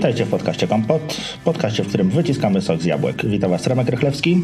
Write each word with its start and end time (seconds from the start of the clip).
Witajcie 0.00 0.24
w 0.24 0.30
podcaście 0.30 0.68
Kompot, 0.68 1.20
podcaście, 1.44 1.82
w 1.82 1.88
którym 1.88 2.10
wyciskamy 2.10 2.60
sok 2.60 2.82
z 2.82 2.84
jabłek. 2.84 3.26
Witam 3.26 3.50
Was 3.50 3.66
Remek 3.66 3.88
Rychlewski 3.88 4.42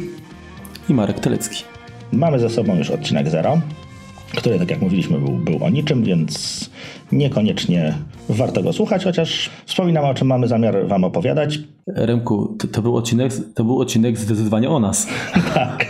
i 0.89 0.95
Marek 0.95 1.21
Telecki. 1.21 1.65
Mamy 2.13 2.39
za 2.39 2.49
sobą 2.49 2.77
już 2.77 2.91
odcinek 2.91 3.29
zero, 3.29 3.61
który, 4.37 4.59
tak 4.59 4.71
jak 4.71 4.81
mówiliśmy, 4.81 5.19
był, 5.19 5.29
był 5.29 5.65
o 5.65 5.71
niczym, 5.71 6.05
więc 6.05 6.71
niekoniecznie 7.13 7.95
warto 8.29 8.63
go 8.63 8.73
słuchać, 8.73 9.05
chociaż 9.05 9.51
wspominamy, 9.67 10.09
o 10.09 10.15
czym 10.15 10.29
mamy 10.29 10.49
zamiar 10.49 10.89
Wam 10.89 11.05
opowiadać. 11.05 11.59
Remku, 11.87 12.57
to, 12.59 12.69
to, 12.69 12.83
był, 12.83 12.97
odcinek, 12.97 13.33
to 13.55 13.65
był 13.65 13.81
odcinek 13.81 14.19
zdecydowanie 14.19 14.71
o 14.71 14.81
nas. 14.81 15.07
tak. 15.55 15.86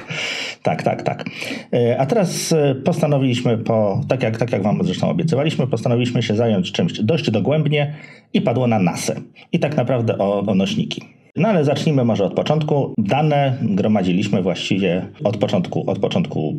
Tak, 0.67 0.83
tak, 0.83 1.03
tak. 1.03 1.25
E, 1.73 1.98
a 1.98 2.07
teraz 2.07 2.53
e, 2.53 2.74
postanowiliśmy, 2.74 3.59
po, 3.59 4.01
tak, 4.09 4.23
jak, 4.23 4.38
tak 4.38 4.52
jak 4.52 4.62
Wam 4.62 4.79
zresztą 4.83 5.11
obiecywaliśmy, 5.11 5.66
postanowiliśmy 5.66 6.23
się 6.23 6.37
zająć 6.37 6.73
czymś 6.73 6.93
dość 6.93 7.30
dogłębnie 7.30 7.95
i 8.33 8.41
padło 8.41 8.66
na 8.66 8.79
NASę. 8.79 9.21
I 9.52 9.59
tak 9.59 9.77
naprawdę 9.77 10.19
o, 10.19 10.41
o 10.47 10.55
nośniki. 10.55 11.02
No 11.37 11.48
ale 11.48 11.65
zacznijmy 11.65 12.05
może 12.05 12.24
od 12.24 12.34
początku. 12.34 12.95
Dane 12.98 13.59
gromadziliśmy 13.62 14.43
właściwie 14.43 15.07
od 15.24 15.37
początku, 15.37 15.91
od 15.91 15.98
początku 15.98 16.57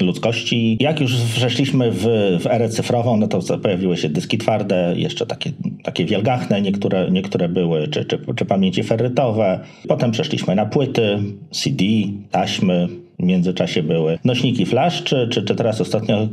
ludzkości. 0.00 0.76
Jak 0.80 1.00
już 1.00 1.16
weszliśmy 1.16 1.90
w, 1.92 2.04
w 2.40 2.46
erę 2.46 2.68
cyfrową, 2.68 3.16
no 3.16 3.28
to 3.28 3.58
pojawiły 3.58 3.96
się 3.96 4.08
dyski 4.08 4.38
twarde, 4.38 4.94
jeszcze 4.96 5.26
takie, 5.26 5.52
takie 5.82 6.04
wielgachne 6.04 6.62
niektóre, 6.62 7.10
niektóre 7.10 7.48
były, 7.48 7.88
czy, 7.88 8.04
czy, 8.04 8.18
czy 8.36 8.44
pamięci 8.44 8.82
ferrytowe. 8.82 9.60
Potem 9.88 10.10
przeszliśmy 10.10 10.54
na 10.54 10.66
płyty, 10.66 11.18
CD, 11.50 11.84
taśmy, 12.30 12.88
w 13.20 13.24
międzyczasie 13.24 13.82
były 13.82 14.18
nośniki 14.24 14.66
flash, 14.66 15.02
czy, 15.02 15.28
czy, 15.28 15.42
czy 15.42 15.54
teraz 15.54 15.80
ostatnio, 15.80 16.28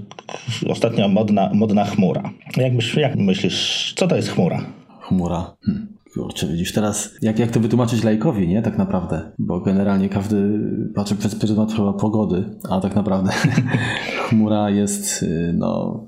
ostatnio 0.69 1.07
modna, 1.07 1.51
modna 1.53 1.85
chmura. 1.85 2.29
Jak, 2.57 2.73
jak 2.97 3.15
myślisz, 3.15 3.93
co 3.97 4.07
to 4.07 4.15
jest 4.15 4.29
chmura? 4.29 4.65
Chmura. 5.01 5.55
Hmm. 5.65 5.97
Kurczę, 6.13 6.47
widzisz 6.47 6.73
teraz, 6.73 7.15
jak, 7.21 7.39
jak 7.39 7.51
to 7.51 7.59
wytłumaczyć 7.59 8.03
lajkowi, 8.03 8.47
nie? 8.47 8.61
Tak 8.61 8.77
naprawdę. 8.77 9.31
Bo 9.39 9.59
generalnie 9.59 10.09
każdy 10.09 10.59
patrzy 10.95 11.15
przez 11.15 11.35
pryzmat 11.35 11.73
pogody, 11.99 12.43
a 12.69 12.79
tak 12.79 12.95
naprawdę 12.95 13.31
chmura 14.27 14.69
jest, 14.69 15.23
y, 15.23 15.53
no, 15.57 16.03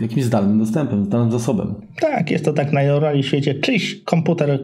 jakimś 0.00 0.24
zdalnym 0.24 0.58
dostępem, 0.58 1.04
zdalnym 1.04 1.32
zasobem. 1.32 1.74
Tak, 2.00 2.30
jest 2.30 2.44
to 2.44 2.52
tak 2.52 2.72
najnormalniej 2.72 3.22
w 3.22 3.26
świecie. 3.26 3.54
Czyś 3.54 4.02
komputer, 4.04 4.58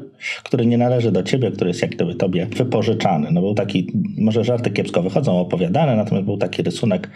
który 0.44 0.66
nie 0.66 0.78
należy 0.78 1.12
do 1.12 1.22
ciebie, 1.22 1.50
który 1.50 1.70
jest 1.70 1.82
jak 1.82 1.90
gdyby 1.90 2.14
tobie 2.14 2.46
wypożyczany. 2.46 3.28
No 3.32 3.40
był 3.40 3.54
taki, 3.54 3.92
może 4.18 4.44
żarty 4.44 4.70
kiepsko 4.70 5.02
wychodzą 5.02 5.38
opowiadane, 5.38 5.96
natomiast 5.96 6.26
był 6.26 6.36
taki 6.36 6.62
rysunek 6.62 7.10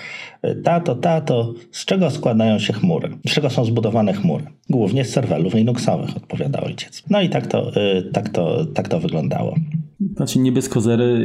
tato, 0.64 0.94
tato, 0.94 1.54
z 1.70 1.84
czego 1.84 2.10
składają 2.10 2.58
się 2.58 2.72
chmury? 2.72 3.08
Z 3.28 3.34
czego 3.34 3.50
są 3.50 3.64
zbudowane 3.64 4.12
chmury? 4.12 4.44
Głównie 4.70 5.04
z 5.04 5.10
serwerów 5.10 5.54
Linuxowych, 5.54 6.16
odpowiada 6.16 6.60
ojciec. 6.60 7.02
No 7.10 7.20
i 7.20 7.28
tak 7.28 7.46
to, 7.46 7.70
y, 7.76 8.02
tak 8.12 8.28
to, 8.28 8.64
tak 8.64 8.88
to 8.88 9.00
wyglądało. 9.00 9.54
Znaczy 10.16 10.38
nie 10.38 10.52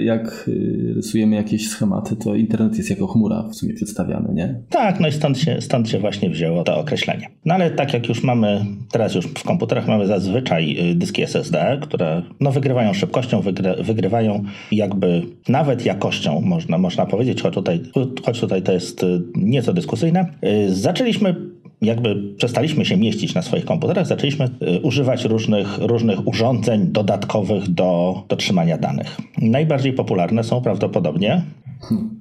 jak 0.04 0.46
y, 0.48 0.94
rysujemy 0.96 1.36
jakieś 1.36 1.70
schematy, 1.70 2.16
to 2.16 2.36
internet 2.36 2.78
jest 2.78 2.90
jako 2.90 3.08
chmura 3.08 3.44
w 3.44 3.56
sumie 3.56 3.74
przedstawiany, 3.74 4.34
nie? 4.34 4.62
Tak, 4.70 5.00
no 5.00 5.08
i 5.08 5.12
stąd 5.12 5.38
się, 5.38 5.62
stąd 5.62 5.90
się 5.90 6.00
właśnie 6.00 6.30
wzięło 6.30 6.64
to 6.64 6.78
określenie. 6.80 7.30
No 7.46 7.54
ale 7.54 7.72
tak 7.72 7.94
jak 7.94 8.10
już 8.10 8.24
mamy, 8.24 8.66
teraz 8.92 9.16
już 9.16 9.26
w 9.26 9.44
komputerach 9.44 9.88
mamy 9.88 10.08
zazwyczaj 10.08 10.92
y, 10.92 10.96
dyski 10.96 11.24
SSD, 11.24 11.80
które 11.82 12.22
no, 12.40 12.52
wygrywają 12.52 12.94
szybkością, 12.94 13.42
wygry, 13.42 13.84
wygrywają 13.84 14.44
jakby 14.72 15.22
nawet 15.50 15.86
jakością, 15.86 16.42
można, 16.42 16.78
można 16.78 17.06
powiedzieć, 17.06 17.42
choć 17.42 17.54
tutaj, 17.54 17.82
choć 18.26 18.40
tutaj 18.40 18.62
to 18.62 18.72
jest 18.74 19.04
y, 19.04 19.22
nieco 19.36 19.74
dyskusyjne. 19.74 20.26
Zaczęliśmy 20.70 21.36
jakby 21.82 22.34
przestaliśmy 22.38 22.86
się 22.86 22.98
mieścić 22.98 23.34
na 23.34 23.42
swoich 23.42 23.66
komputerach, 23.66 24.08
zaczęliśmy 24.08 24.46
y, 24.46 24.82
używać 24.82 25.26
różnych, 25.26 25.78
różnych 25.78 26.28
urządzeń 26.28 26.88
dodatkowych 26.88 27.70
do, 27.70 28.24
do 28.30 28.36
trzymania 28.36 28.78
danych. 28.78 29.18
Najbardziej 29.38 29.94
popularne 29.94 30.44
są 30.44 30.62
prawdopodobnie 30.62 31.42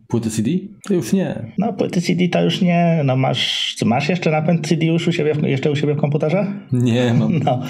Płyty 0.08 0.30
CD? 0.30 0.50
To 0.88 0.94
już 0.94 1.12
nie. 1.12 1.52
No, 1.58 1.72
płyty 1.72 2.00
CD 2.00 2.28
to 2.28 2.42
już 2.42 2.60
nie. 2.60 3.02
No, 3.04 3.16
masz, 3.16 3.76
masz 3.84 4.08
jeszcze 4.08 4.30
napęd 4.30 4.68
CD 4.68 4.86
już 4.86 5.08
u 5.08 5.12
siebie, 5.12 5.34
jeszcze 5.42 5.70
u 5.70 5.76
siebie 5.76 5.94
w 5.94 6.00
komputerze? 6.00 6.46
Nie 6.72 7.14
mam. 7.14 7.40
No. 7.44 7.62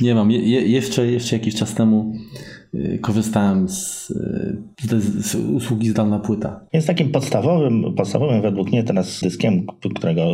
Nie 0.00 0.14
mam. 0.14 0.30
Je, 0.30 0.40
jeszcze, 0.40 1.06
jeszcze 1.06 1.36
jakiś 1.36 1.54
czas 1.54 1.74
temu 1.74 2.12
korzystałem 3.00 3.68
z, 3.68 4.06
z, 4.80 5.26
z, 5.26 5.34
usługi 5.34 5.88
zdalna 5.88 6.18
płyta. 6.18 6.60
Więc 6.72 6.86
takim 6.86 7.10
podstawowym, 7.10 7.94
podstawowym 7.94 8.42
według 8.42 8.72
mnie 8.72 8.82
teraz 8.82 9.20
dyskiem, 9.20 9.66
którego 9.94 10.26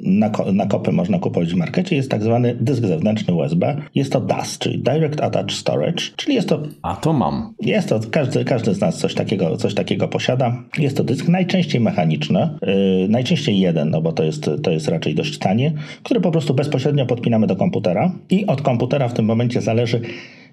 na, 0.00 0.30
na 0.52 0.66
kopy 0.66 0.92
można 0.92 1.18
kupować 1.18 1.54
w 1.54 1.56
markecie 1.56 1.96
jest 1.96 2.10
tak 2.10 2.22
zwany 2.22 2.56
dysk 2.60 2.84
zewnętrzny 2.84 3.34
USB. 3.34 3.76
Jest 3.94 4.12
to 4.12 4.20
DAS, 4.20 4.58
czyli 4.58 4.78
Direct 4.78 5.20
Attach 5.20 5.52
Storage, 5.52 6.02
czyli 6.16 6.34
jest 6.34 6.48
to... 6.48 6.62
A 6.82 6.96
to 6.96 7.12
mam. 7.12 7.54
Jest 7.60 7.88
to, 7.88 8.00
każdy, 8.10 8.44
każdy 8.44 8.74
z 8.74 8.80
nas 8.80 8.98
coś 8.98 9.14
takiego, 9.14 9.56
coś 9.56 9.74
takiego 9.74 10.08
posiada. 10.08 10.62
Jest 10.78 10.96
to 10.96 11.04
dysk 11.04 11.28
najczęściej 11.28 11.80
mechaniczny, 11.80 12.48
yy, 12.62 13.08
najczęściej 13.08 13.60
jeden, 13.60 13.90
no 13.90 14.02
bo 14.02 14.12
to 14.12 14.24
jest, 14.24 14.50
to 14.62 14.70
jest 14.70 14.88
raczej 14.88 15.14
dość 15.14 15.38
tanie, 15.38 15.72
który 16.02 16.20
po 16.20 16.30
prostu 16.30 16.54
bezpośrednio 16.54 17.06
podpinamy 17.06 17.46
do 17.46 17.56
komputera 17.56 18.12
i 18.30 18.46
od 18.46 18.62
komputera 18.62 19.08
w 19.08 19.14
tym 19.14 19.24
momencie 19.24 19.60
zależy 19.60 20.00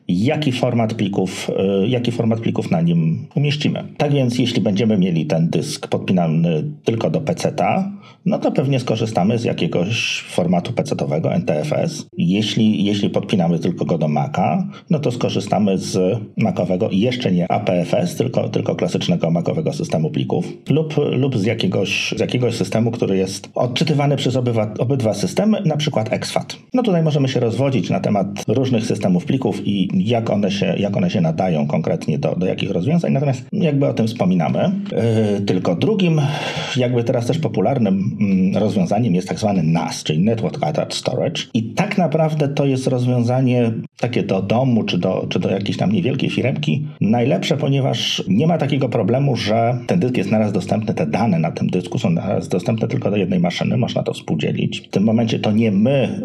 jaki 0.07 0.51
format 0.51 0.93
plików, 0.93 1.49
y, 1.83 1.87
jaki 1.87 2.11
format 2.11 2.39
plików 2.39 2.71
na 2.71 2.81
nim 2.81 3.27
umieścimy. 3.35 3.83
Tak 3.97 4.13
więc 4.13 4.39
jeśli 4.39 4.61
będziemy 4.61 4.97
mieli 4.97 5.25
ten 5.25 5.49
dysk 5.49 5.87
podpinany 5.87 6.63
tylko 6.83 7.09
do 7.09 7.21
PC-ta, 7.21 7.91
no 8.25 8.39
to 8.39 8.51
pewnie 8.51 8.79
skorzystamy 8.79 9.37
z 9.37 9.43
jakiegoś 9.43 10.21
formatu 10.29 10.73
PC-owego 10.73 11.33
NTFS. 11.33 12.05
Jeśli, 12.17 12.85
jeśli 12.85 13.09
podpinamy 13.09 13.59
tylko 13.59 13.85
go 13.85 13.97
do 13.97 14.07
Maca, 14.07 14.67
no 14.89 14.99
to 14.99 15.11
skorzystamy 15.11 15.77
z 15.77 16.19
Macowego 16.37 16.89
jeszcze 16.91 17.31
nie 17.31 17.51
APFS, 17.51 18.15
tylko, 18.15 18.49
tylko 18.49 18.75
klasycznego 18.75 19.31
Macowego 19.31 19.73
systemu 19.73 20.09
plików 20.09 20.53
lub, 20.69 20.95
lub 21.11 21.37
z, 21.37 21.45
jakiegoś, 21.45 22.13
z 22.17 22.19
jakiegoś 22.19 22.55
systemu, 22.55 22.91
który 22.91 23.17
jest 23.17 23.49
odczytywany 23.55 24.15
przez 24.15 24.35
obydwa, 24.35 24.73
obydwa 24.79 25.13
systemy, 25.13 25.61
na 25.65 25.77
przykład 25.77 26.13
exFAT. 26.13 26.57
No 26.73 26.83
tutaj 26.83 27.03
możemy 27.03 27.27
się 27.27 27.39
rozwodzić 27.39 27.89
na 27.89 27.99
temat 27.99 28.27
różnych 28.47 28.85
systemów 28.85 29.25
plików 29.25 29.67
i 29.67 29.89
jak 29.93 30.29
one 30.29 30.51
się, 30.51 30.75
jak 30.77 30.97
one 30.97 31.09
się 31.09 31.21
nadają 31.21 31.67
konkretnie 31.67 32.19
do, 32.19 32.35
do 32.35 32.45
jakich 32.45 32.71
rozwiązań, 32.71 33.13
natomiast 33.13 33.45
jakby 33.53 33.87
o 33.87 33.93
tym 33.93 34.07
wspominamy. 34.07 34.71
Yy, 35.37 35.41
tylko 35.41 35.75
drugim, 35.75 36.21
jakby 36.77 37.03
teraz 37.03 37.25
też 37.25 37.39
popularnym 37.39 38.17
yy, 38.53 38.59
rozwiązaniem 38.59 39.15
jest 39.15 39.27
tak 39.27 39.39
zwany 39.39 39.63
NAS, 39.63 40.03
czyli 40.03 40.19
Network 40.19 40.63
Attached 40.63 40.93
Storage 40.93 41.43
i 41.53 41.63
tak 41.63 41.97
naprawdę 41.97 42.47
to 42.47 42.65
jest 42.65 42.87
rozwiązanie 42.87 43.71
takie 43.99 44.23
do 44.23 44.41
domu, 44.41 44.83
czy 44.83 44.97
do, 44.97 45.25
czy 45.29 45.39
do 45.39 45.49
jakiejś 45.49 45.77
tam 45.77 45.91
niewielkiej 45.91 46.29
firmki 46.29 46.87
najlepsze, 47.01 47.57
ponieważ 47.57 48.23
nie 48.27 48.47
ma 48.47 48.57
takiego 48.57 48.89
problemu, 48.89 49.35
że 49.35 49.77
ten 49.87 49.99
dysk 49.99 50.17
jest 50.17 50.31
naraz 50.31 50.51
dostępny, 50.51 50.93
te 50.93 51.07
dane 51.07 51.39
na 51.39 51.51
tym 51.51 51.67
dysku 51.67 51.99
są 51.99 52.09
naraz 52.09 52.47
dostępne 52.47 52.87
tylko 52.87 53.11
do 53.11 53.17
jednej 53.17 53.39
maszyny, 53.39 53.77
można 53.77 54.03
to 54.03 54.13
współdzielić. 54.13 54.79
W 54.79 54.89
tym 54.89 55.03
momencie 55.03 55.39
to 55.39 55.51
nie 55.51 55.71
my 55.71 56.21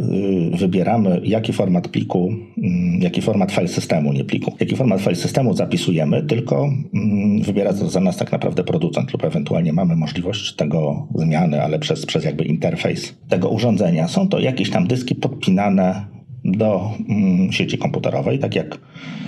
yy, 0.50 0.58
wybieramy, 0.58 1.20
jaki 1.24 1.52
format 1.52 1.88
pliku, 1.88 2.32
mm, 2.58 3.02
jaki 3.02 3.22
format 3.22 3.52
file 3.56 3.68
systemu, 3.68 4.12
nie 4.12 4.24
pliku. 4.24 4.52
Jaki 4.60 4.76
format 4.76 5.00
file 5.00 5.16
systemu 5.16 5.54
zapisujemy, 5.54 6.22
tylko 6.22 6.70
mm, 6.94 7.42
wybiera 7.42 7.72
to 7.72 7.88
za 7.88 8.00
nas 8.00 8.16
tak 8.16 8.32
naprawdę 8.32 8.64
producent 8.64 9.12
lub 9.12 9.24
ewentualnie 9.24 9.72
mamy 9.72 9.96
możliwość 9.96 10.56
tego 10.56 11.06
zmiany, 11.14 11.62
ale 11.62 11.78
przez, 11.78 12.06
przez 12.06 12.24
jakby 12.24 12.44
interfejs 12.44 13.14
tego 13.28 13.48
urządzenia. 13.48 14.08
Są 14.08 14.28
to 14.28 14.40
jakieś 14.40 14.70
tam 14.70 14.86
dyski 14.86 15.14
podpinane 15.14 16.15
do 16.52 16.90
mm, 17.08 17.52
sieci 17.52 17.78
komputerowej, 17.78 18.38
tak 18.38 18.54
jak, 18.54 18.78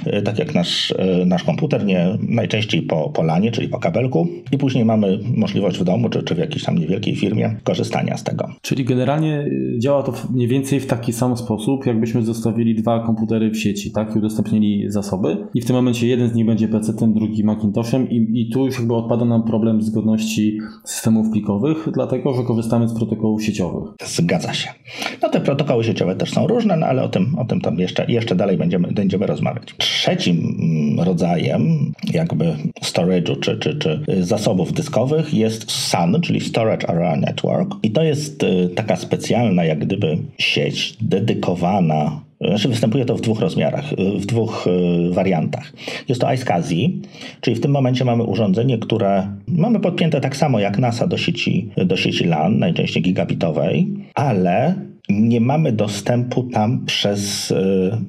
e, 0.07 0.23
tak 0.23 0.39
jak 0.39 0.55
nasz, 0.55 0.95
e, 0.99 1.25
nasz 1.27 1.45
komputer, 1.45 1.85
nie, 1.85 2.19
najczęściej 2.29 2.83
po, 2.83 3.11
po 3.11 3.23
lanie, 3.23 3.51
czyli 3.51 3.69
po 3.69 3.79
kabelku 3.79 4.29
i 4.53 4.59
później 4.59 4.85
mamy 4.85 5.19
możliwość 5.37 5.79
w 5.79 5.85
domu 5.85 6.09
czy, 6.09 6.23
czy 6.23 6.35
w 6.35 6.39
jakiejś 6.39 6.65
tam 6.65 6.79
niewielkiej 6.79 7.17
firmie 7.17 7.57
korzystania 7.65 8.17
z 8.17 8.25
tego. 8.25 8.49
Czyli 8.63 8.85
generalnie 8.85 9.51
działa 9.79 10.03
to 10.03 10.13
mniej 10.35 10.49
więcej 10.49 10.81
w 10.81 10.87
taki 10.87 11.13
sam 11.13 11.37
sposób, 11.37 11.87
jakbyśmy 11.87 12.23
zostawili 12.23 12.75
dwa 12.75 13.07
komputery 13.07 13.51
w 13.51 13.59
sieci, 13.59 13.93
tak, 13.93 14.15
i 14.15 14.19
udostępnili 14.19 14.85
zasoby 14.91 15.37
i 15.55 15.61
w 15.61 15.67
tym 15.67 15.77
momencie 15.77 16.07
jeden 16.07 16.29
z 16.29 16.35
nich 16.35 16.47
będzie 16.47 16.69
PC-tem, 16.69 17.15
drugi 17.15 17.45
Macintoshem 17.45 18.11
i, 18.11 18.41
i 18.41 18.51
tu 18.51 18.67
już 18.67 18.79
jakby 18.79 18.95
odpada 18.95 19.25
nam 19.25 19.43
problem 19.43 19.83
zgodności 19.83 20.59
systemów 20.85 21.31
plikowych, 21.33 21.89
dlatego, 21.95 22.35
że 22.35 22.43
korzystamy 22.43 22.89
z 22.89 22.95
protokołów 22.95 23.45
sieciowych. 23.45 23.89
Zgadza 24.05 24.55
się. 24.55 24.69
No 25.23 25.29
te 25.29 25.41
protokoły 25.41 25.85
sieciowe 25.85 26.17
też 26.17 26.33
są 26.33 26.47
różne, 26.47 26.77
no, 26.77 26.87
ale 26.87 27.03
o 27.09 27.11
tym, 27.11 27.39
o 27.39 27.45
tym 27.45 27.61
tam 27.61 27.79
jeszcze, 27.79 28.05
jeszcze 28.09 28.37
dalej 28.37 28.57
będziemy, 28.57 28.89
będziemy 28.89 29.27
rozmawiać. 29.27 29.75
Trzecim 29.79 30.57
mm, 30.61 31.07
rodzajem 31.07 31.93
jakby 32.13 32.57
storage'u 32.83 33.41
czy, 33.41 33.59
czy, 33.59 33.77
czy 33.77 34.05
zasobów 34.21 34.73
dyskowych 34.73 35.35
jest 35.35 35.71
SAN, 35.71 36.21
czyli 36.21 36.41
Storage 36.41 36.91
Area 36.91 37.17
Network 37.17 37.75
i 37.83 37.91
to 37.91 38.03
jest 38.03 38.43
y, 38.43 38.69
taka 38.75 38.97
specjalna 38.97 39.65
jak 39.65 39.79
gdyby 39.79 40.19
sieć 40.39 40.97
dedykowana 41.01 42.29
znaczy 42.41 42.69
występuje 42.69 43.05
to 43.05 43.17
w 43.17 43.21
dwóch 43.21 43.41
rozmiarach, 43.41 43.93
y, 43.93 43.97
w 44.19 44.27
dwóch 44.27 44.67
y, 44.67 45.11
wariantach. 45.11 45.73
Jest 46.09 46.21
to 46.21 46.33
iSCSI, 46.33 47.01
czyli 47.41 47.57
w 47.57 47.61
tym 47.61 47.71
momencie 47.71 48.05
mamy 48.05 48.23
urządzenie, 48.23 48.79
które 48.79 49.29
mamy 49.49 49.81
podpięte 49.81 50.21
tak 50.21 50.37
samo 50.37 50.61
jak 50.61 50.79
NASA 50.79 51.07
do 51.07 51.19
sieci, 51.19 51.69
do 51.77 51.97
sieci 51.97 52.25
LAN, 52.25 52.59
najczęściej 52.59 53.03
gigabitowej, 53.03 53.87
ale 54.15 54.75
nie 55.09 55.41
mamy 55.41 55.73
dostępu 55.73 56.43
tam 56.43 56.85
przez, 56.85 57.55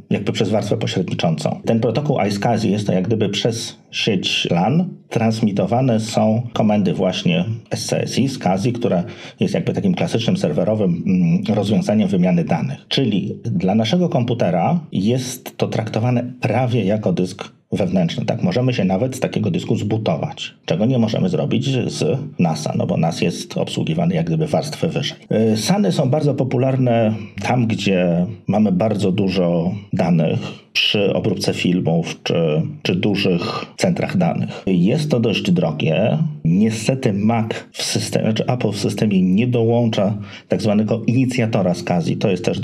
jakby 0.09 0.31
przez 0.31 0.49
warstwę 0.49 0.77
pośredniczącą. 0.77 1.61
Ten 1.65 1.79
protokół 1.79 2.17
iSCSI 2.27 2.71
jest 2.71 2.87
to 2.87 2.93
jak 2.93 3.07
gdyby 3.07 3.29
przez 3.29 3.79
sieć 3.91 4.47
LAN 4.51 4.89
transmitowane 5.09 5.99
są 5.99 6.47
komendy 6.53 6.93
właśnie 6.93 7.45
SCSI, 7.75 8.29
SCSI, 8.29 8.73
która 8.73 9.03
jest 9.39 9.53
jakby 9.53 9.73
takim 9.73 9.95
klasycznym 9.95 10.37
serwerowym 10.37 11.03
mm, 11.05 11.57
rozwiązaniem 11.57 12.07
wymiany 12.07 12.43
danych. 12.43 12.85
Czyli 12.87 13.39
dla 13.43 13.75
naszego 13.75 14.09
komputera 14.09 14.79
jest 14.91 15.57
to 15.57 15.67
traktowane 15.67 16.33
prawie 16.41 16.85
jako 16.85 17.13
dysk 17.13 17.58
wewnętrzny. 17.71 18.25
Tak, 18.25 18.43
możemy 18.43 18.73
się 18.73 18.83
nawet 18.83 19.15
z 19.15 19.19
takiego 19.19 19.51
dysku 19.51 19.75
zbutować, 19.75 20.53
czego 20.65 20.85
nie 20.85 20.97
możemy 20.99 21.29
zrobić 21.29 21.65
z 21.91 22.19
NASA, 22.39 22.73
no 22.77 22.87
bo 22.87 22.97
NAS 22.97 23.21
jest 23.21 23.57
obsługiwany 23.57 24.15
jak 24.15 24.25
gdyby 24.25 24.47
warstwę 24.47 24.87
wyżej. 24.87 25.17
Y, 25.53 25.57
SANy 25.57 25.91
są 25.91 26.09
bardzo 26.09 26.33
popularne 26.33 27.13
tam, 27.41 27.67
gdzie 27.67 28.25
mamy 28.47 28.71
bardzo 28.71 29.11
dużo 29.11 29.71
danych, 29.93 30.39
przy 30.73 31.13
obróbce 31.13 31.53
filmów 31.53 32.23
czy, 32.23 32.61
czy 32.81 32.95
dużych 32.95 33.65
centrach 33.77 34.17
danych. 34.17 34.63
Jest 34.67 35.11
to 35.11 35.19
dość 35.19 35.51
drogie. 35.51 36.17
Niestety 36.45 37.13
Mac 37.13 37.47
w 37.71 37.83
systemie, 37.83 38.33
czy 38.33 38.45
Apple 38.45 38.71
w 38.71 38.79
systemie 38.79 39.21
nie 39.21 39.47
dołącza 39.47 40.17
tak 40.47 40.61
zwanego 40.61 41.01
inicjatora 41.07 41.73
SCSI. 41.73 42.17
To 42.17 42.29
jest 42.29 42.45
też 42.45 42.59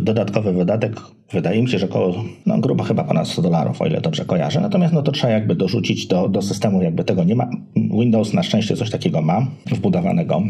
dodatkowy 0.00 0.52
wydatek. 0.52 1.00
Wydaje 1.32 1.62
mi 1.62 1.68
się, 1.68 1.78
że 1.78 1.86
około, 1.86 2.24
no 2.46 2.58
grubo 2.58 2.84
chyba 2.84 3.04
ponad 3.04 3.28
100 3.28 3.42
dolarów, 3.42 3.82
o 3.82 3.86
ile 3.86 4.00
dobrze 4.00 4.24
kojarzę. 4.24 4.60
Natomiast 4.60 4.94
no 4.94 5.02
to 5.02 5.12
trzeba 5.12 5.32
jakby 5.32 5.54
dorzucić 5.54 6.06
do, 6.06 6.28
do 6.28 6.42
systemu, 6.42 6.82
jakby 6.82 7.04
tego 7.04 7.24
nie 7.24 7.34
ma. 7.34 7.50
Windows 7.76 8.32
na 8.32 8.42
szczęście 8.42 8.76
coś 8.76 8.90
takiego 8.90 9.22
ma 9.22 9.46
wbudowanego 9.66 10.42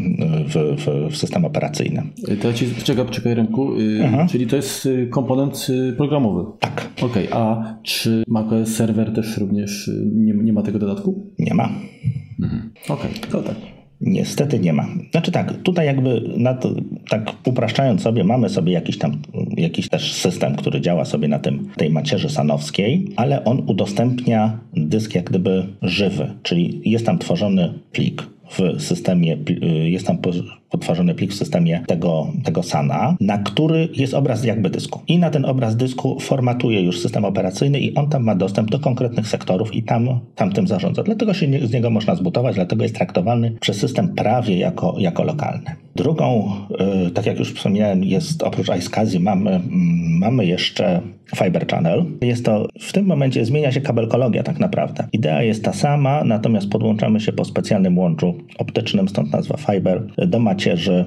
w, 0.47 0.75
w, 0.77 1.11
w 1.11 1.17
system 1.17 1.45
operacyjny. 1.45 2.03
To 2.41 2.47
ja 2.47 2.53
ci 2.53 2.75
czekaj, 2.83 3.05
czekaj 3.11 3.35
Remku, 3.35 3.71
mhm. 3.99 4.27
czyli 4.27 4.47
to 4.47 4.55
jest 4.55 4.85
y, 4.85 5.07
komponent 5.07 5.67
y, 5.69 5.93
programowy. 5.93 6.51
Tak. 6.59 6.89
Okej, 7.01 7.29
okay, 7.29 7.39
a 7.39 7.75
czy 7.83 8.23
macOS 8.27 8.69
Server 8.69 9.13
też 9.13 9.37
również 9.37 9.87
y, 9.87 10.11
nie, 10.13 10.33
nie 10.33 10.53
ma 10.53 10.61
tego 10.61 10.79
dodatku? 10.79 11.31
Nie 11.39 11.53
ma. 11.53 11.69
Mhm. 12.43 12.71
Okej, 12.89 13.11
okay, 13.11 13.31
to 13.31 13.41
tak. 13.41 13.74
Niestety 14.01 14.59
nie 14.59 14.73
ma. 14.73 14.87
Znaczy 15.11 15.31
tak, 15.31 15.61
tutaj 15.61 15.85
jakby 15.85 16.21
tak 17.09 17.31
upraszczając 17.45 18.01
sobie, 18.01 18.23
mamy 18.23 18.49
sobie 18.49 18.73
jakiś 18.73 18.97
tam 18.97 19.21
jakiś 19.57 19.89
też 19.89 20.13
system, 20.13 20.55
który 20.55 20.81
działa 20.81 21.05
sobie 21.05 21.27
na 21.27 21.39
tym, 21.39 21.69
tej 21.77 21.89
macierzy 21.89 22.29
sanowskiej, 22.29 23.07
ale 23.15 23.43
on 23.43 23.63
udostępnia 23.67 24.59
dysk 24.73 25.15
jak 25.15 25.25
gdyby 25.25 25.65
żywy, 25.81 26.33
czyli 26.43 26.81
jest 26.85 27.05
tam 27.05 27.19
tworzony 27.19 27.73
plik 27.91 28.34
w 28.49 28.81
systemie, 28.81 29.37
y, 29.49 29.89
jest 29.89 30.07
tam 30.07 30.17
potworzony 30.69 31.15
plik 31.15 31.31
w 31.31 31.35
systemie 31.35 31.83
tego, 31.87 32.27
tego 32.43 32.63
SANA, 32.63 33.15
na 33.19 33.37
który 33.37 33.89
jest 33.93 34.13
obraz 34.13 34.43
jakby 34.43 34.69
dysku. 34.69 35.01
I 35.07 35.19
na 35.19 35.29
ten 35.29 35.45
obraz 35.45 35.75
dysku 35.75 36.19
formatuje 36.19 36.81
już 36.81 36.99
system 36.99 37.25
operacyjny 37.25 37.79
i 37.79 37.95
on 37.95 38.09
tam 38.09 38.23
ma 38.23 38.35
dostęp 38.35 38.71
do 38.71 38.79
konkretnych 38.79 39.27
sektorów 39.27 39.75
i 39.75 39.83
tam, 39.83 40.19
tam 40.35 40.51
tym 40.51 40.67
zarządza. 40.67 41.03
Dlatego 41.03 41.33
się 41.33 41.47
nie, 41.47 41.67
z 41.67 41.71
niego 41.71 41.89
można 41.89 42.15
zbudować, 42.15 42.55
dlatego 42.55 42.83
jest 42.83 42.95
traktowany 42.95 43.51
przez 43.59 43.77
system 43.77 44.15
prawie 44.15 44.57
jako, 44.57 44.95
jako 44.99 45.23
lokalny. 45.23 45.75
Drugą, 45.95 46.51
yy, 47.03 47.11
tak 47.11 47.25
jak 47.25 47.39
już 47.39 47.53
wspomniałem, 47.53 48.03
jest 48.03 48.43
oprócz 48.43 48.67
iSCSI 48.69 49.19
mamy, 49.19 49.51
mm, 49.51 50.17
mamy 50.19 50.45
jeszcze 50.45 51.01
Fiber 51.35 51.67
Channel. 51.67 52.05
Jest 52.21 52.45
to, 52.45 52.67
w 52.79 52.93
tym 52.93 53.05
momencie 53.05 53.45
zmienia 53.45 53.71
się 53.71 53.81
kabelkologia 53.81 54.43
tak 54.43 54.59
naprawdę. 54.59 55.07
Idea 55.13 55.43
jest 55.43 55.63
ta 55.63 55.73
sama, 55.73 56.23
natomiast 56.23 56.69
podłączamy 56.69 57.19
się 57.19 57.33
po 57.33 57.45
specjalnym 57.45 57.97
łączu 57.97 58.37
optycznym, 58.57 59.09
stąd 59.09 59.31
nazwa 59.31 59.57
Fiber, 59.57 60.07
do 60.27 60.39
macierzy 60.39 61.05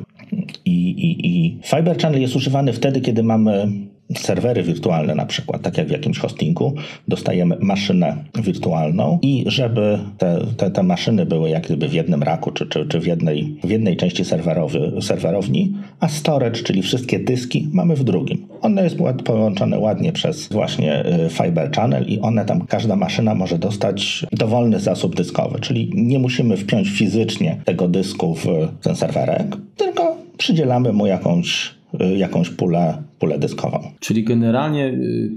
i, 0.64 0.90
i, 0.90 1.26
i 1.26 1.58
Fiber 1.64 1.98
Channel 1.98 2.20
jest 2.20 2.36
używany 2.36 2.72
wtedy, 2.72 3.00
kiedy 3.00 3.22
mamy 3.22 3.68
serwery 4.16 4.62
wirtualne 4.62 5.14
na 5.14 5.26
przykład, 5.26 5.62
tak 5.62 5.78
jak 5.78 5.88
w 5.88 5.90
jakimś 5.90 6.18
hostingu, 6.18 6.74
dostajemy 7.08 7.56
maszynę 7.60 8.16
wirtualną 8.42 9.18
i 9.22 9.44
żeby 9.46 9.98
te, 10.18 10.38
te, 10.56 10.70
te 10.70 10.82
maszyny 10.82 11.26
były 11.26 11.50
jak 11.50 11.62
gdyby 11.62 11.88
w 11.88 11.92
jednym 11.92 12.22
raku, 12.22 12.50
czy, 12.50 12.66
czy, 12.66 12.86
czy 12.86 13.00
w, 13.00 13.06
jednej, 13.06 13.56
w 13.64 13.70
jednej 13.70 13.96
części 13.96 14.24
serwerowy, 14.24 14.92
serwerowni, 15.00 15.72
a 16.00 16.08
storage, 16.08 16.62
czyli 16.62 16.82
wszystkie 16.82 17.18
dyski 17.18 17.68
mamy 17.72 17.96
w 17.96 18.04
drugim. 18.04 18.46
One 18.60 18.84
jest 18.84 18.96
połączone 19.24 19.78
ładnie 19.78 20.12
przez 20.12 20.48
właśnie 20.48 21.06
y, 21.06 21.30
Fiber 21.30 21.70
Channel 21.70 22.04
i 22.06 22.20
one 22.20 22.44
tam, 22.44 22.66
każda 22.66 22.96
maszyna 22.96 23.34
może 23.34 23.58
dostać 23.58 24.26
dowolny 24.32 24.80
zasób 24.80 25.16
dyskowy, 25.16 25.60
czyli 25.60 25.90
nie 25.94 26.18
musimy 26.18 26.56
wpiąć 26.56 26.88
fizycznie 26.88 27.60
tego 27.64 27.88
dysku 27.88 28.34
w 28.34 28.46
ten 28.82 28.96
serwerek, 28.96 29.56
tylko 29.76 30.16
przydzielamy 30.38 30.92
mu 30.92 31.06
jakąś 31.06 31.77
jakąś 32.16 32.50
pulę, 32.50 33.02
pulę 33.18 33.38
dyskową. 33.38 33.78
Czyli 34.00 34.24
generalnie, 34.24 34.86
y, 34.86 35.36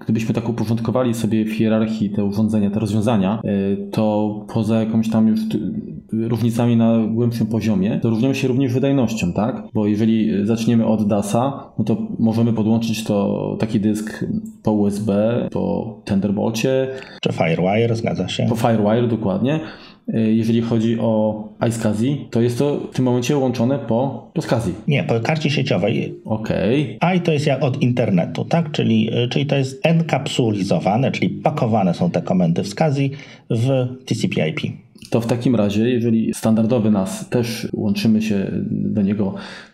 gdybyśmy 0.00 0.34
tak 0.34 0.48
uporządkowali 0.48 1.14
sobie 1.14 1.44
w 1.44 1.52
hierarchii 1.52 2.10
te 2.10 2.24
urządzenia, 2.24 2.70
te 2.70 2.80
rozwiązania, 2.80 3.40
y, 3.44 3.90
to 3.90 4.46
poza 4.54 4.80
jakąś 4.80 5.10
tam 5.10 5.28
już 5.28 5.40
różnicami 6.12 6.76
na 6.76 6.98
głębszym 7.06 7.46
poziomie, 7.46 8.00
to 8.02 8.10
różnią 8.10 8.34
się 8.34 8.48
również 8.48 8.72
wydajnością, 8.72 9.32
tak? 9.32 9.62
Bo 9.74 9.86
jeżeli 9.86 10.46
zaczniemy 10.46 10.86
od 10.86 11.08
DASa, 11.08 11.72
no 11.78 11.84
to 11.84 11.96
możemy 12.18 12.52
podłączyć 12.52 13.04
to 13.04 13.56
taki 13.60 13.80
dysk 13.80 14.24
po 14.62 14.72
USB, 14.72 15.12
po 15.52 15.96
Thunderbolcie. 16.04 16.88
Czy 17.22 17.32
Firewire, 17.32 17.96
zgadza 17.96 18.28
się? 18.28 18.46
Po 18.48 18.56
Firewire, 18.56 19.08
dokładnie 19.08 19.60
jeżeli 20.08 20.62
chodzi 20.62 20.98
o 21.00 21.44
iSCSI, 21.68 22.26
to 22.30 22.40
jest 22.40 22.58
to 22.58 22.80
w 22.92 22.94
tym 22.94 23.04
momencie 23.04 23.36
łączone 23.36 23.78
po, 23.78 24.30
po 24.34 24.42
SCSI. 24.42 24.74
Nie, 24.88 25.04
po 25.04 25.20
karcie 25.20 25.50
sieciowej. 25.50 26.14
Okej. 26.24 26.96
Okay. 26.96 27.16
I 27.16 27.20
to 27.20 27.32
jest 27.32 27.46
jak 27.46 27.62
od 27.62 27.82
internetu, 27.82 28.44
tak? 28.44 28.70
Czyli, 28.70 29.10
e, 29.12 29.28
czyli 29.28 29.46
to 29.46 29.56
jest 29.56 29.86
enkapsulizowane, 29.86 31.12
czyli 31.12 31.30
pakowane 31.30 31.94
są 31.94 32.10
te 32.10 32.22
komendy 32.22 32.62
w 32.62 32.68
SCSI 32.68 33.10
w 33.50 33.86
TCP/IP. 34.04 34.60
To 35.10 35.20
w 35.20 35.26
takim 35.26 35.56
razie, 35.56 35.90
jeżeli 35.90 36.34
standardowy 36.34 36.90
NAS 36.90 37.28
też 37.28 37.68
łączymy 37.72 38.22
się 38.22 38.46
do 38.70 39.02
niego 39.02 39.34
e, 39.34 39.71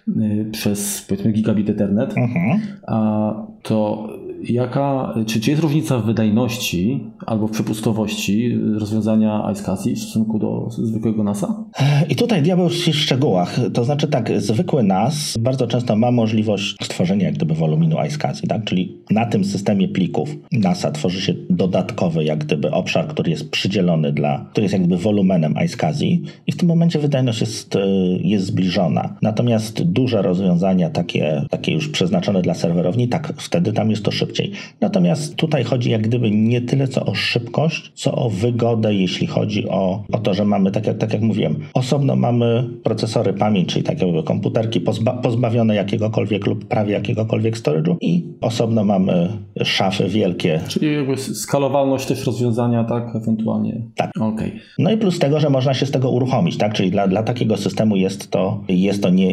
przez 0.53 1.05
powiedzmy 1.09 1.33
gigabit 1.33 1.71
Ethernet, 1.71 2.17
mhm. 2.17 2.61
a 2.87 3.35
to 3.63 4.09
jaka, 4.43 5.15
czy, 5.27 5.41
czy 5.41 5.51
jest 5.51 5.63
różnica 5.63 5.99
w 5.99 6.05
wydajności 6.05 7.05
albo 7.27 7.47
w 7.47 7.51
przepustowości 7.51 8.59
rozwiązania 8.79 9.51
iSCSI 9.53 9.95
w 9.95 9.99
stosunku 9.99 10.39
do 10.39 10.69
zwykłego 10.71 11.25
NASa? 11.25 11.65
I 12.09 12.17
tutaj 12.17 12.43
diabeł 12.43 12.69
w 12.69 12.75
szczegółach. 12.75 13.61
To 13.75 13.85
znaczy 13.85 14.09
tak, 14.09 14.41
zwykły 14.41 14.83
NAS 14.83 15.37
bardzo 15.41 15.67
często 15.67 15.97
ma 15.97 16.11
możliwość 16.11 16.77
stworzenia 16.83 17.27
jak 17.27 17.35
gdyby 17.35 17.55
woluminu 17.55 17.97
iSCSI, 18.07 18.49
tak? 18.49 18.65
czyli 18.65 18.97
na 19.11 19.27
tym 19.27 19.45
systemie 19.45 19.89
plików 19.89 20.37
NASa 20.53 20.91
tworzy 20.91 21.21
się 21.21 21.35
dodatkowy 21.51 22.25
jak 22.25 22.39
gdyby 22.39 22.71
obszar, 22.71 23.09
który 23.09 23.31
jest 23.31 23.51
przydzielony 23.51 24.13
dla, 24.13 24.47
który 24.51 24.65
jest 24.65 24.73
jak 24.73 24.83
gdyby 24.83 25.03
wolumenem 25.03 25.55
iSCSI 25.65 26.23
i 26.47 26.53
w 26.53 26.57
tym 26.57 26.69
momencie 26.69 26.99
wydajność 26.99 27.41
jest, 27.41 27.77
e, 27.77 27.81
jest 28.21 28.47
zbliżona. 28.47 29.17
Natomiast 29.23 29.83
duże 29.99 30.23
rozwiązania, 30.23 30.91
takie, 30.91 31.43
takie 31.51 31.73
już 31.73 31.89
przeznaczone 31.89 32.43
dla 32.43 32.55
serwerowni, 32.55 33.09
tak, 33.09 33.33
wtedy 33.37 33.73
tam 33.73 33.91
jest 33.91 34.05
to 34.05 34.11
szybciej. 34.11 34.53
Natomiast 34.81 35.37
tutaj 35.37 35.65
chodzi 35.65 35.91
jak 35.91 36.03
gdyby 36.03 36.31
nie 36.31 36.61
tyle 36.61 36.89
co 36.89 37.05
o 37.05 37.15
szybkość, 37.15 37.93
co 37.95 38.15
o 38.15 38.31
wygodę, 38.31 38.95
jeśli 38.95 39.27
chodzi 39.27 39.69
o, 39.69 40.05
o 40.13 40.19
to, 40.19 40.35
że 40.35 40.45
mamy, 40.45 40.71
tak 40.71 40.87
jak, 40.87 40.99
tak 40.99 41.13
jak 41.13 41.23
mówiłem, 41.23 41.57
osobno 41.75 42.17
mamy 42.17 42.65
procesory 42.83 43.33
pamięć, 43.33 43.69
czyli 43.69 43.85
takie 43.85 44.07
jakby 44.07 44.23
komputerki 44.23 44.81
pozba 44.81 45.13
pozbawione 45.13 45.75
jakiegokolwiek 45.75 46.47
lub 46.47 46.65
prawie 46.65 46.93
jakiegokolwiek 46.93 47.57
storage'u 47.57 47.97
i 48.01 48.25
osobno 48.41 48.85
mamy 48.85 49.29
szafy 49.65 50.09
wielkie. 50.09 50.61
Czyli 50.69 50.95
jakby 50.95 51.17
skalowalność 51.17 52.07
też 52.07 52.27
rozwiązania, 52.27 52.85
tak, 52.85 53.17
ewentualnie. 53.17 53.83
Tak. 53.97 54.11
Okay. 54.21 54.53
No 54.79 54.91
i 54.93 54.97
plus 54.97 55.19
tego, 55.19 55.41
że 55.41 55.51
można 55.51 55.75
się 55.75 55.87
z 55.87 55.91
tego 55.91 56.11
uruchomić, 56.11 56.57
tak, 56.59 56.73
czyli 56.75 56.91
dla, 56.91 57.09
dla 57.09 57.23
takiego 57.23 57.57
systemu 57.57 57.97
jest 57.97 58.31
to, 58.31 58.61
jest 58.69 59.03
to, 59.03 59.11
nie, 59.11 59.29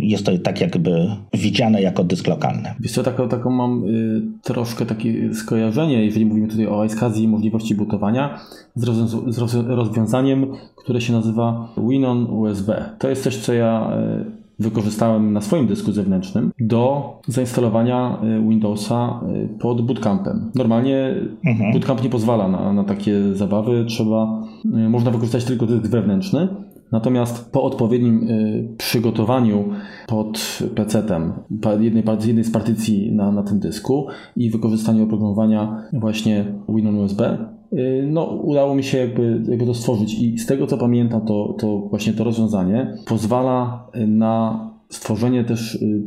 jest 0.00 0.26
to 0.26 0.38
tak 0.38 0.60
jakby 0.60 1.06
widziane 1.34 1.82
jako 1.82 2.04
dysk 2.04 2.26
lokalny. 2.26 2.74
Wiesz 2.80 2.92
co, 2.92 3.02
taką, 3.02 3.28
taką 3.28 3.50
mam 3.50 3.84
y, 3.84 4.22
troszkę 4.42 4.86
takie 4.86 5.34
skojarzenie, 5.34 6.04
jeżeli 6.04 6.26
mówimy 6.26 6.48
tutaj 6.48 6.66
o 6.66 6.84
iSCSI 6.84 7.22
i 7.22 7.28
możliwości 7.28 7.74
butowania, 7.74 8.38
z, 8.76 9.34
z 9.34 9.54
rozwiązaniem, 9.68 10.46
które 10.76 11.00
się 11.00 11.12
nazywa 11.12 11.68
Winon 11.88 12.26
USB. 12.30 12.84
To 12.98 13.08
jest 13.08 13.22
coś, 13.22 13.36
co 13.36 13.52
ja 13.52 13.90
e, 13.92 14.24
wykorzystałem 14.58 15.32
na 15.32 15.40
swoim 15.40 15.66
dysku 15.66 15.92
zewnętrznym 15.92 16.52
do 16.60 17.12
zainstalowania 17.28 18.18
e, 18.22 18.48
Windowsa 18.48 19.20
e, 19.22 19.58
pod 19.58 19.86
bootcampem. 19.86 20.50
Normalnie 20.54 21.14
mhm. 21.44 21.72
bootcamp 21.72 22.02
nie 22.02 22.10
pozwala 22.10 22.48
na, 22.48 22.72
na 22.72 22.84
takie 22.84 23.34
zabawy, 23.34 23.84
trzeba, 23.88 24.42
można 24.64 25.10
wykorzystać 25.10 25.44
tylko 25.44 25.66
dysk 25.66 25.86
wewnętrzny, 25.86 26.48
Natomiast 26.94 27.52
po 27.52 27.62
odpowiednim 27.62 28.30
y, 28.30 28.68
przygotowaniu 28.78 29.64
pod 30.06 30.58
PC-tem 30.74 31.32
jednej, 31.80 32.04
jednej 32.26 32.44
z 32.44 32.50
partycji 32.50 33.12
na, 33.12 33.32
na 33.32 33.42
tym 33.42 33.58
dysku 33.58 34.06
i 34.36 34.50
wykorzystaniu 34.50 35.04
oprogramowania 35.04 35.82
właśnie 35.92 36.44
Windows 36.68 36.96
USB, 36.96 37.38
y, 37.72 38.08
no, 38.10 38.24
udało 38.24 38.74
mi 38.74 38.82
się 38.82 38.98
jakby, 38.98 39.42
jakby 39.48 39.66
to 39.66 39.74
stworzyć 39.74 40.14
i 40.14 40.38
z 40.38 40.46
tego 40.46 40.66
co 40.66 40.78
pamiętam, 40.78 41.20
to, 41.20 41.56
to 41.58 41.78
właśnie 41.78 42.12
to 42.12 42.24
rozwiązanie 42.24 42.96
pozwala 43.06 43.86
na 44.06 44.70
stworzenie 44.88 45.44
też 45.44 45.74
y, 45.74 46.02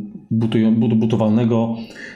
butowalnego 0.96 1.76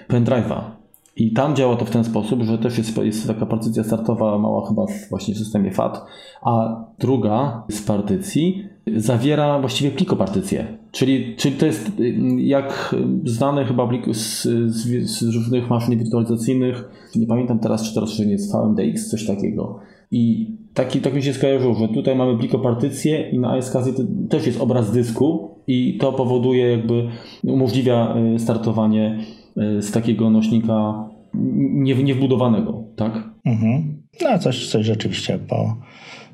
pendrive'a. 0.09 0.80
I 1.15 1.33
tam 1.33 1.55
działa 1.55 1.75
to 1.75 1.85
w 1.85 1.89
ten 1.89 2.03
sposób, 2.03 2.43
że 2.43 2.57
też 2.57 2.77
jest, 2.77 2.97
jest 2.97 3.27
taka 3.27 3.45
partycja 3.45 3.83
startowa 3.83 4.37
mała 4.37 4.67
chyba 4.67 4.85
w 4.85 5.09
właśnie 5.09 5.35
systemie 5.35 5.71
FAT, 5.71 6.05
a 6.41 6.83
druga 6.99 7.63
z 7.69 7.81
partycji 7.81 8.63
zawiera 8.95 9.59
właściwie 9.59 9.91
plikopartycję. 9.91 10.77
Czyli, 10.91 11.35
czyli 11.35 11.55
to 11.55 11.65
jest 11.65 11.91
jak 12.37 12.95
znane 13.25 13.65
chyba 13.65 13.89
z, 14.11 14.41
z, 14.67 15.09
z 15.09 15.35
różnych 15.35 15.69
maszyn 15.69 15.97
wirtualizacyjnych, 15.97 16.89
nie 17.15 17.27
pamiętam 17.27 17.59
teraz 17.59 17.83
czy 17.83 17.93
to 17.93 18.01
rozszerzenie 18.01 18.31
jest 18.31 18.51
VMDX, 18.51 19.09
coś 19.09 19.27
takiego. 19.27 19.79
I 20.11 20.51
taki, 20.73 20.99
tak 20.99 21.13
mi 21.13 21.23
się 21.23 21.33
skojarzyło, 21.33 21.73
że 21.73 21.87
tutaj 21.87 22.15
mamy 22.15 22.37
plikopartycję 22.37 23.29
i 23.29 23.39
na 23.39 23.57
iSCSI 23.57 23.93
też 24.29 24.45
jest 24.45 24.61
obraz 24.61 24.91
dysku 24.91 25.49
i 25.67 25.97
to 25.97 26.13
powoduje 26.13 26.71
jakby, 26.71 27.07
umożliwia 27.43 28.15
y, 28.35 28.39
startowanie 28.39 29.19
z 29.55 29.91
takiego 29.91 30.29
nośnika 30.29 31.09
nie, 31.33 31.95
niewbudowanego, 31.95 32.83
tak? 32.95 33.29
Mhm. 33.45 34.01
No 34.21 34.39
coś, 34.39 34.67
coś 34.67 34.85
rzeczywiście 34.85 35.39
po, 35.47 35.75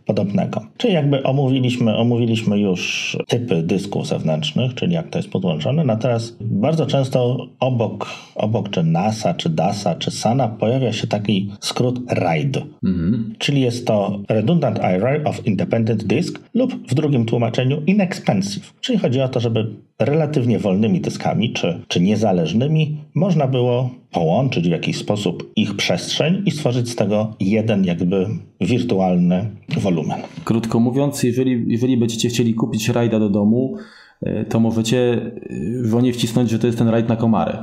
podobnego. 0.08 0.62
Czyli 0.78 0.94
jakby 0.94 1.24
omówiliśmy, 1.24 1.98
omówiliśmy 1.98 2.60
już 2.60 3.18
typy 3.28 3.64
dysków 3.64 4.08
zewnętrznych, 4.08 4.74
czyli 4.74 4.94
jak 4.94 5.10
to 5.10 5.20
jest 5.20 5.30
podłączone, 5.30 5.84
natomiast 5.84 6.44
bardzo 6.44 6.86
często 6.86 7.48
obok, 7.60 8.08
obok 8.36 8.70
czy 8.70 8.84
NASA, 8.84 9.34
czy 9.34 9.50
DASA, 9.50 9.96
czy 9.96 10.12
SANA 10.12 10.48
pojawia 10.48 10.94
się 10.94 11.08
taki 11.08 11.52
skrót 11.60 12.00
RIDE, 12.12 12.62
mhm. 12.84 13.36
czyli 13.38 13.62
jest 13.62 13.88
to 13.88 14.20
Redundant 14.30 14.80
Array 14.80 15.24
of 15.24 15.48
Independent 15.48 16.04
Disk 16.04 16.40
lub 16.54 16.90
w 16.90 16.94
drugim 16.94 17.26
tłumaczeniu 17.26 17.82
Inexpensive, 17.88 18.74
czyli 18.82 19.00
chodzi 19.00 19.22
o 19.22 19.30
to, 19.30 19.40
żeby 19.40 19.68
relatywnie 20.00 20.60
wolnymi 20.60 21.02
dyskami 21.02 21.54
czy, 21.54 21.82
czy 21.88 22.02
niezależnymi 22.02 22.98
można 23.16 23.48
było 23.48 23.90
połączyć 24.12 24.68
w 24.68 24.72
jakiś 24.72 24.98
sposób 24.98 25.52
ich 25.56 25.76
przestrzeń 25.76 26.44
i 26.46 26.52
stworzyć 26.52 26.90
z 26.90 26.96
tego 26.96 27.36
jeden 27.40 27.86
jakby 27.86 28.28
wirtualny 28.62 29.50
wolumen. 29.78 30.20
Krótko 30.44 30.80
mówiąc, 30.80 31.24
jeżeli, 31.24 31.66
jeżeli 31.68 31.98
będziecie 31.98 32.30
chcieli 32.30 32.54
kupić 32.54 32.90
rajda 32.90 33.20
do 33.20 33.30
domu, 33.30 33.78
e, 34.22 34.46
to 34.46 34.60
możecie 34.60 35.32
żonie 35.82 36.14
wcisnąć, 36.14 36.50
że 36.50 36.60
to 36.60 36.68
jest 36.68 36.80
ten 36.80 36.88
rajd 36.88 37.10
na 37.10 37.16
komary. 37.16 37.58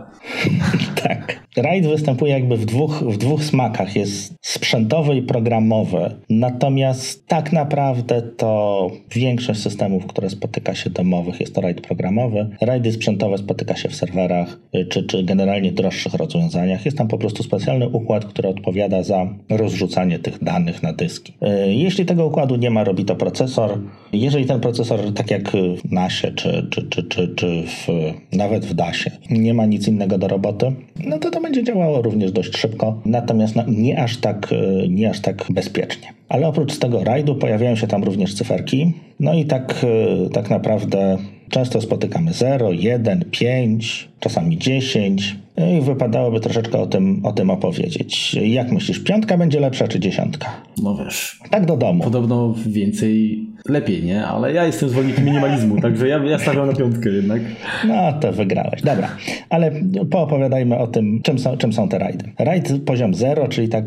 tak. 1.04 1.43
RAID 1.56 1.86
występuje 1.86 2.32
jakby 2.32 2.56
w 2.56 2.66
dwóch, 2.66 3.02
w 3.02 3.16
dwóch 3.16 3.44
smakach. 3.44 3.96
Jest 3.96 4.34
sprzętowy 4.42 5.16
i 5.16 5.22
programowy. 5.22 6.14
Natomiast 6.30 7.26
tak 7.26 7.52
naprawdę 7.52 8.22
to 8.22 8.90
większość 9.10 9.60
systemów, 9.60 10.06
które 10.06 10.30
spotyka 10.30 10.74
się 10.74 10.90
domowych, 10.90 11.40
jest 11.40 11.54
to 11.54 11.60
RAID 11.60 11.80
programowy. 11.80 12.50
RAIDy 12.60 12.92
sprzętowe 12.92 13.38
spotyka 13.38 13.76
się 13.76 13.88
w 13.88 13.96
serwerach 13.96 14.58
y, 14.74 14.86
czy, 14.86 15.02
czy 15.02 15.24
generalnie 15.24 15.72
droższych 15.72 16.14
rozwiązaniach. 16.14 16.84
Jest 16.84 16.98
tam 16.98 17.08
po 17.08 17.18
prostu 17.18 17.42
specjalny 17.42 17.88
układ, 17.88 18.24
który 18.24 18.48
odpowiada 18.48 19.02
za 19.02 19.26
rozrzucanie 19.50 20.18
tych 20.18 20.44
danych 20.44 20.82
na 20.82 20.92
dyski. 20.92 21.32
Y, 21.42 21.74
jeśli 21.74 22.04
tego 22.04 22.26
układu 22.26 22.56
nie 22.56 22.70
ma, 22.70 22.84
robi 22.84 23.04
to 23.04 23.16
procesor. 23.16 23.78
Jeżeli 24.12 24.46
ten 24.46 24.60
procesor, 24.60 25.14
tak 25.14 25.30
jak 25.30 25.50
w 25.52 25.92
NASie 25.92 26.32
czy, 26.32 26.66
czy, 26.70 26.88
czy, 26.88 27.02
czy, 27.02 27.28
czy 27.28 27.62
w, 27.66 27.86
nawet 28.32 28.66
w 28.66 28.74
DASie, 28.74 29.10
nie 29.30 29.54
ma 29.54 29.66
nic 29.66 29.88
innego 29.88 30.18
do 30.18 30.28
roboty, 30.28 30.72
no 31.06 31.18
to 31.18 31.30
to 31.30 31.40
będzie 31.44 31.64
działało 31.64 32.02
również 32.02 32.32
dość 32.32 32.56
szybko, 32.56 33.00
natomiast 33.04 33.56
no, 33.56 33.64
nie, 33.68 34.02
aż 34.02 34.16
tak, 34.16 34.52
e, 34.52 34.88
nie 34.88 35.10
aż 35.10 35.20
tak 35.20 35.44
bezpiecznie. 35.50 36.08
Ale 36.28 36.48
oprócz 36.48 36.78
tego 36.78 37.04
rajdu 37.04 37.34
pojawiają 37.34 37.76
się 37.76 37.86
tam 37.86 38.04
również 38.04 38.34
cyferki. 38.34 38.92
No 39.20 39.34
i 39.34 39.44
tak, 39.44 39.84
e, 39.84 40.30
tak 40.30 40.50
naprawdę 40.50 41.18
często 41.48 41.80
spotykamy 41.80 42.32
0, 42.32 42.72
1, 42.72 43.24
5, 43.30 44.08
czasami 44.20 44.58
10. 44.58 45.36
No 45.56 45.66
I 45.66 45.80
wypadałoby 45.80 46.40
troszeczkę 46.40 46.78
o 46.78 46.86
tym, 46.86 47.20
o 47.26 47.32
tym 47.32 47.50
opowiedzieć. 47.50 48.34
Jak 48.34 48.72
myślisz, 48.72 48.98
piątka 48.98 49.38
będzie 49.38 49.60
lepsza 49.60 49.88
czy 49.88 50.00
dziesiątka? 50.00 50.62
No 50.82 50.96
wiesz. 51.04 51.40
Tak 51.50 51.66
do 51.66 51.76
domu. 51.76 52.04
Podobno 52.04 52.54
więcej 52.66 53.40
lepiej, 53.68 54.02
nie? 54.02 54.26
Ale 54.26 54.52
ja 54.52 54.64
jestem 54.64 54.88
zwolennikiem 54.88 55.24
minimalizmu, 55.24 55.80
także 55.80 56.08
ja, 56.08 56.18
ja 56.18 56.38
stawiam 56.38 56.66
na 56.66 56.72
piątkę 56.72 57.10
jednak. 57.10 57.42
No 57.86 58.12
to 58.12 58.32
wygrałeś. 58.32 58.82
Dobra, 58.82 59.16
ale 59.50 59.72
poopowiadajmy 60.10 60.78
o 60.78 60.86
tym, 60.86 61.22
czym 61.22 61.38
są, 61.38 61.56
czym 61.56 61.72
są 61.72 61.88
te 61.88 61.98
rajdy. 61.98 62.24
Rajd 62.38 62.72
poziom 62.86 63.14
0, 63.14 63.48
czyli 63.48 63.68
tak 63.68 63.84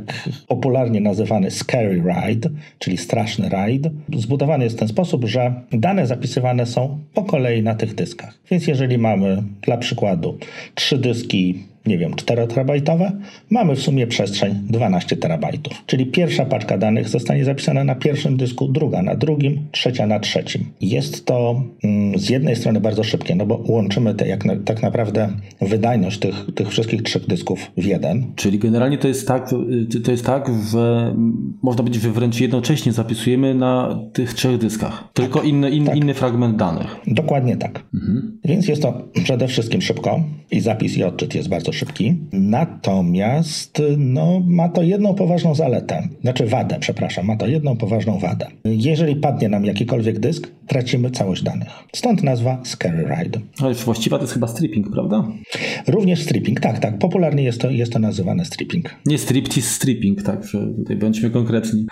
popularnie 0.48 1.02
nazywany 1.02 1.52
scary 1.52 2.04
ride, 2.28 2.50
czyli 2.80 2.98
straszny 2.98 3.50
rajd, 3.50 3.88
zbudowany 4.16 4.64
jest 4.64 4.76
w 4.76 4.80
ten 4.80 4.88
sposób, 4.88 5.26
że 5.26 5.54
dane 5.72 6.08
zapisywane 6.08 6.66
są 6.66 7.00
po 7.14 7.24
kolei 7.24 7.64
na 7.64 7.76
tych 7.76 7.96
dyskach. 7.96 8.34
Więc 8.52 8.68
jeżeli 8.68 8.98
mamy 8.98 9.44
dla 9.62 9.78
przykładu 9.78 10.38
trzy 10.76 10.98
dyski 10.98 11.64
nie 11.88 11.98
wiem, 11.98 12.14
4 12.16 12.48
terabajtowe, 12.48 13.12
mamy 13.50 13.76
w 13.76 13.80
sumie 13.80 14.08
przestrzeń 14.08 14.56
12 14.70 15.18
terabajtów. 15.18 15.74
Czyli 15.86 16.06
pierwsza 16.06 16.46
paczka 16.46 16.78
danych 16.78 17.10
zostanie 17.10 17.46
zapisana 17.46 17.84
na 17.84 17.96
pierwszym 17.96 18.38
dysku, 18.38 18.68
druga 18.68 19.02
na 19.02 19.16
drugim, 19.16 19.68
trzecia 19.72 20.08
na 20.08 20.20
trzecim. 20.20 20.66
Jest 20.82 21.26
to 21.26 21.64
mm, 21.84 22.20
z 22.20 22.30
jednej 22.30 22.56
strony 22.56 22.82
bardzo 22.82 23.04
szybkie, 23.04 23.36
no 23.36 23.46
bo 23.46 23.64
łączymy 23.68 24.16
te, 24.16 24.28
jak 24.28 24.46
na, 24.46 24.56
tak 24.56 24.82
naprawdę 24.82 25.30
wydajność 25.62 26.20
tych, 26.20 26.46
tych 26.56 26.70
wszystkich 26.70 27.04
trzech 27.04 27.28
dysków 27.28 27.72
w 27.78 27.86
jeden. 27.86 28.26
Czyli 28.36 28.60
generalnie 28.60 28.98
to 28.98 29.08
jest 29.08 29.28
tak, 29.28 29.54
y, 29.96 30.02
to 30.02 30.12
jest 30.12 30.26
tak, 30.26 30.52
że 30.72 31.16
można 31.62 31.84
że 31.94 32.12
wręcz 32.12 32.40
jednocześnie 32.40 32.92
zapisujemy 32.92 33.56
na 33.56 34.00
tych 34.14 34.34
trzech 34.34 34.58
dyskach. 34.58 35.10
Tylko 35.14 35.40
tak, 35.40 35.48
inny, 35.48 35.70
in, 35.70 35.86
tak. 35.86 35.96
inny 35.96 36.14
fragment 36.14 36.56
danych. 36.56 36.96
Dokładnie 37.08 37.58
tak. 37.58 37.84
Mhm. 37.94 38.40
Więc 38.46 38.68
jest 38.68 38.82
to 38.82 39.08
przede 39.24 39.48
wszystkim 39.48 39.82
szybko 39.82 40.24
i 40.52 40.60
zapis 40.60 40.98
i 40.98 41.04
odczyt 41.04 41.36
jest 41.36 41.50
bardzo 41.50 41.72
szybki. 41.78 42.18
Natomiast 42.32 43.82
no, 43.98 44.42
ma 44.46 44.70
to 44.70 44.84
jedną 44.84 45.14
poważną 45.16 45.56
zaletę, 45.56 46.08
znaczy 46.22 46.46
wadę, 46.46 46.78
przepraszam, 46.80 47.26
ma 47.26 47.36
to 47.36 47.48
jedną 47.48 47.78
poważną 47.78 48.20
wadę. 48.20 48.48
Jeżeli 48.66 49.16
padnie 49.16 49.50
nam 49.50 49.66
jakikolwiek 49.66 50.20
dysk, 50.20 50.52
tracimy 50.68 51.12
całość 51.12 51.44
danych. 51.44 51.68
Stąd 51.94 52.24
nazwa 52.24 52.62
Scary 52.64 53.08
Ride. 53.18 53.40
Ale 53.62 53.74
właściwa 53.74 54.18
to 54.18 54.24
jest 54.24 54.34
chyba 54.34 54.48
stripping, 54.48 54.92
prawda? 54.92 55.28
Również 55.88 56.24
stripping, 56.24 56.60
tak, 56.60 56.80
tak. 56.80 56.98
Popularnie 56.98 57.44
jest 57.44 57.62
to, 57.62 57.70
jest 57.70 57.94
to 57.94 58.00
nazywane 58.00 58.46
stripping. 58.46 58.96
Nie 59.06 59.18
striptease, 59.18 59.70
stripping, 59.70 60.24
tak, 60.24 60.48
że 60.48 60.68
tutaj 60.68 60.96
bądźmy 60.98 61.30
konkretni. 61.30 61.86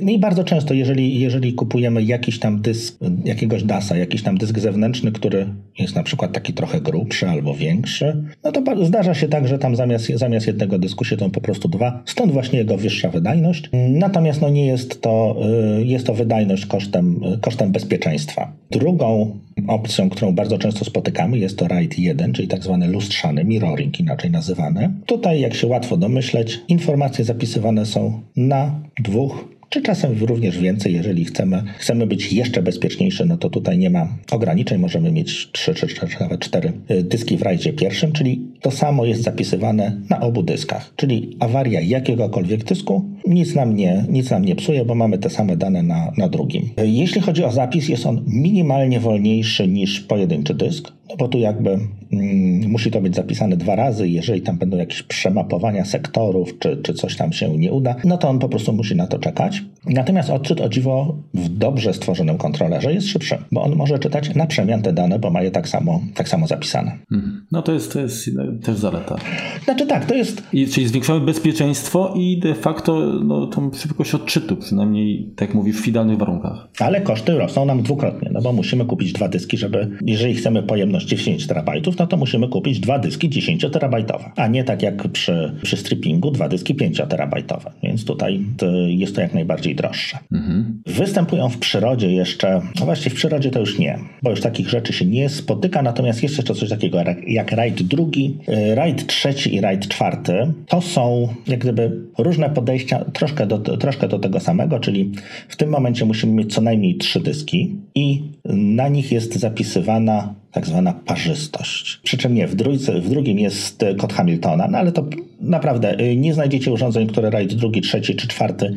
No 0.00 0.12
i 0.12 0.18
bardzo 0.18 0.44
często, 0.44 0.74
jeżeli, 0.74 1.20
jeżeli 1.20 1.54
kupujemy 1.54 2.02
jakiś 2.02 2.38
tam 2.38 2.60
dysk, 2.60 2.98
jakiegoś 3.24 3.62
DASa, 3.62 3.96
jakiś 3.96 4.22
tam 4.22 4.38
dysk 4.38 4.58
zewnętrzny, 4.58 5.12
który 5.12 5.54
jest 5.78 5.96
na 5.96 6.02
przykład 6.02 6.32
taki 6.32 6.52
trochę 6.52 6.80
grubszy 6.80 7.28
albo 7.28 7.54
większy, 7.54 8.24
no 8.44 8.52
to 8.52 8.86
zdarza 8.86 9.13
się 9.14 9.28
tak, 9.28 9.48
że 9.48 9.58
tam 9.58 9.76
zamiast, 9.76 10.06
zamiast 10.14 10.46
jednego 10.46 10.78
dysku 10.78 11.04
siedzą 11.04 11.30
po 11.30 11.40
prostu 11.40 11.68
dwa, 11.68 12.02
stąd 12.06 12.32
właśnie 12.32 12.58
jego 12.58 12.76
wyższa 12.76 13.08
wydajność. 13.08 13.70
Natomiast 13.88 14.40
no 14.40 14.48
nie 14.48 14.66
jest 14.66 15.00
to, 15.00 15.36
y, 15.80 15.84
jest 15.84 16.06
to 16.06 16.14
wydajność 16.14 16.66
kosztem, 16.66 17.20
kosztem 17.40 17.72
bezpieczeństwa. 17.72 18.52
Drugą 18.70 19.38
opcją, 19.68 20.10
którą 20.10 20.34
bardzo 20.34 20.58
często 20.58 20.84
spotykamy 20.84 21.38
jest 21.38 21.58
to 21.58 21.68
RAID 21.68 21.98
1, 21.98 22.32
czyli 22.32 22.48
tak 22.48 22.62
zwany 22.62 22.88
lustrzany 22.88 23.44
mirroring, 23.44 24.00
inaczej 24.00 24.30
nazywany. 24.30 24.90
Tutaj, 25.06 25.40
jak 25.40 25.54
się 25.54 25.66
łatwo 25.66 25.96
domyśleć, 25.96 26.60
informacje 26.68 27.24
zapisywane 27.24 27.86
są 27.86 28.20
na 28.36 28.80
dwóch 29.00 29.54
czy 29.74 29.82
czasem 29.82 30.24
również 30.24 30.58
więcej, 30.58 30.94
jeżeli 30.94 31.24
chcemy, 31.24 31.62
chcemy 31.78 32.06
być 32.06 32.32
jeszcze 32.32 32.62
bezpieczniejszy, 32.62 33.26
no 33.26 33.36
to 33.36 33.50
tutaj 33.50 33.78
nie 33.78 33.90
ma 33.90 34.08
ograniczeń, 34.30 34.80
możemy 34.80 35.12
mieć 35.12 35.48
3 35.52 35.74
czy, 35.74 35.86
czy 35.86 36.06
nawet 36.20 36.40
4 36.40 36.72
y, 36.90 37.02
dyski 37.02 37.36
w 37.36 37.42
rajdzie 37.42 37.72
pierwszym, 37.72 38.12
czyli 38.12 38.46
to 38.64 38.70
samo 38.70 39.04
jest 39.04 39.22
zapisywane 39.22 40.00
na 40.10 40.20
obu 40.20 40.42
dyskach, 40.42 40.92
czyli 40.96 41.36
awaria 41.40 41.80
jakiegokolwiek 41.80 42.64
dysku 42.64 43.04
nic 43.26 43.54
nam 43.54 43.76
nie, 43.76 44.04
nic 44.08 44.30
nam 44.30 44.44
nie 44.44 44.56
psuje, 44.56 44.84
bo 44.84 44.94
mamy 44.94 45.18
te 45.18 45.30
same 45.30 45.56
dane 45.56 45.82
na, 45.82 46.12
na 46.16 46.28
drugim. 46.28 46.70
Jeśli 46.84 47.20
chodzi 47.20 47.44
o 47.44 47.52
zapis, 47.52 47.88
jest 47.88 48.06
on 48.06 48.24
minimalnie 48.26 49.00
wolniejszy 49.00 49.68
niż 49.68 50.00
pojedynczy 50.00 50.54
dysk, 50.54 50.92
no 51.10 51.16
bo 51.16 51.28
tu 51.28 51.38
jakby 51.38 51.70
mm, 51.70 52.70
musi 52.70 52.90
to 52.90 53.00
być 53.00 53.14
zapisane 53.14 53.56
dwa 53.56 53.76
razy. 53.76 54.08
Jeżeli 54.08 54.42
tam 54.42 54.58
będą 54.58 54.76
jakieś 54.76 55.02
przemapowania 55.02 55.84
sektorów, 55.84 56.58
czy, 56.58 56.76
czy 56.76 56.94
coś 56.94 57.16
tam 57.16 57.32
się 57.32 57.58
nie 57.58 57.72
uda, 57.72 57.96
no 58.04 58.18
to 58.18 58.28
on 58.28 58.38
po 58.38 58.48
prostu 58.48 58.72
musi 58.72 58.96
na 58.96 59.06
to 59.06 59.18
czekać. 59.18 59.62
Natomiast 59.86 60.30
odczyt 60.30 60.60
o 60.60 60.68
dziwo 60.68 61.16
w 61.34 61.48
dobrze 61.48 61.94
stworzonym 61.94 62.38
kontrolerze 62.38 62.94
jest 62.94 63.06
szybszy, 63.08 63.38
bo 63.52 63.62
on 63.62 63.76
może 63.76 63.98
czytać 63.98 64.34
na 64.34 64.46
przemian 64.46 64.82
te 64.82 64.92
dane, 64.92 65.18
bo 65.18 65.30
ma 65.30 65.42
je 65.42 65.50
tak 65.50 65.68
samo, 65.68 66.00
tak 66.14 66.28
samo 66.28 66.46
zapisane. 66.46 66.98
Hmm. 67.10 67.46
No 67.52 67.62
to 67.62 67.72
jest, 67.72 67.92
to 67.92 68.00
jest 68.00 68.30
też 68.62 68.76
zaleta. 68.76 69.16
Znaczy 69.64 69.86
tak, 69.86 70.06
to 70.06 70.14
jest... 70.14 70.42
I, 70.52 70.66
czyli 70.66 70.88
zwiększamy 70.88 71.20
bezpieczeństwo 71.20 72.14
i 72.16 72.38
de 72.38 72.54
facto 72.54 73.13
no, 73.24 73.46
tą 73.46 73.70
szybkość 73.72 74.14
odczytu, 74.14 74.56
przynajmniej 74.56 75.28
tak 75.36 75.48
jak 75.48 75.54
mówisz, 75.54 75.76
w 75.76 75.88
idealnych 75.88 76.18
warunkach. 76.18 76.68
Ale 76.78 77.00
koszty 77.00 77.38
rosną 77.38 77.64
nam 77.64 77.82
dwukrotnie, 77.82 78.30
no 78.32 78.40
bo 78.42 78.52
musimy 78.52 78.84
kupić 78.84 79.12
dwa 79.12 79.28
dyski, 79.28 79.56
żeby, 79.56 79.90
jeżeli 80.06 80.34
chcemy 80.34 80.62
pojemność 80.62 81.06
10 81.06 81.46
terabajtów, 81.46 81.98
no 81.98 82.06
to 82.06 82.16
musimy 82.16 82.48
kupić 82.48 82.80
dwa 82.80 82.98
dyski 82.98 83.30
10 83.30 83.66
terabajtowe, 83.72 84.32
a 84.36 84.48
nie 84.48 84.64
tak 84.64 84.82
jak 84.82 85.08
przy, 85.08 85.52
przy 85.62 85.76
strippingu 85.76 86.30
dwa 86.30 86.48
dyski 86.48 86.74
5 86.74 87.02
terabajtowe. 87.08 87.72
Więc 87.82 88.04
tutaj 88.04 88.40
to 88.56 88.66
jest 88.86 89.14
to 89.14 89.20
jak 89.20 89.34
najbardziej 89.34 89.74
droższe. 89.74 90.18
Mhm. 90.32 90.82
Występują 90.86 91.48
w 91.48 91.58
przyrodzie 91.58 92.12
jeszcze, 92.12 92.60
no 92.80 92.84
właściwie 92.84 93.10
w 93.10 93.18
przyrodzie 93.18 93.50
to 93.50 93.60
już 93.60 93.78
nie, 93.78 93.98
bo 94.22 94.30
już 94.30 94.40
takich 94.40 94.68
rzeczy 94.68 94.92
się 94.92 95.06
nie 95.06 95.28
spotyka, 95.28 95.82
natomiast 95.82 96.22
jest 96.22 96.38
jeszcze 96.38 96.54
coś 96.54 96.68
takiego 96.68 96.98
jak 97.26 97.52
rajd 97.52 97.82
drugi, 97.82 98.38
y, 98.48 98.74
rajd 98.74 99.06
trzeci 99.06 99.54
i 99.54 99.60
rajd 99.60 99.88
czwarty. 99.88 100.52
To 100.68 100.80
są 100.80 101.28
jak 101.46 101.60
gdyby 101.60 102.00
różne 102.18 102.50
podejścia 102.50 103.03
troszkę 103.12 103.46
do, 103.46 103.58
troszkę 103.58 104.08
do 104.08 104.18
tego 104.18 104.40
samego, 104.40 104.80
czyli 104.80 105.12
w 105.48 105.56
tym 105.56 105.70
momencie 105.70 106.04
musimy 106.04 106.32
mieć 106.32 106.54
co 106.54 106.60
najmniej 106.60 106.96
trzy 106.96 107.20
dyski 107.20 107.76
i 107.94 108.22
na 108.54 108.88
nich 108.88 109.12
jest 109.12 109.34
zapisywana 109.34 110.34
tak 110.52 110.66
zwana 110.66 110.92
parzystość. 110.92 112.00
Przy 112.02 112.18
czym 112.18 112.34
nie, 112.34 112.46
w, 112.46 112.54
drójce, 112.54 113.00
w 113.00 113.08
drugim 113.08 113.38
jest 113.38 113.84
kod 113.98 114.12
Hamiltona, 114.12 114.68
no 114.68 114.78
ale 114.78 114.92
to 114.92 115.04
naprawdę 115.40 116.00
y, 116.00 116.16
nie 116.16 116.34
znajdziecie 116.34 116.72
urządzeń, 116.72 117.06
które 117.06 117.30
rajd 117.30 117.54
drugi, 117.54 117.80
trzeci 117.80 118.14
czy 118.16 118.28
czwarty 118.28 118.74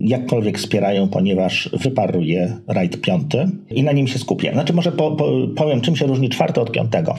jakkolwiek 0.00 0.58
wspierają, 0.58 1.08
ponieważ 1.08 1.70
wyparuje 1.72 2.56
RAID 2.68 3.00
5 3.00 3.24
i 3.70 3.82
na 3.82 3.92
nim 3.92 4.06
się 4.06 4.18
skupię. 4.18 4.52
Znaczy 4.52 4.72
może 4.72 4.92
po, 4.92 5.10
po, 5.10 5.32
powiem, 5.56 5.80
czym 5.80 5.96
się 5.96 6.06
różni 6.06 6.28
czwarty 6.28 6.60
od 6.60 6.72
piątego. 6.72 7.14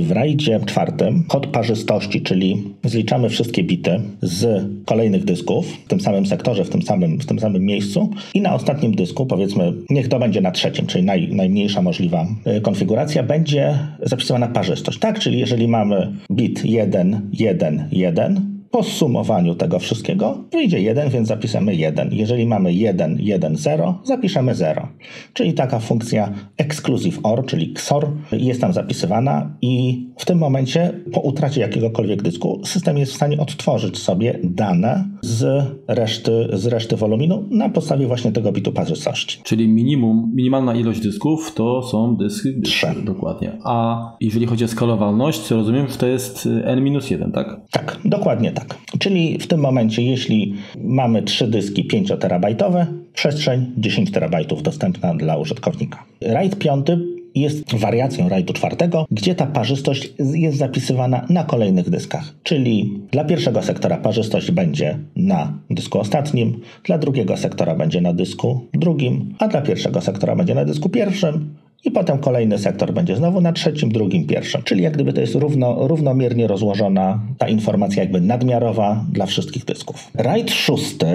W 0.00 0.10
RAIDzie 0.10 0.60
czwartym 0.66 1.24
kod 1.28 1.46
parzystości, 1.46 2.22
czyli 2.22 2.64
zliczamy 2.84 3.28
wszystkie 3.28 3.64
bity 3.64 4.00
z 4.22 4.66
kolejnych 4.84 5.24
dysków 5.24 5.66
w 5.84 5.88
tym 5.88 6.00
samym 6.00 6.26
sektorze, 6.26 6.64
w 6.64 6.70
tym 6.70 6.82
samym, 6.82 7.20
w 7.20 7.26
tym 7.26 7.38
samym 7.38 7.64
miejscu 7.64 8.10
i 8.34 8.40
na 8.40 8.54
ostatnim 8.54 8.94
dysku, 8.94 9.26
powiedzmy, 9.26 9.72
niech 9.90 10.08
to 10.08 10.18
będzie 10.18 10.40
na 10.40 10.50
trzecim, 10.50 10.86
czyli 10.86 11.04
naj, 11.04 11.28
najmniejsza 11.28 11.82
możliwa 11.82 12.26
y, 12.56 12.60
konfiguracja, 12.60 13.22
będzie 13.22 13.78
zapisywana 14.02 14.48
parzystość. 14.48 14.98
Tak, 14.98 15.18
czyli 15.18 15.38
jeżeli 15.38 15.68
mamy 15.68 16.12
bit 16.30 16.64
1, 16.64 17.20
1, 17.32 17.88
1, 17.92 18.53
po 18.74 18.82
sumowaniu 18.82 19.54
tego 19.54 19.78
wszystkiego 19.78 20.44
wyjdzie 20.52 20.80
1, 20.80 21.10
więc 21.10 21.28
zapiszemy 21.28 21.74
1. 21.74 22.08
Jeżeli 22.12 22.46
mamy 22.46 22.72
1, 22.72 23.18
1, 23.20 23.56
0, 23.56 24.00
zapiszemy 24.04 24.54
0. 24.54 24.88
Czyli 25.32 25.52
taka 25.52 25.78
funkcja 25.78 26.32
exclusive 26.56 27.18
OR, 27.22 27.46
czyli 27.46 27.72
XOR 27.72 28.10
jest 28.32 28.60
tam 28.60 28.72
zapisywana 28.72 29.56
i 29.62 30.04
w 30.18 30.24
tym 30.24 30.38
momencie 30.38 31.00
po 31.12 31.20
utracie 31.20 31.60
jakiegokolwiek 31.60 32.22
dysku 32.22 32.60
system 32.64 32.98
jest 32.98 33.12
w 33.12 33.16
stanie 33.16 33.38
odtworzyć 33.38 33.98
sobie 33.98 34.38
dane 34.44 35.04
z 35.22 35.64
reszty, 35.88 36.48
z 36.52 36.66
reszty 36.66 36.96
woluminu 36.96 37.44
na 37.50 37.68
podstawie 37.68 38.06
właśnie 38.06 38.32
tego 38.32 38.52
bitu 38.52 38.72
parzystości. 38.72 39.40
Czyli 39.42 39.68
minimum, 39.68 40.32
minimalna 40.34 40.74
ilość 40.74 41.00
dysków 41.00 41.54
to 41.54 41.82
są 41.82 42.16
dyski? 42.16 42.60
Trzy. 42.62 42.86
Dokładnie. 43.04 43.58
A 43.64 44.00
jeżeli 44.20 44.46
chodzi 44.46 44.64
o 44.64 44.68
skalowalność, 44.68 45.50
rozumiem, 45.50 45.88
że 45.88 45.96
to 45.96 46.06
jest 46.06 46.48
n-1, 46.64 47.32
tak? 47.32 47.60
Tak, 47.70 47.98
dokładnie 48.04 48.52
tak 48.52 48.63
tak. 48.64 48.78
Czyli 48.98 49.38
w 49.38 49.46
tym 49.46 49.60
momencie, 49.60 50.02
jeśli 50.02 50.54
mamy 50.84 51.22
trzy 51.22 51.48
dyski 51.48 51.88
5-terabajtowe, 51.88 52.86
przestrzeń 53.14 53.72
10 53.76 54.10
terabajtów 54.10 54.62
dostępna 54.62 55.14
dla 55.14 55.36
użytkownika. 55.36 56.04
RAID 56.20 56.58
5 56.58 56.86
jest 57.34 57.74
wariacją 57.74 58.28
RAIDu 58.28 58.52
czwartego, 58.52 59.06
gdzie 59.10 59.34
ta 59.34 59.46
parzystość 59.46 60.12
jest 60.18 60.58
zapisywana 60.58 61.26
na 61.30 61.44
kolejnych 61.44 61.90
dyskach. 61.90 62.34
Czyli 62.42 63.00
dla 63.10 63.24
pierwszego 63.24 63.62
sektora 63.62 63.96
parzystość 63.96 64.50
będzie 64.50 64.98
na 65.16 65.58
dysku 65.70 65.98
ostatnim, 65.98 66.60
dla 66.84 66.98
drugiego 66.98 67.36
sektora 67.36 67.74
będzie 67.74 68.00
na 68.00 68.12
dysku 68.12 68.60
drugim, 68.74 69.34
a 69.38 69.48
dla 69.48 69.62
pierwszego 69.62 70.00
sektora 70.00 70.36
będzie 70.36 70.54
na 70.54 70.64
dysku 70.64 70.88
pierwszym, 70.88 71.54
i 71.84 71.90
potem 71.90 72.18
kolejny 72.18 72.58
sektor 72.58 72.92
będzie 72.92 73.16
znowu 73.16 73.40
na 73.40 73.52
trzecim, 73.52 73.92
drugim, 73.92 74.26
pierwszym. 74.26 74.62
Czyli 74.62 74.82
jak 74.82 74.92
gdyby 74.92 75.12
to 75.12 75.20
jest 75.20 75.34
równo, 75.34 75.88
równomiernie 75.88 76.46
rozłożona 76.46 77.20
ta 77.38 77.48
informacja 77.48 78.02
jakby 78.02 78.20
nadmiarowa 78.20 79.04
dla 79.12 79.26
wszystkich 79.26 79.64
dysków. 79.64 80.10
RAID 80.14 80.50
szósty, 80.50 81.06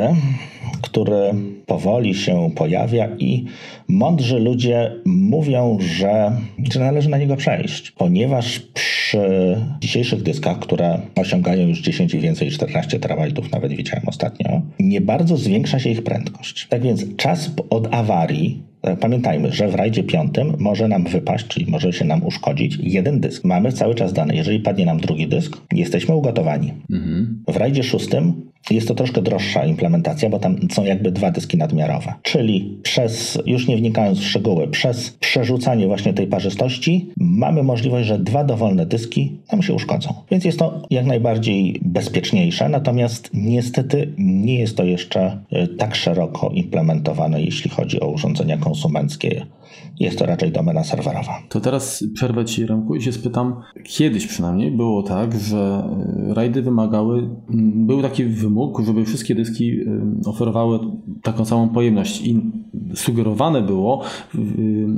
który 0.82 1.34
powoli 1.66 2.16
się 2.16 2.52
pojawia 2.56 3.08
i 3.20 3.46
mądrzy 3.88 4.40
ludzie 4.40 4.96
mówią, 5.06 5.78
że, 5.82 6.32
że 6.74 6.80
należy 6.80 7.10
na 7.10 7.18
niego 7.18 7.36
przejść, 7.36 7.92
ponieważ 7.92 8.60
przy 8.60 9.20
dzisiejszych 9.80 10.24
dyskach, 10.24 10.60
które 10.60 11.00
osiągają 11.16 11.68
już 11.68 11.82
10 11.82 12.14
i 12.14 12.20
więcej, 12.20 12.52
14 12.52 13.00
terabajtów, 13.00 13.52
nawet 13.52 13.74
widziałem 13.74 14.04
ostatnio, 14.08 14.62
nie 14.80 15.02
bardzo 15.02 15.38
zwiększa 15.38 15.80
się 15.80 15.90
ich 15.90 16.04
prędkość. 16.04 16.68
Tak 16.70 16.82
więc 16.82 17.16
czas 17.16 17.52
od 17.70 17.94
awarii 17.94 18.69
pamiętajmy, 19.00 19.52
że 19.52 19.68
w 19.68 19.76
rajdzie 19.76 20.04
piątym 20.04 20.56
może 20.60 20.88
nam 20.88 21.04
wypaść, 21.04 21.48
czyli 21.48 21.72
może 21.72 21.94
się 21.94 22.06
nam 22.06 22.26
uszkodzić 22.26 22.78
jeden 22.82 23.20
dysk. 23.20 23.44
Mamy 23.44 23.72
cały 23.72 23.96
czas 23.96 24.14
dane. 24.14 24.36
Jeżeli 24.36 24.60
padnie 24.60 24.86
nam 24.86 25.00
drugi 25.00 25.28
dysk, 25.28 25.58
jesteśmy 25.74 26.16
ugotowani. 26.16 26.74
Mhm. 26.90 27.44
W 27.48 27.58
rajdzie 27.58 27.84
szóstym 27.84 28.50
jest 28.72 28.88
to 28.88 28.96
troszkę 28.96 29.22
droższa 29.22 29.66
implementacja, 29.66 30.30
bo 30.30 30.40
tam 30.40 30.58
są 30.72 30.86
jakby 30.86 31.12
dwa 31.12 31.32
dyski 31.32 31.58
nadmiarowe. 31.58 32.14
Czyli 32.22 32.80
przez, 32.84 33.40
już 33.46 33.68
nie 33.68 33.78
wnikając 33.78 34.20
w 34.20 34.24
szczegóły, 34.24 34.68
przez 34.68 35.12
przerzucanie 35.12 35.88
właśnie 35.88 36.14
tej 36.14 36.28
parzystości 36.28 37.10
mamy 37.40 37.64
możliwość, 37.64 38.08
że 38.08 38.20
dwa 38.20 38.44
dowolne 38.44 38.86
dyski 38.86 39.38
nam 39.52 39.62
się 39.62 39.74
uszkodzą. 39.74 40.14
Więc 40.32 40.46
jest 40.46 40.60
to 40.60 40.82
jak 40.90 41.06
najbardziej 41.06 41.80
bezpieczniejsze, 41.82 42.70
natomiast 42.70 43.30
niestety 43.34 44.14
nie 44.18 44.60
jest 44.60 44.78
to 44.78 44.84
jeszcze 44.84 45.40
e, 45.52 45.68
tak 45.68 45.96
szeroko 45.96 46.50
implementowane, 46.50 47.42
jeśli 47.42 47.70
chodzi 47.70 48.00
o 48.00 48.08
urządzenia 48.08 48.58
konsumenckie 48.58 49.46
jest 50.00 50.20
to 50.20 50.26
raczej 50.26 50.52
domena 50.52 50.84
serwerowa. 50.84 51.44
To 51.50 51.60
teraz 51.60 52.04
przerwę 52.14 52.46
Ci 52.46 52.66
Remku 52.66 52.96
i 52.96 53.02
się 53.02 53.12
spytam, 53.12 53.56
kiedyś 53.84 54.28
przynajmniej 54.28 54.72
było 54.72 55.04
tak, 55.04 55.40
że 55.40 55.84
e, 56.30 56.34
rajdy 56.34 56.62
wymagały, 56.62 57.30
był 57.76 58.02
taki 58.02 58.26
wymóg, 58.26 58.82
żeby 58.86 59.06
wszystkie 59.06 59.36
dyski 59.36 59.80
e, 59.80 59.86
oferowały 60.26 60.80
taką 61.24 61.46
samą 61.46 61.70
pojemność 61.70 62.22
i 62.22 62.42
sugerowane 62.96 63.62
było 63.62 64.04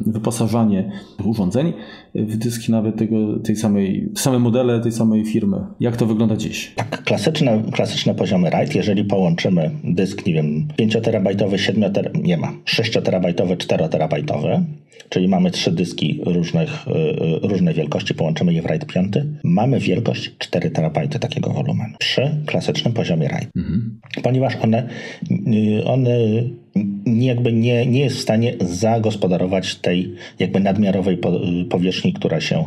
wyposażanie 0.06 0.92
urządzeń 1.26 1.74
w 2.16 2.38
dyski 2.38 2.72
nawet 2.72 2.96
tego, 2.98 3.40
tej 3.40 3.56
samej, 3.56 4.10
same 4.16 4.40
modele 4.40 4.80
tej 4.80 4.92
samej 4.92 5.26
firmy. 5.26 5.58
Jak 5.80 5.98
to 5.98 6.06
wygląda 6.06 6.38
dziś? 6.38 6.74
Tak, 6.76 7.04
klasyczne, 7.04 7.64
klasyczne 7.72 8.16
poziomy 8.16 8.50
RAID, 8.50 8.76
jeżeli 8.76 9.04
połączymy 9.04 9.72
dysk, 9.84 10.26
nie 10.26 10.34
wiem, 10.34 10.68
5-terabajtowy, 10.80 11.58
7 11.58 11.94
ter 11.94 12.12
nie 12.24 12.38
ma, 12.38 12.54
6-terabajtowy, 12.66 13.58
4-terabajtowy, 13.58 14.61
czyli 15.10 15.28
mamy 15.28 15.52
trzy 15.52 15.72
dyski 15.72 16.22
różnych, 16.26 16.88
y, 16.88 16.92
y, 16.92 17.48
różnej 17.48 17.74
wielkości, 17.74 18.14
połączymy 18.14 18.54
je 18.54 18.62
w 18.62 18.66
RAID 18.66 18.86
5, 18.86 19.14
mamy 19.44 19.80
wielkość 19.80 20.32
4 20.38 20.72
terabajty 20.72 21.20
takiego 21.20 21.50
wolumenu 21.50 21.94
przy 22.00 22.32
klasycznym 22.46 22.94
poziomie 22.94 23.28
RAID. 23.28 23.50
Mhm. 23.56 24.00
Ponieważ 24.24 24.56
one, 24.56 24.90
y, 25.32 25.86
one 25.86 26.18
jakby 27.06 27.54
nie, 27.54 27.86
nie 27.86 28.00
jest 28.00 28.18
w 28.18 28.22
stanie 28.22 28.54
zagospodarować 28.62 29.76
tej 29.76 30.16
jakby 30.40 30.60
nadmiarowej 30.60 31.18
powierzchni, 31.70 32.14
która 32.14 32.42
się 32.42 32.66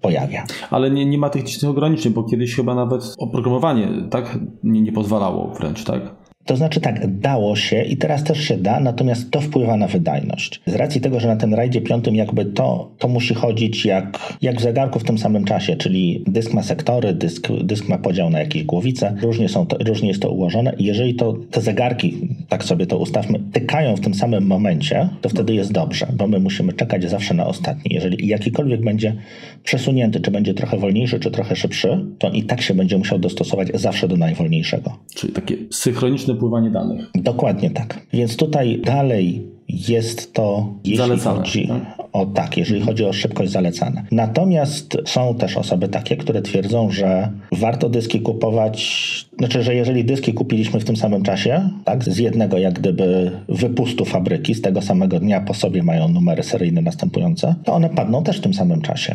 pojawia. 0.00 0.44
Ale 0.70 0.90
nie, 0.90 1.06
nie 1.06 1.18
ma 1.18 1.30
tych 1.30 1.44
ograniczeń, 1.68 2.12
bo 2.12 2.24
kiedyś 2.24 2.54
chyba 2.54 2.74
nawet 2.74 3.14
oprogramowanie 3.18 3.88
tak 4.10 4.38
nie, 4.64 4.80
nie 4.82 4.92
pozwalało 4.92 5.54
wręcz, 5.58 5.84
tak? 5.84 6.23
To 6.44 6.56
znaczy 6.56 6.80
tak, 6.80 7.20
dało 7.20 7.56
się 7.56 7.82
i 7.82 7.96
teraz 7.96 8.24
też 8.24 8.40
się 8.40 8.56
da, 8.56 8.80
natomiast 8.80 9.30
to 9.30 9.40
wpływa 9.40 9.76
na 9.76 9.86
wydajność. 9.86 10.60
Z 10.66 10.74
racji 10.74 11.00
tego, 11.00 11.20
że 11.20 11.28
na 11.28 11.36
ten 11.36 11.54
rajdzie 11.54 11.80
piątym 11.80 12.14
jakby 12.14 12.44
to, 12.44 12.90
to 12.98 13.08
musi 13.08 13.34
chodzić 13.34 13.84
jak, 13.84 14.18
jak 14.42 14.56
w 14.56 14.62
zegarku 14.62 14.98
w 14.98 15.04
tym 15.04 15.18
samym 15.18 15.44
czasie, 15.44 15.76
czyli 15.76 16.24
dysk 16.26 16.52
ma 16.52 16.62
sektory, 16.62 17.14
dysk, 17.14 17.48
dysk 17.62 17.88
ma 17.88 17.98
podział 17.98 18.30
na 18.30 18.40
jakieś 18.40 18.64
głowice, 18.64 19.16
różnie, 19.22 19.48
są 19.48 19.66
to, 19.66 19.76
różnie 19.78 20.08
jest 20.08 20.22
to 20.22 20.30
ułożone 20.30 20.74
jeżeli 20.78 21.14
to 21.14 21.34
te 21.50 21.60
zegarki, 21.60 22.28
tak 22.48 22.64
sobie 22.64 22.86
to 22.86 22.98
ustawmy, 22.98 23.40
tykają 23.52 23.96
w 23.96 24.00
tym 24.00 24.14
samym 24.14 24.46
momencie, 24.46 25.08
to 25.20 25.28
wtedy 25.28 25.54
jest 25.54 25.72
dobrze, 25.72 26.06
bo 26.12 26.26
my 26.26 26.38
musimy 26.38 26.72
czekać 26.72 27.10
zawsze 27.10 27.34
na 27.34 27.46
ostatni. 27.46 27.94
Jeżeli 27.94 28.28
jakikolwiek 28.28 28.84
będzie 28.84 29.16
przesunięty, 29.62 30.20
czy 30.20 30.30
będzie 30.30 30.54
trochę 30.54 30.78
wolniejszy, 30.78 31.20
czy 31.20 31.30
trochę 31.30 31.56
szybszy, 31.56 32.04
to 32.18 32.30
i 32.30 32.42
tak 32.42 32.62
się 32.62 32.74
będzie 32.74 32.98
musiał 32.98 33.18
dostosować 33.18 33.68
zawsze 33.74 34.08
do 34.08 34.16
najwolniejszego. 34.16 34.98
Czyli 35.14 35.32
takie 35.32 35.56
synchroniczne 35.70 36.33
wypływanie 36.34 36.70
danych. 36.70 37.10
Dokładnie 37.14 37.70
tak. 37.70 38.06
Więc 38.12 38.36
tutaj 38.36 38.80
dalej 38.84 39.46
jest 39.68 40.32
to, 40.32 40.74
jeśli 40.84 40.96
Zalecane, 40.96 41.36
chodzi 41.36 41.68
tak? 41.68 42.04
O 42.12 42.26
tak, 42.26 42.56
jeżeli 42.56 42.80
chodzi 42.80 43.04
o 43.04 43.12
szybkość 43.12 43.52
zalecane. 43.52 44.04
Natomiast 44.12 44.96
są 45.06 45.34
też 45.34 45.56
osoby 45.56 45.88
takie, 45.88 46.16
które 46.16 46.42
twierdzą, 46.42 46.90
że 46.90 47.30
warto 47.52 47.88
dyski 47.88 48.20
kupować, 48.20 49.26
znaczy, 49.38 49.62
że 49.62 49.74
jeżeli 49.74 50.04
dyski 50.04 50.34
kupiliśmy 50.34 50.80
w 50.80 50.84
tym 50.84 50.96
samym 50.96 51.22
czasie, 51.22 51.68
tak, 51.84 52.04
z 52.04 52.18
jednego 52.18 52.58
jak 52.58 52.74
gdyby 52.74 53.30
wypustu 53.48 54.04
fabryki, 54.04 54.54
z 54.54 54.62
tego 54.62 54.82
samego 54.82 55.20
dnia 55.20 55.40
po 55.40 55.54
sobie 55.54 55.82
mają 55.82 56.08
numery 56.08 56.42
seryjne 56.42 56.82
następujące, 56.82 57.54
to 57.64 57.72
one 57.72 57.90
padną 57.90 58.24
też 58.24 58.38
w 58.38 58.40
tym 58.40 58.54
samym 58.54 58.80
czasie. 58.80 59.14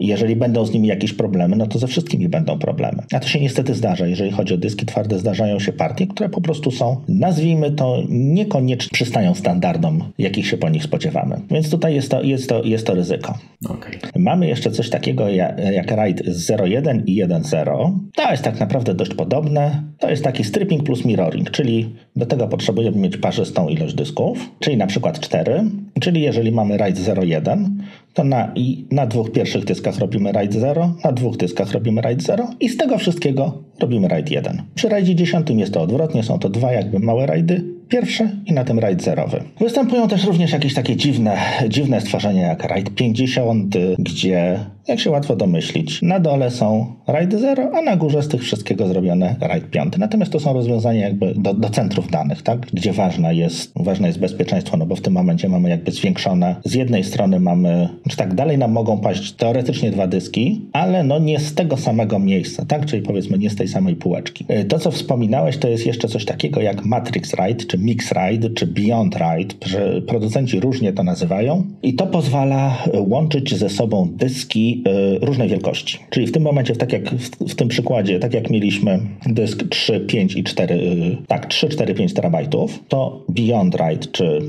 I 0.00 0.06
jeżeli 0.06 0.36
będą 0.36 0.64
z 0.64 0.72
nimi 0.72 0.88
jakieś 0.88 1.12
problemy, 1.12 1.56
no 1.56 1.66
to 1.66 1.78
ze 1.78 1.86
wszystkimi 1.86 2.28
będą 2.28 2.58
problemy. 2.58 3.02
A 3.12 3.20
to 3.20 3.28
się 3.28 3.40
niestety 3.40 3.74
zdarza. 3.74 4.06
Jeżeli 4.06 4.30
chodzi 4.30 4.54
o 4.54 4.58
dyski 4.58 4.86
twarde, 4.86 5.18
zdarzają 5.18 5.58
się 5.58 5.72
partie, 5.72 6.06
które 6.06 6.28
po 6.28 6.40
prostu 6.40 6.70
są, 6.70 7.00
nazwijmy 7.08 7.70
to, 7.70 8.02
niekoniecznie 8.08 8.90
przystają 8.92 9.34
standardom, 9.34 10.04
jakich 10.18 10.46
się 10.46 10.56
po 10.56 10.68
nich 10.68 10.82
spodziewamy. 10.82 11.40
Więc 11.50 11.70
tutaj 11.70 11.94
jest 11.94 12.10
to, 12.10 12.22
jest 12.22 12.48
to, 12.48 12.64
jest 12.64 12.86
to 12.86 12.94
ryzyko. 12.94 13.38
Okay. 13.64 13.98
Mamy 14.16 14.46
jeszcze 14.46 14.70
coś 14.70 14.90
takiego 14.90 15.28
jak, 15.28 15.58
jak 15.72 15.90
RAID 15.90 16.22
0.1 16.22 17.02
i 17.06 17.24
1.0. 17.24 17.98
To 18.14 18.30
jest 18.30 18.42
tak 18.42 18.60
naprawdę 18.60 18.94
dość 18.94 19.14
podobne. 19.14 19.55
To 19.98 20.10
jest 20.10 20.24
taki 20.24 20.44
stripping 20.44 20.82
plus 20.82 21.04
mirroring, 21.04 21.50
czyli 21.50 21.94
do 22.16 22.26
tego 22.26 22.48
potrzebujemy 22.48 22.96
mieć 22.96 23.16
parzystą 23.16 23.68
ilość 23.68 23.94
dysków, 23.94 24.38
czyli 24.60 24.76
na 24.76 24.86
przykład 24.86 25.20
4, 25.20 25.64
czyli 26.00 26.22
jeżeli 26.22 26.52
mamy 26.52 26.76
RAID 26.76 26.98
0.1, 26.98 27.68
to 28.14 28.24
na, 28.24 28.52
i 28.54 28.86
na 28.90 29.06
dwóch 29.06 29.32
pierwszych 29.32 29.64
dyskach 29.64 29.98
robimy 29.98 30.32
RAID 30.32 30.54
0, 30.54 30.94
na 31.04 31.12
dwóch 31.12 31.36
dyskach 31.36 31.72
robimy 31.72 32.00
RAID 32.00 32.22
0 32.22 32.50
i 32.60 32.68
z 32.68 32.76
tego 32.76 32.98
wszystkiego 32.98 33.62
robimy 33.80 34.08
RAID 34.08 34.30
1. 34.30 34.62
Przy 34.74 34.88
RAIDzie 34.88 35.14
10 35.14 35.50
jest 35.50 35.74
to 35.74 35.82
odwrotnie, 35.82 36.22
są 36.22 36.38
to 36.38 36.48
dwa 36.48 36.72
jakby 36.72 36.98
małe 36.98 37.26
rajdy, 37.26 37.76
pierwsze 37.88 38.30
i 38.46 38.52
na 38.52 38.64
tym 38.64 38.78
RAID 38.78 39.02
zerowy. 39.02 39.42
Występują 39.60 40.08
też 40.08 40.24
również 40.24 40.52
jakieś 40.52 40.74
takie 40.74 40.96
dziwne, 40.96 41.36
dziwne 41.68 42.00
stworzenia 42.00 42.46
jak 42.46 42.64
RAID 42.64 42.94
50, 42.94 43.76
gdzie, 43.98 44.60
jak 44.88 45.00
się 45.00 45.10
łatwo 45.10 45.36
domyślić, 45.36 46.02
na 46.02 46.20
dole 46.20 46.50
są 46.50 46.94
RAID 47.06 47.34
0, 47.34 47.70
a 47.74 47.82
na 47.82 47.96
górze 47.96 48.22
z 48.22 48.28
tych 48.28 48.42
wszystkiego 48.42 48.88
zrobione 48.88 49.36
RAID 49.40 49.70
5. 49.70 49.98
Natomiast 49.98 50.32
to 50.32 50.40
są 50.40 50.52
rozwiązania 50.52 51.00
jakby 51.00 51.34
do, 51.34 51.54
do 51.54 51.70
centrów 51.70 52.10
danych, 52.10 52.42
tak? 52.42 52.60
gdzie 52.72 52.92
ważna 52.92 53.32
jest, 53.32 53.72
ważne 53.76 54.06
jest 54.06 54.20
bezpieczeństwo, 54.20 54.76
no 54.76 54.86
bo 54.86 54.96
w 54.96 55.00
tym 55.00 55.12
momencie 55.12 55.48
mamy 55.48 55.68
jakby 55.68 55.92
zwiększone, 55.92 56.56
z 56.64 56.74
jednej 56.74 57.04
strony 57.04 57.40
mamy, 57.40 57.88
czy 58.08 58.16
tak 58.16 58.34
dalej 58.34 58.58
nam 58.58 58.72
mogą 58.72 59.00
paść 59.00 59.32
teoretycznie 59.32 59.90
dwa 59.90 60.06
dyski, 60.06 60.60
ale 60.72 61.04
no 61.04 61.18
nie 61.18 61.40
z 61.40 61.54
tego 61.54 61.76
samego 61.76 62.18
miejsca, 62.18 62.64
tak? 62.64 62.86
czyli 62.86 63.02
powiedzmy 63.02 63.38
nie 63.38 63.50
z 63.50 63.56
tej 63.56 63.65
samej 63.68 63.96
półeczki. 63.96 64.46
To, 64.68 64.78
co 64.78 64.90
wspominałeś, 64.90 65.56
to 65.56 65.68
jest 65.68 65.86
jeszcze 65.86 66.08
coś 66.08 66.24
takiego 66.24 66.60
jak 66.60 66.84
Matrix 66.84 67.34
RAID, 67.34 67.66
czy 67.66 67.78
Mix 67.78 68.12
RAID, 68.12 68.54
czy 68.54 68.66
Beyond 68.66 69.16
RAID, 69.16 69.56
że 69.66 70.02
producenci 70.02 70.60
różnie 70.60 70.92
to 70.92 71.02
nazywają 71.02 71.64
i 71.82 71.94
to 71.94 72.06
pozwala 72.06 72.84
łączyć 72.94 73.54
ze 73.54 73.68
sobą 73.68 74.08
dyski 74.12 74.84
y, 75.22 75.26
różnej 75.26 75.48
wielkości. 75.48 75.98
Czyli 76.10 76.26
w 76.26 76.32
tym 76.32 76.42
momencie, 76.42 76.76
tak 76.76 76.92
jak 76.92 77.10
w, 77.48 77.54
tym 77.54 77.68
przykładzie, 77.68 78.18
tak 78.18 78.34
jak 78.34 78.50
mieliśmy 78.50 79.00
dysk 79.26 79.64
3, 79.68 80.00
5 80.00 80.36
i 80.36 80.44
4, 80.44 80.74
y, 80.74 81.16
tak, 81.26 81.46
3, 81.46 81.68
4, 81.68 81.94
5 81.94 82.14
terabajtów, 82.14 82.84
to 82.88 83.24
Beyond 83.28 83.74
RAID, 83.74 84.12
czy 84.12 84.40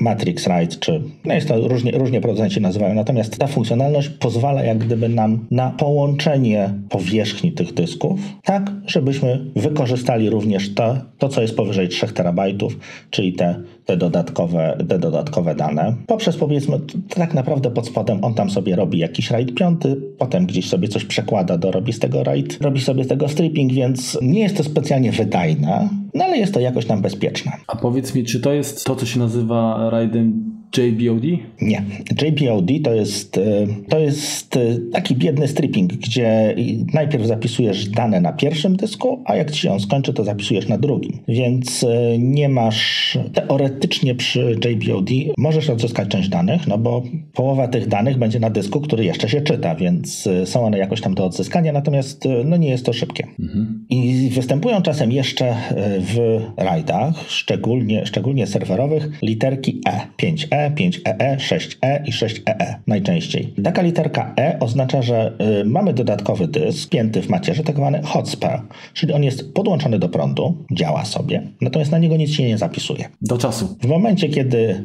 Matrix 0.00 0.46
RAID, 0.46 0.78
czy 0.80 1.00
no 1.24 1.34
jest 1.34 1.48
to 1.48 1.68
różnie, 1.68 1.92
różnie 1.92 2.20
producenci 2.20 2.60
nazywają, 2.60 2.94
natomiast 2.94 3.38
ta 3.38 3.46
funkcjonalność 3.46 4.08
pozwala 4.08 4.64
jak 4.64 4.78
gdyby 4.78 5.08
nam 5.08 5.46
na 5.50 5.70
połączenie 5.70 6.70
powierzchni 6.88 7.52
tych 7.52 7.74
dysków, 7.74 8.20
tak, 8.50 8.72
żebyśmy 8.86 9.44
wykorzystali 9.56 10.30
również 10.30 10.74
to, 10.74 10.96
to 11.18 11.28
co 11.28 11.42
jest 11.42 11.56
powyżej 11.56 11.88
3 11.88 12.06
terabajtów, 12.06 12.78
czyli 13.10 13.32
te, 13.32 13.62
te, 13.84 13.96
dodatkowe, 13.96 14.76
te 14.88 14.98
dodatkowe 14.98 15.54
dane. 15.54 15.94
Poprzez 16.06 16.36
powiedzmy, 16.36 16.80
tak 17.08 17.34
naprawdę 17.34 17.70
pod 17.70 17.86
spodem 17.86 18.24
on 18.24 18.34
tam 18.34 18.50
sobie 18.50 18.76
robi 18.76 18.98
jakiś 18.98 19.30
RAID 19.30 19.54
piąty, 19.54 19.96
potem 20.18 20.46
gdzieś 20.46 20.68
sobie 20.68 20.88
coś 20.88 21.04
przekłada, 21.04 21.58
dorobi 21.58 21.92
z 21.92 21.98
tego 21.98 22.24
RAID, 22.24 22.58
robi 22.60 22.80
sobie 22.80 23.04
z 23.04 23.08
tego 23.08 23.28
stripping, 23.28 23.72
więc 23.72 24.18
nie 24.22 24.40
jest 24.40 24.56
to 24.56 24.64
specjalnie 24.64 25.12
wydajne, 25.12 25.88
no 26.14 26.24
ale 26.24 26.38
jest 26.38 26.54
to 26.54 26.60
jakoś 26.60 26.86
tam 26.86 27.02
bezpieczne. 27.02 27.52
A 27.66 27.76
powiedz 27.76 28.14
mi, 28.14 28.24
czy 28.24 28.40
to 28.40 28.52
jest 28.52 28.84
to, 28.84 28.96
co 28.96 29.06
się 29.06 29.18
nazywa 29.18 29.90
RAIDem 29.90 30.59
JBOD? 30.78 31.24
Nie. 31.60 31.82
JBOD 32.22 32.70
to 32.84 32.94
jest, 32.94 33.38
e, 33.38 33.66
to 33.88 33.98
jest 33.98 34.56
e, 34.56 34.60
taki 34.92 35.16
biedny 35.16 35.48
stripping, 35.48 35.92
gdzie 35.92 36.54
najpierw 36.94 37.26
zapisujesz 37.26 37.88
dane 37.88 38.20
na 38.20 38.32
pierwszym 38.32 38.76
dysku, 38.76 39.22
a 39.24 39.36
jak 39.36 39.50
ci 39.50 39.60
się 39.60 39.72
on 39.72 39.80
skończy, 39.80 40.12
to 40.12 40.24
zapisujesz 40.24 40.68
na 40.68 40.78
drugim. 40.78 41.18
Więc 41.28 41.84
e, 41.84 42.18
nie 42.18 42.48
masz, 42.48 43.18
teoretycznie 43.34 44.14
przy 44.14 44.56
JBOD 44.64 45.10
możesz 45.38 45.70
odzyskać 45.70 46.08
część 46.08 46.28
danych, 46.28 46.66
no 46.66 46.78
bo 46.78 47.02
połowa 47.34 47.68
tych 47.68 47.88
danych 47.88 48.18
będzie 48.18 48.40
na 48.40 48.50
dysku, 48.50 48.80
który 48.80 49.04
jeszcze 49.04 49.28
się 49.28 49.40
czyta, 49.40 49.74
więc 49.74 50.28
są 50.44 50.66
one 50.66 50.78
jakoś 50.78 51.00
tam 51.00 51.14
do 51.14 51.24
odzyskania, 51.24 51.72
natomiast 51.72 52.28
no 52.44 52.56
nie 52.56 52.68
jest 52.70 52.86
to 52.86 52.92
szybkie. 52.92 53.26
Mhm. 53.40 53.86
I 53.90 54.30
występują 54.32 54.82
czasem 54.82 55.12
jeszcze 55.12 55.56
w 56.00 56.40
rajdach, 56.56 57.14
szczególnie, 57.28 58.06
szczególnie 58.06 58.46
serwerowych, 58.46 59.08
literki 59.22 59.80
E, 59.86 60.06
5E, 60.18 60.59
5EE, 60.68 61.36
6E 61.36 62.04
i 62.04 62.12
6EE 62.12 62.74
najczęściej. 62.86 63.54
Taka 63.64 63.82
literka 63.82 64.34
E 64.38 64.56
oznacza, 64.60 65.02
że 65.02 65.32
y, 65.60 65.64
mamy 65.64 65.94
dodatkowy 65.94 66.48
dysk 66.48 66.88
pięty 66.88 67.22
w 67.22 67.28
macierzy, 67.28 67.64
tak 67.64 67.76
zwany 67.76 68.02
hotspur, 68.02 68.60
czyli 68.94 69.12
on 69.12 69.24
jest 69.24 69.54
podłączony 69.54 69.98
do 69.98 70.08
prądu, 70.08 70.64
działa 70.72 71.04
sobie, 71.04 71.42
natomiast 71.60 71.90
na 71.90 71.98
niego 71.98 72.16
nic 72.16 72.30
się 72.30 72.44
nie 72.44 72.58
zapisuje. 72.58 73.08
Do 73.22 73.38
czasu. 73.38 73.76
W 73.82 73.86
momencie, 73.86 74.28
kiedy 74.28 74.84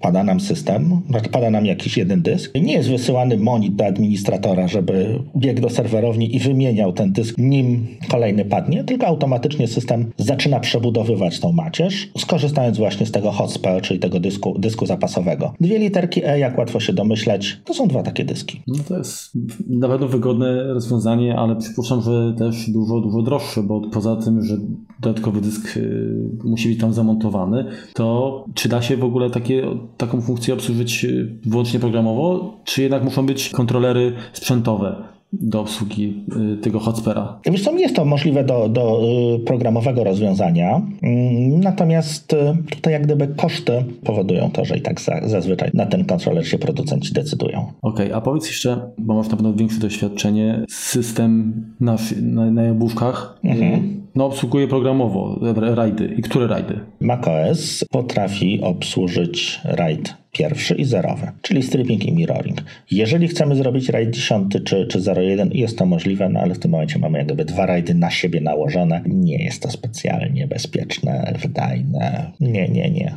pada 0.00 0.24
nam 0.24 0.40
system, 0.40 1.00
znaczy 1.10 1.30
pada 1.30 1.50
nam 1.50 1.66
jakiś 1.66 1.96
jeden 1.96 2.22
dysk. 2.22 2.54
Nie 2.54 2.72
jest 2.72 2.88
wysyłany 2.88 3.38
monit 3.38 3.74
do 3.74 3.86
administratora, 3.86 4.68
żeby 4.68 5.18
biegł 5.36 5.60
do 5.60 5.70
serwerowni 5.70 6.36
i 6.36 6.38
wymieniał 6.38 6.92
ten 6.92 7.12
dysk, 7.12 7.38
nim 7.38 7.86
kolejny 8.10 8.44
padnie, 8.44 8.84
tylko 8.84 9.06
automatycznie 9.06 9.68
system 9.68 10.12
zaczyna 10.16 10.60
przebudowywać 10.60 11.40
tą 11.40 11.52
macierz, 11.52 12.10
skorzystając 12.18 12.78
właśnie 12.78 13.06
z 13.06 13.12
tego 13.12 13.30
hotspur, 13.30 13.82
czyli 13.82 14.00
tego 14.00 14.20
dysku, 14.20 14.58
dysku 14.58 14.86
zapasowego. 14.86 15.54
Dwie 15.60 15.78
literki 15.78 16.26
E, 16.26 16.38
jak 16.38 16.58
łatwo 16.58 16.80
się 16.80 16.92
domyśleć, 16.92 17.60
to 17.64 17.74
są 17.74 17.88
dwa 17.88 18.02
takie 18.02 18.24
dyski. 18.24 18.62
No 18.66 18.74
to 18.88 18.98
jest 18.98 19.32
na 19.68 19.88
pewno 19.88 20.08
wygodne 20.08 20.74
rozwiązanie, 20.74 21.38
ale 21.38 21.56
przypuszczam, 21.56 22.02
że 22.02 22.34
też 22.38 22.70
dużo, 22.70 23.00
dużo 23.00 23.22
droższe, 23.22 23.62
bo 23.62 23.80
poza 23.80 24.16
tym, 24.16 24.42
że 24.42 24.56
dodatkowy 25.00 25.40
dysk 25.40 25.76
y, 25.76 26.30
musi 26.44 26.68
być 26.68 26.80
tam 26.80 26.92
zamontowany, 26.92 27.64
to 27.94 28.44
czy 28.54 28.68
da 28.68 28.82
się 28.82 28.96
w 28.96 29.04
ogóle 29.04 29.30
takie 29.30 29.62
taką 29.96 30.20
funkcję 30.20 30.54
obsłużyć 30.54 31.04
y, 31.04 31.38
wyłącznie 31.46 31.80
programowo, 31.80 32.56
czy 32.64 32.82
jednak 32.82 33.04
muszą 33.04 33.26
być 33.26 33.48
kontrolery 33.48 34.12
sprzętowe? 34.32 35.16
do 35.32 35.60
obsługi 35.60 36.24
y, 36.54 36.56
tego 36.56 36.80
hotspera. 36.80 37.40
Wiesz 37.46 37.64
co, 37.64 37.78
jest 37.78 37.96
to 37.96 38.04
możliwe 38.04 38.44
do, 38.44 38.68
do 38.68 39.02
y, 39.36 39.44
programowego 39.44 40.04
rozwiązania, 40.04 40.82
mm, 41.02 41.60
natomiast 41.60 42.36
tutaj 42.70 42.92
jak 42.92 43.02
gdyby 43.02 43.28
koszty 43.28 43.84
powodują 44.04 44.50
to, 44.50 44.64
że 44.64 44.76
i 44.76 44.80
tak 44.80 45.00
zazwyczaj 45.22 45.70
na 45.74 45.86
ten 45.86 46.04
kontroler 46.04 46.48
się 46.48 46.58
producenci 46.58 47.12
decydują. 47.12 47.72
Okej, 47.82 48.06
okay, 48.06 48.16
a 48.16 48.20
powiedz 48.20 48.46
jeszcze, 48.46 48.90
bo 48.98 49.14
masz 49.14 49.28
na 49.28 49.36
pewno 49.36 49.54
większe 49.54 49.80
doświadczenie, 49.80 50.64
system 50.68 51.64
na, 51.80 51.96
na, 52.22 52.50
na 52.50 52.62
jabłuszkach 52.62 53.38
mhm 53.44 54.05
no, 54.16 54.26
obsługuje 54.26 54.68
programowo 54.68 55.40
rajdy. 55.56 56.14
I 56.18 56.22
które 56.22 56.46
rajdy? 56.46 56.80
macOS 57.00 57.84
potrafi 57.90 58.60
obsłużyć 58.62 59.60
raid 59.64 60.14
pierwszy 60.32 60.74
i 60.74 60.84
zerowy, 60.84 61.26
czyli 61.42 61.62
stripping 61.62 62.04
i 62.04 62.12
mirroring. 62.12 62.62
Jeżeli 62.90 63.28
chcemy 63.28 63.56
zrobić 63.56 63.88
raid 63.88 64.10
10 64.10 64.52
czy, 64.64 64.86
czy 64.86 65.12
01, 65.16 65.50
jest 65.52 65.78
to 65.78 65.86
możliwe, 65.86 66.28
no 66.28 66.40
ale 66.40 66.54
w 66.54 66.58
tym 66.58 66.70
momencie 66.70 66.98
mamy 66.98 67.18
jakby 67.18 67.44
dwa 67.44 67.66
rajdy 67.66 67.94
na 67.94 68.10
siebie 68.10 68.40
nałożone. 68.40 69.02
Nie 69.06 69.44
jest 69.44 69.62
to 69.62 69.70
specjalnie 69.70 70.46
bezpieczne, 70.46 71.34
wydajne. 71.42 72.32
Nie, 72.40 72.68
nie, 72.68 72.90
nie. 72.90 73.14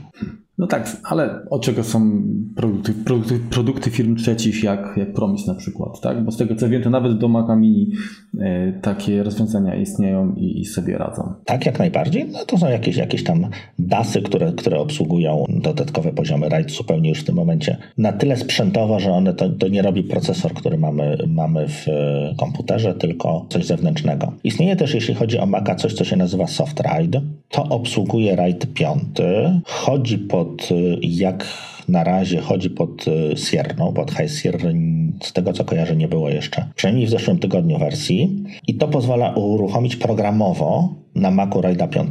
No 0.60 0.68
tak, 0.68 0.98
ale 1.04 1.46
od 1.50 1.62
czego 1.62 1.84
są 1.84 2.22
produkty, 2.56 2.94
produkty, 2.94 3.40
produkty 3.50 3.90
firm 3.90 4.16
trzecich, 4.16 4.64
jak, 4.64 4.94
jak 4.98 5.14
Promis 5.14 5.48
na 5.48 5.56
przykład, 5.56 6.02
tak? 6.02 6.26
Bo 6.26 6.32
z 6.32 6.38
tego 6.38 6.56
co 6.56 6.70
wiem, 6.70 6.84
to 6.84 6.90
nawet 6.90 7.18
do 7.18 7.28
Maca 7.28 7.56
Mini 7.56 7.92
e, 8.40 8.74
takie 8.82 9.24
rozwiązania 9.24 9.76
istnieją 9.76 10.36
i, 10.36 10.60
i, 10.60 10.66
sobie 10.66 10.98
radzą. 10.98 11.34
Tak, 11.46 11.66
jak 11.66 11.80
najbardziej. 11.80 12.30
No 12.32 12.46
to 12.46 12.58
są 12.58 12.70
jakieś, 12.70 12.96
jakieś 12.96 13.24
tam 13.24 13.48
DASy, 13.80 14.22
które, 14.22 14.54
które 14.54 14.80
obsługują 14.80 15.44
dodatkowe 15.50 16.12
poziomy 16.12 16.50
RAID 16.50 16.72
zupełnie 16.72 17.10
już 17.10 17.20
w 17.20 17.24
tym 17.24 17.36
momencie 17.36 17.78
na 17.98 18.14
tyle 18.14 18.38
sprzętowo, 18.38 19.00
że 19.00 19.12
one 19.12 19.34
to, 19.34 19.50
to 19.50 19.68
nie 19.68 19.82
robi 19.82 20.04
procesor, 20.04 20.54
który 20.54 20.78
mamy, 20.78 21.18
mamy 21.28 21.68
w 21.68 21.88
e, 21.88 22.36
komputerze, 22.38 22.94
tylko 22.94 23.46
coś 23.50 23.66
zewnętrznego. 23.66 24.34
Istnieje 24.44 24.76
też, 24.76 24.94
jeśli 24.94 25.14
chodzi 25.14 25.40
o 25.40 25.46
Maca, 25.46 25.76
coś, 25.76 25.94
co 25.94 26.04
się 26.04 26.16
nazywa 26.16 26.48
Soft 26.48 26.80
RAID. 26.80 27.16
To 27.50 27.64
obsługuje 27.64 28.36
RAID 28.36 28.74
5, 28.74 29.02
chodzi 29.66 30.18
pod, 30.18 30.49
y, 30.72 30.98
jak 31.02 31.48
na 31.88 32.04
razie 32.04 32.42
chodzi 32.42 32.70
pod 32.70 33.06
y, 33.08 33.38
Sierną, 33.38 33.94
pod 33.94 34.12
High 34.12 34.32
Sierra 34.32 34.70
z 35.24 35.34
tego 35.34 35.54
co 35.54 35.66
kojarzę 35.66 35.96
nie 35.96 36.08
było 36.08 36.30
jeszcze, 36.30 36.66
przynajmniej 36.76 37.08
w 37.08 37.10
zeszłym 37.10 37.40
tygodniu 37.40 37.80
wersji. 37.80 38.44
I 38.68 38.76
to 38.76 38.88
pozwala 38.88 39.34
uruchomić 39.34 39.96
programowo 39.96 40.94
na 41.20 41.32
Macu 41.32 41.62
Raida 41.62 41.88
5. 41.88 42.08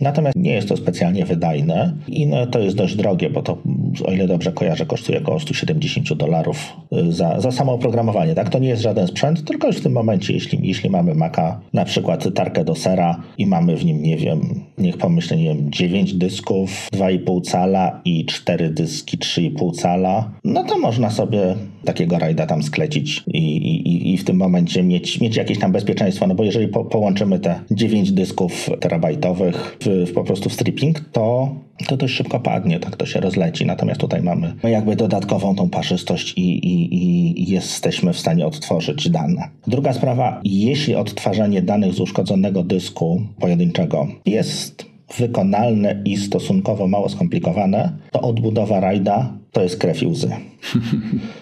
Natomiast 0.00 0.36
nie 0.36 0.52
jest 0.52 0.68
to 0.68 0.76
specjalnie 0.76 1.24
wydajne 1.24 1.94
i 2.08 2.26
no, 2.26 2.46
to 2.46 2.58
jest 2.58 2.76
dość 2.76 2.96
drogie, 2.96 3.30
bo 3.30 3.42
to, 3.42 3.58
o 4.04 4.12
ile 4.12 4.26
dobrze 4.26 4.52
kojarzę, 4.52 4.86
kosztuje 4.86 5.18
około 5.18 5.40
170 5.40 6.14
dolarów 6.14 6.72
y, 6.92 7.12
za, 7.12 7.40
za 7.40 7.50
samo 7.50 7.72
oprogramowanie. 7.72 8.34
Tak, 8.34 8.48
to 8.48 8.58
nie 8.58 8.68
jest 8.68 8.82
żaden 8.82 9.06
sprzęt, 9.06 9.44
tylko 9.44 9.66
już 9.66 9.76
w 9.76 9.82
tym 9.82 9.92
momencie, 9.92 10.32
jeśli, 10.32 10.58
jeśli 10.62 10.90
mamy 10.90 11.14
Maca, 11.14 11.60
na 11.72 11.84
przykład 11.84 12.34
tarkę 12.34 12.64
do 12.64 12.74
sera 12.74 13.22
i 13.38 13.46
mamy 13.46 13.76
w 13.76 13.84
nim, 13.84 14.02
nie 14.02 14.16
wiem, 14.16 14.40
niech 14.78 14.96
pomyślę, 14.96 15.36
nie 15.36 15.44
wiem, 15.44 15.70
9 15.70 16.14
dysków, 16.14 16.88
2,5 16.92 17.42
cala 17.42 18.00
i 18.04 18.26
4 18.26 18.70
dyski 18.70 19.18
3,5 19.18 19.74
cala, 19.74 20.30
no 20.44 20.64
to 20.64 20.78
można 20.78 21.10
sobie 21.10 21.54
takiego 21.84 22.18
rajda 22.18 22.46
tam 22.46 22.62
sklecić 22.62 23.22
i, 23.26 23.38
i, 23.38 24.14
i 24.14 24.18
w 24.18 24.24
tym 24.24 24.36
momencie 24.36 24.82
mieć, 24.82 25.20
mieć 25.20 25.36
jakieś 25.36 25.58
tam 25.58 25.72
bezpieczeństwo, 25.72 26.26
no 26.26 26.34
bo 26.34 26.44
jeżeli 26.44 26.68
po, 26.68 26.84
połączymy 26.84 27.38
te 27.38 27.60
9 27.70 28.12
dysków 28.12 28.51
terabajtowych 28.80 29.76
w, 29.80 30.10
w 30.10 30.12
po 30.12 30.24
prostu 30.24 30.48
w 30.48 30.52
stripping, 30.52 31.00
to 31.12 31.54
to 31.86 31.96
dość 31.96 32.14
szybko 32.14 32.40
padnie, 32.40 32.80
tak 32.80 32.96
to 32.96 33.06
się 33.06 33.20
rozleci. 33.20 33.66
Natomiast 33.66 34.00
tutaj 34.00 34.22
mamy 34.22 34.54
jakby 34.62 34.96
dodatkową 34.96 35.54
tą 35.54 35.70
parzystość 35.70 36.34
i, 36.36 36.42
i, 36.42 37.42
i 37.42 37.52
jesteśmy 37.52 38.12
w 38.12 38.18
stanie 38.18 38.46
odtworzyć 38.46 39.10
dane. 39.10 39.48
Druga 39.66 39.92
sprawa, 39.92 40.40
jeśli 40.44 40.94
odtwarzanie 40.94 41.62
danych 41.62 41.94
z 41.94 42.00
uszkodzonego 42.00 42.62
dysku 42.62 43.22
pojedynczego 43.40 44.08
jest 44.26 44.86
wykonalne 45.18 46.02
i 46.04 46.16
stosunkowo 46.16 46.88
mało 46.88 47.08
skomplikowane, 47.08 47.92
to 48.12 48.20
odbudowa 48.20 48.80
rajda 48.80 49.32
to 49.52 49.62
jest 49.62 49.78
krew 49.78 50.02
i 50.02 50.06
łzy. 50.06 50.30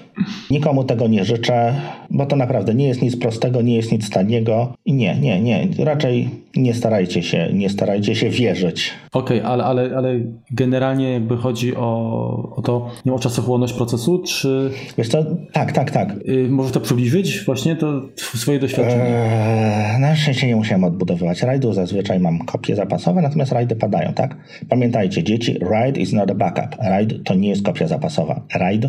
Nikomu 0.50 0.84
tego 0.84 1.08
nie 1.08 1.24
życzę, 1.24 1.74
bo 2.10 2.26
to 2.26 2.36
naprawdę 2.36 2.74
nie 2.74 2.88
jest 2.88 3.02
nic 3.02 3.16
prostego, 3.16 3.62
nie 3.62 3.76
jest 3.76 3.92
nic 3.92 4.10
taniego. 4.10 4.74
I 4.84 4.92
nie, 4.92 5.20
nie, 5.20 5.40
nie. 5.40 5.68
Raczej 5.78 6.28
nie 6.56 6.74
starajcie 6.74 7.22
się, 7.22 7.48
nie 7.52 7.70
starajcie 7.70 8.14
się 8.14 8.30
wierzyć. 8.30 8.90
Okej, 9.12 9.38
okay, 9.38 9.50
ale, 9.52 9.64
ale, 9.64 9.96
ale 9.96 10.20
generalnie 10.50 11.12
jakby 11.12 11.36
chodzi 11.36 11.76
o, 11.76 12.52
o 12.56 12.62
to, 12.62 12.90
nie 13.04 13.12
o 13.12 13.18
czasochłonność 13.18 13.72
procesu, 13.72 14.18
czy... 14.18 14.70
Wiesz 14.98 15.08
co, 15.08 15.24
tak, 15.52 15.72
tak, 15.72 15.90
tak. 15.90 16.14
Yy, 16.24 16.48
może 16.48 16.72
to 16.72 16.80
przybliżyć 16.80 17.44
właśnie 17.44 17.76
to 17.76 18.02
swoje 18.16 18.58
doświadczenie? 18.58 19.04
Eee, 19.04 20.00
na 20.00 20.16
szczęście 20.16 20.46
nie 20.46 20.56
musiałem 20.56 20.84
odbudowywać 20.84 21.42
rajdu, 21.42 21.72
zazwyczaj 21.72 22.20
mam 22.20 22.38
kopie 22.38 22.76
zapasowe, 22.76 23.22
natomiast 23.22 23.52
rajdy 23.52 23.76
padają, 23.76 24.12
tak? 24.12 24.36
Pamiętajcie, 24.68 25.24
dzieci, 25.24 25.58
RAID 25.60 25.98
is 25.98 26.12
not 26.12 26.30
a 26.30 26.34
backup. 26.34 26.76
RAID 26.82 27.24
to 27.24 27.34
nie 27.34 27.48
jest 27.48 27.64
kopia 27.64 27.86
zapasowa. 27.86 28.42
RAID 28.54 28.86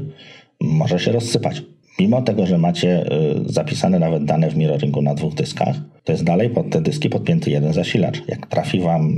może 0.62 1.00
się 1.00 1.12
rozsypać. 1.12 1.64
Mimo 2.00 2.22
tego, 2.22 2.46
że 2.46 2.58
macie 2.58 3.14
y, 3.14 3.54
zapisane 3.54 4.00
nawet 4.00 4.26
dane 4.26 4.50
w 4.50 4.58
mirroringu 4.58 5.02
na 5.02 5.16
dwóch 5.16 5.34
dyskach, 5.34 5.76
to 6.04 6.12
jest 6.12 6.24
dalej 6.24 6.50
pod 6.50 6.70
te 6.70 6.82
dyski 6.82 7.10
podpięty 7.10 7.52
jeden 7.52 7.74
zasilacz. 7.74 8.24
Jak 8.28 8.48
trafi 8.48 8.80
wam 8.80 9.14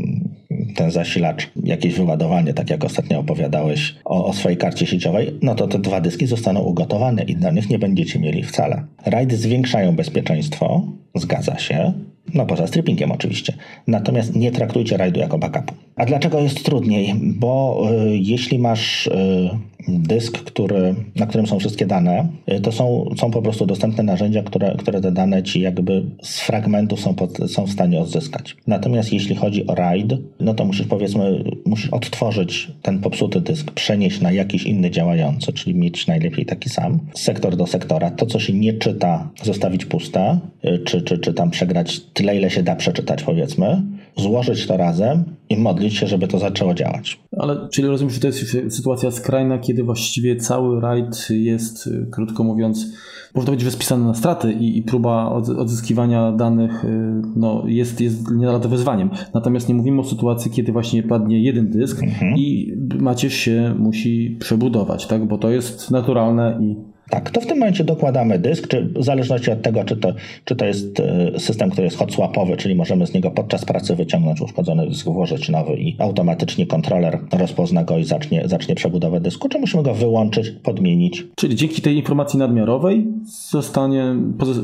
ten 0.75 0.91
zasilacz, 0.91 1.49
jakieś 1.63 1.93
wyładowanie, 1.93 2.53
tak 2.53 2.69
jak 2.69 2.85
ostatnio 2.85 3.19
opowiadałeś 3.19 3.95
o, 4.05 4.25
o, 4.25 4.33
swojej 4.33 4.57
karcie 4.57 4.85
sieciowej, 4.85 5.31
no 5.41 5.55
to 5.55 5.67
te 5.67 5.79
dwa 5.79 6.01
dyski 6.01 6.27
zostaną 6.27 6.59
ugotowane 6.59 7.23
i 7.23 7.35
danych 7.35 7.69
nie 7.69 7.79
będziecie 7.79 8.19
mieli 8.19 8.43
wcale. 8.43 8.83
RAID 9.05 9.33
zwiększają 9.33 9.95
bezpieczeństwo, 9.95 10.87
zgadza 11.15 11.59
się, 11.59 11.93
no 12.33 12.45
poza 12.45 12.67
strippingiem 12.67 13.11
oczywiście. 13.11 13.53
Natomiast 13.87 14.35
nie 14.35 14.51
traktujcie 14.51 14.97
rajdu 14.97 15.19
jako 15.19 15.37
backupu. 15.37 15.73
A 15.95 16.05
dlaczego 16.05 16.39
jest 16.39 16.65
trudniej? 16.65 17.13
Bo 17.15 17.83
y, 17.91 18.17
jeśli 18.17 18.59
masz 18.59 19.07
y, 19.07 19.49
dysk, 19.87 20.37
który, 20.37 20.95
na 21.15 21.25
którym 21.25 21.47
są 21.47 21.59
wszystkie 21.59 21.85
dane, 21.85 22.27
y, 22.51 22.61
to 22.61 22.71
są, 22.71 23.09
są 23.17 23.31
po 23.31 23.41
prostu 23.41 23.65
dostępne 23.65 24.03
narzędzia, 24.03 24.43
które, 24.43 24.75
które 24.77 25.01
te 25.01 25.11
dane 25.11 25.43
ci 25.43 25.61
jakby 25.61 26.03
z 26.21 26.39
fragmentów 26.39 26.99
są, 26.99 27.15
pod, 27.15 27.37
są 27.51 27.65
w 27.65 27.71
stanie 27.71 27.99
odzyskać. 27.99 28.55
Natomiast 28.67 29.13
jeśli 29.13 29.35
chodzi 29.35 29.67
o 29.67 29.75
RAID, 29.75 30.13
no 30.39 30.53
to 30.53 30.65
musisz 30.65 30.87
powiedzmy, 30.87 31.43
musisz 31.65 31.89
odtworzyć 31.89 32.71
ten 32.81 32.99
popsuty 32.99 33.41
dysk, 33.41 33.71
przenieść 33.71 34.21
na 34.21 34.31
jakiś 34.31 34.63
inny 34.63 34.91
działający, 34.91 35.53
czyli 35.53 35.75
mieć 35.75 36.07
najlepiej 36.07 36.45
taki 36.45 36.69
sam, 36.69 36.99
sektor 37.13 37.55
do 37.55 37.67
sektora. 37.67 38.11
To, 38.11 38.25
co 38.25 38.39
się 38.39 38.53
nie 38.53 38.73
czyta, 38.73 39.29
zostawić 39.43 39.85
puste, 39.85 40.39
y, 40.65 40.79
czy, 40.79 41.01
czy, 41.01 41.17
czy 41.17 41.33
tam 41.33 41.49
przegrać 41.49 41.99
tyle, 41.99 42.37
ile 42.37 42.49
się 42.49 42.63
da 42.63 42.75
przeczytać, 42.75 43.23
powiedzmy, 43.23 43.83
złożyć 44.17 44.67
to 44.67 44.77
razem 44.77 45.23
i 45.49 45.57
modlić 45.57 45.97
się, 45.97 46.07
żeby 46.07 46.27
to 46.27 46.39
zaczęło 46.39 46.73
działać. 46.73 47.19
Ale 47.37 47.67
czyli 47.73 47.87
rozumiem, 47.87 48.13
że 48.13 48.19
to 48.19 48.27
jest 48.27 48.57
sytuacja 48.69 49.11
skrajna, 49.11 49.59
kiedy 49.59 49.72
właściwie 49.81 50.35
cały 50.35 50.81
rajd 50.81 51.27
jest, 51.29 51.87
y, 51.87 52.07
krótko 52.11 52.43
mówiąc, 52.43 52.93
można 53.35 53.51
być 53.51 53.63
wyspisany 53.63 54.05
na 54.05 54.13
straty 54.13 54.53
i, 54.53 54.77
i 54.77 54.81
próba 54.81 55.29
odzyskiwania 55.31 56.31
danych 56.31 56.85
y, 56.85 57.21
no, 57.35 57.63
jest, 57.67 58.01
jest 58.01 58.31
nie 58.31 58.45
lada 58.45 58.69
wyzwaniem. 58.69 59.09
Natomiast 59.33 59.69
nie 59.69 59.75
mówimy 59.75 60.01
o 60.01 60.03
sytuacji, 60.03 60.51
kiedy 60.51 60.71
właśnie 60.71 61.03
padnie 61.03 61.43
jeden 61.43 61.69
dysk 61.69 62.03
mhm. 62.03 62.37
i 62.37 62.73
Macierz 62.99 63.33
się 63.33 63.75
musi 63.79 64.37
przebudować, 64.39 65.07
tak? 65.07 65.27
bo 65.27 65.37
to 65.37 65.49
jest 65.49 65.91
naturalne 65.91 66.59
i 66.61 66.92
tak, 67.09 67.31
to 67.31 67.41
w 67.41 67.45
tym 67.45 67.59
momencie 67.59 67.83
dokładamy 67.83 68.39
dysk, 68.39 68.67
czy 68.67 68.85
w 68.85 69.03
zależności 69.03 69.51
od 69.51 69.61
tego, 69.61 69.83
czy 69.83 69.97
to, 69.97 70.13
czy 70.45 70.55
to 70.55 70.65
jest 70.65 70.99
e, 70.99 71.39
system, 71.39 71.69
który 71.69 71.85
jest 71.85 71.97
hot 71.97 72.13
swapowy, 72.13 72.57
czyli 72.57 72.75
możemy 72.75 73.07
z 73.07 73.13
niego 73.13 73.31
podczas 73.31 73.65
pracy 73.65 73.95
wyciągnąć 73.95 74.41
uszkodzony 74.41 74.87
dysk, 74.87 75.05
włożyć 75.05 75.49
nowy 75.49 75.77
i 75.77 75.95
automatycznie 75.99 76.67
kontroler 76.67 77.19
rozpozna 77.31 77.83
go 77.83 77.97
i 77.97 78.03
zacznie, 78.03 78.43
zacznie 78.45 78.75
przebudowę 78.75 79.19
dysku, 79.19 79.49
czy 79.49 79.59
musimy 79.59 79.83
go 79.83 79.93
wyłączyć, 79.93 80.51
podmienić. 80.51 81.25
Czyli 81.35 81.55
dzięki 81.55 81.81
tej 81.81 81.95
informacji 81.95 82.39
nadmiarowej 82.39 83.07
zostanie, 83.49 84.15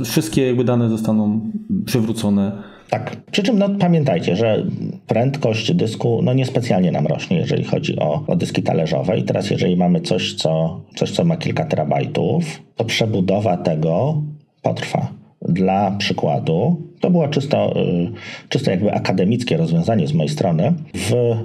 wszystkie 0.06 0.48
jakby 0.48 0.64
dane 0.64 0.90
zostaną 0.90 1.42
przywrócone 1.86 2.52
tak. 2.90 3.16
Przy 3.32 3.44
czym 3.44 3.60
no, 3.60 3.70
pamiętajcie, 3.70 4.36
że 4.36 4.66
prędkość 5.08 5.74
dysku 5.74 6.22
no, 6.24 6.34
niespecjalnie 6.34 6.92
nam 6.92 7.08
rośnie, 7.08 7.38
jeżeli 7.38 7.64
chodzi 7.64 8.00
o, 8.00 8.24
o 8.28 8.36
dyski 8.36 8.64
talerzowe. 8.64 9.18
I 9.18 9.24
teraz, 9.24 9.50
jeżeli 9.50 9.78
mamy 9.78 10.02
coś 10.02 10.34
co, 10.34 10.82
coś, 10.96 11.12
co 11.12 11.26
ma 11.26 11.38
kilka 11.38 11.66
terabajtów, 11.66 12.62
to 12.76 12.86
przebudowa 12.86 13.58
tego 13.58 14.22
potrwa. 14.62 15.08
Dla 15.42 15.92
przykładu, 15.92 16.82
to 17.00 17.10
było 17.10 17.28
czysto, 17.28 17.82
y, 17.82 18.12
czysto 18.50 18.72
jakby 18.72 18.94
akademickie 18.94 19.58
rozwiązanie 19.58 20.08
z 20.08 20.14
mojej 20.14 20.30
strony. 20.30 20.74
W 20.94 21.36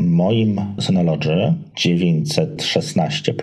moim 0.00 0.60
Synology 0.80 1.54
916, 1.76 3.34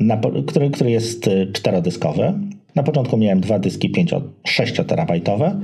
na, 0.00 0.20
który, 0.46 0.70
który 0.70 0.90
jest 0.90 1.26
y, 1.26 1.52
czterodyskowy. 1.52 2.32
Na 2.74 2.82
początku 2.82 3.16
miałem 3.16 3.40
dwa 3.40 3.58
dyski 3.58 3.92
5-6 3.92 4.84
terabajtowe 4.84 5.60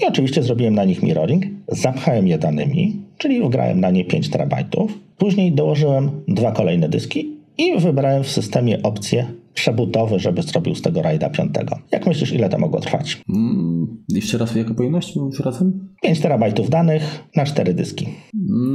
i 0.00 0.06
oczywiście 0.08 0.42
zrobiłem 0.42 0.74
na 0.74 0.84
nich 0.84 1.02
mirroring, 1.02 1.44
zapchałem 1.68 2.28
je 2.28 2.38
danymi, 2.38 3.02
czyli 3.18 3.42
wgrałem 3.42 3.80
na 3.80 3.90
nie 3.90 4.04
5 4.04 4.30
terabajtów. 4.30 4.98
Później 5.18 5.52
dołożyłem 5.52 6.10
dwa 6.28 6.52
kolejne 6.52 6.88
dyski 6.88 7.36
i 7.58 7.80
wybrałem 7.80 8.24
w 8.24 8.28
systemie 8.28 8.82
opcję 8.82 9.26
przebudowy, 9.54 10.18
żeby 10.18 10.42
zrobił 10.42 10.74
z 10.74 10.82
tego 10.82 11.02
rajda 11.02 11.30
piątego. 11.30 11.78
Jak 11.92 12.06
myślisz, 12.06 12.32
ile 12.32 12.48
to 12.48 12.58
mogło 12.58 12.80
trwać? 12.80 13.22
Mm, 13.28 14.04
jeszcze 14.08 14.38
raz, 14.38 14.54
jaka 14.54 14.74
pojemność 14.74 15.16
już 15.16 15.40
razem? 15.40 15.88
5 16.02 16.20
terabajtów 16.20 16.70
danych 16.70 17.24
na 17.36 17.44
4 17.44 17.74
dyski. 17.74 18.06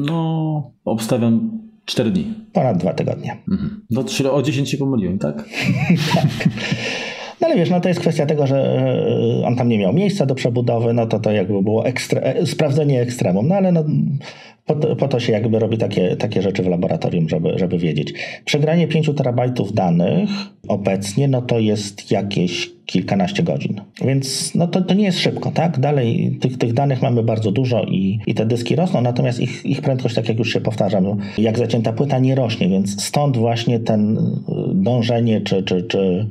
No, 0.05 0.71
obstawiam 0.85 1.61
4 1.85 2.11
dni. 2.11 2.33
Ponad 2.53 2.77
2 2.77 2.93
tygodnie. 2.93 3.37
Mhm. 3.51 3.85
No, 3.89 4.03
czyli 4.03 4.29
o 4.29 4.41
10 4.41 4.69
się 4.69 4.77
pomyliłem, 4.77 5.19
tak? 5.19 5.49
tak. 6.15 6.49
No 7.41 7.47
ale 7.47 7.55
wiesz, 7.55 7.69
no 7.69 7.81
to 7.81 7.87
jest 7.87 7.99
kwestia 7.99 8.25
tego, 8.25 8.47
że 8.47 8.85
on 9.45 9.55
tam 9.55 9.69
nie 9.69 9.77
miał 9.77 9.93
miejsca 9.93 10.25
do 10.25 10.35
przebudowy, 10.35 10.93
no 10.93 11.05
to 11.05 11.19
to 11.19 11.31
jakby 11.31 11.61
było 11.61 11.85
ekstre, 11.85 12.35
sprawdzenie 12.45 13.01
ekstremum, 13.01 13.47
no 13.47 13.55
ale 13.55 13.71
no, 13.71 13.83
po 14.65 14.75
to, 14.75 14.95
po 14.95 15.07
to, 15.07 15.19
się 15.19 15.33
jakby 15.33 15.59
robi 15.59 15.77
takie, 15.77 16.15
takie 16.15 16.41
rzeczy 16.41 16.63
w 16.63 16.67
laboratorium, 16.67 17.29
żeby, 17.29 17.53
żeby 17.59 17.77
wiedzieć. 17.77 18.13
Przegranie 18.45 18.87
5 18.87 19.09
terabajtów 19.17 19.73
danych 19.73 20.29
obecnie, 20.67 21.27
no 21.27 21.41
to 21.41 21.59
jest 21.59 22.11
jakieś 22.11 22.71
kilkanaście 22.85 23.43
godzin. 23.43 23.81
Więc 24.05 24.55
no 24.55 24.67
to, 24.67 24.81
to 24.81 24.93
nie 24.93 25.03
jest 25.03 25.19
szybko, 25.19 25.51
tak? 25.51 25.79
Dalej 25.79 26.37
tych, 26.41 26.57
tych 26.57 26.73
danych 26.73 27.01
mamy 27.01 27.23
bardzo 27.23 27.51
dużo 27.51 27.83
i, 27.83 28.19
i 28.27 28.33
te 28.33 28.45
dyski 28.45 28.75
rosną, 28.75 29.01
natomiast 29.01 29.39
ich, 29.39 29.65
ich 29.65 29.81
prędkość, 29.81 30.15
tak 30.15 30.29
jak 30.29 30.39
już 30.39 30.53
się 30.53 30.61
powtarzam, 30.61 31.03
jak 31.37 31.57
zacięta 31.57 31.93
płyta 31.93 32.19
nie 32.19 32.35
rośnie, 32.35 32.69
więc 32.69 33.03
stąd 33.03 33.37
właśnie 33.37 33.79
ten 33.79 34.17
dążenie 34.73 35.41
czy, 35.41 35.63
czy, 35.63 35.83
czy 35.83 36.27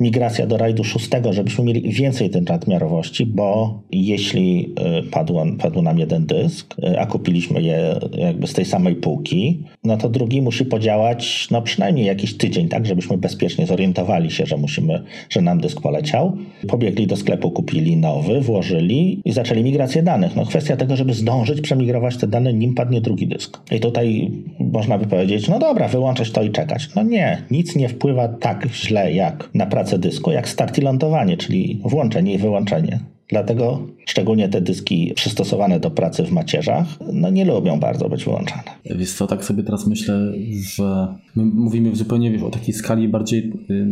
migracja 0.00 0.46
do 0.46 0.56
rajdu 0.56 0.84
szóstego, 0.84 1.32
żebyśmy 1.32 1.64
mieli 1.64 1.92
więcej 1.92 2.30
tej 2.30 2.42
nadmiarowości, 2.42 3.26
bo 3.26 3.78
jeśli 3.92 4.74
y, 4.98 5.10
padł, 5.10 5.40
padł 5.58 5.82
nam 5.82 5.98
jeden 5.98 6.26
dysk, 6.26 6.74
y, 6.78 7.00
a 7.00 7.06
kupiliśmy 7.06 7.62
je 7.62 7.94
jakby 8.12 8.46
z 8.46 8.52
tej 8.52 8.64
samej 8.64 8.94
półki, 8.94 9.62
no 9.84 9.96
to 9.96 10.08
drugi 10.08 10.42
musi 10.42 10.64
podziałać 10.64 11.48
no 11.50 11.62
przynajmniej 11.62 12.06
jakiś 12.06 12.36
tydzień, 12.36 12.68
tak, 12.68 12.86
żebyśmy 12.86 13.18
bezpiecznie 13.18 13.66
zorientowali 13.66 14.30
się, 14.30 14.46
że 14.46 14.56
musimy, 14.56 15.02
że 15.30 15.40
nam 15.40 15.60
dysk 15.60 15.80
poleciał. 15.94 16.36
Pobiegli 16.68 17.06
do 17.06 17.16
sklepu, 17.16 17.50
kupili 17.50 17.96
nowy, 17.96 18.40
włożyli 18.40 19.20
i 19.24 19.32
zaczęli 19.32 19.62
migrację 19.62 20.02
danych. 20.02 20.36
No 20.36 20.46
kwestia 20.46 20.76
tego, 20.76 20.96
żeby 20.96 21.14
zdążyć 21.14 21.60
przemigrować 21.60 22.16
te 22.16 22.26
dane, 22.26 22.52
nim 22.52 22.74
padnie 22.74 23.00
drugi 23.00 23.26
dysk. 23.26 23.60
I 23.72 23.80
tutaj 23.80 24.30
można 24.58 24.98
by 24.98 25.06
powiedzieć, 25.06 25.48
no 25.48 25.58
dobra, 25.58 25.88
wyłączać 25.88 26.30
to 26.30 26.42
i 26.42 26.50
czekać. 26.50 26.88
No 26.96 27.02
nie, 27.02 27.42
nic 27.50 27.76
nie, 27.76 27.88
wpływa 27.88 28.28
tak 28.28 28.66
źle 28.72 29.12
jak 29.12 29.50
na 29.54 29.66
pracę 29.66 29.98
dysku, 29.98 30.30
jak 30.30 30.48
start 30.48 30.78
i 30.78 30.80
lądowanie, 30.80 31.36
czyli 31.36 31.80
włączenie 31.84 32.34
i 32.34 32.38
wyłączenie. 32.38 33.13
Dlatego 33.28 33.86
szczególnie 34.06 34.48
te 34.48 34.60
dyski 34.60 35.12
przystosowane 35.14 35.80
do 35.80 35.90
pracy 35.90 36.22
w 36.22 36.32
macierzach, 36.32 36.86
no 37.12 37.30
nie 37.30 37.44
lubią 37.44 37.80
bardzo 37.80 38.08
być 38.08 38.24
wyłączane. 38.24 38.62
Wiesz 38.96 39.12
co, 39.12 39.26
tak 39.26 39.44
sobie 39.44 39.62
teraz 39.62 39.86
myślę, 39.86 40.32
że 40.76 41.14
my 41.36 41.44
mówimy 41.44 41.90
w 41.90 41.96
zupełnie 41.96 42.30
wiesz, 42.30 42.42
o 42.42 42.50
takiej 42.50 42.74
skali 42.74 43.08
bardziej 43.08 43.52
y, 43.70 43.86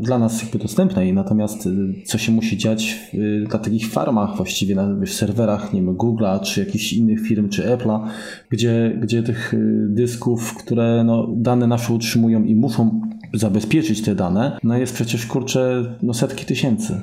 dla 0.00 0.18
nas 0.18 0.42
jakby 0.42 0.58
dostępnej, 0.58 1.12
natomiast 1.12 1.66
y, 1.66 1.70
co 2.04 2.18
się 2.18 2.32
musi 2.32 2.56
dziać 2.56 2.98
y, 3.14 3.46
na 3.52 3.58
takich 3.58 3.88
farmach 3.88 4.36
właściwie, 4.36 4.74
na 4.74 4.94
wiesz, 4.94 5.12
serwerach, 5.12 5.72
nie 5.72 5.82
wiem, 5.82 5.96
Google'a, 5.96 6.40
czy 6.40 6.60
jakichś 6.60 6.92
innych 6.92 7.20
firm, 7.20 7.48
czy 7.48 7.62
Apple'a, 7.62 8.08
gdzie, 8.50 8.98
gdzie 9.02 9.22
tych 9.22 9.54
dysków, 9.88 10.54
które 10.54 11.04
no, 11.04 11.28
dane 11.36 11.66
nasze 11.66 11.94
utrzymują 11.94 12.44
i 12.44 12.54
muszą 12.54 13.00
zabezpieczyć 13.34 14.02
te 14.02 14.14
dane, 14.14 14.58
no 14.62 14.76
jest 14.76 14.94
przecież 14.94 15.26
kurczę 15.26 15.84
no 16.02 16.14
setki 16.14 16.44
tysięcy. 16.44 17.00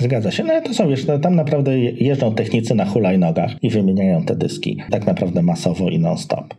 Zgadza 0.00 0.30
się. 0.30 0.44
No 0.44 0.60
to 0.60 0.74
są, 0.74 0.88
wiesz, 0.88 1.06
no, 1.06 1.18
tam 1.18 1.36
naprawdę 1.36 1.78
jeżdżą 1.78 2.34
technicy 2.34 2.74
na 2.74 2.84
hulajnogach 2.84 3.50
i 3.62 3.70
wymieniają 3.70 4.24
te 4.24 4.36
dyski 4.36 4.78
tak 4.90 5.06
naprawdę 5.06 5.42
masowo 5.42 5.88
i 5.88 5.98
non-stop. 5.98 6.54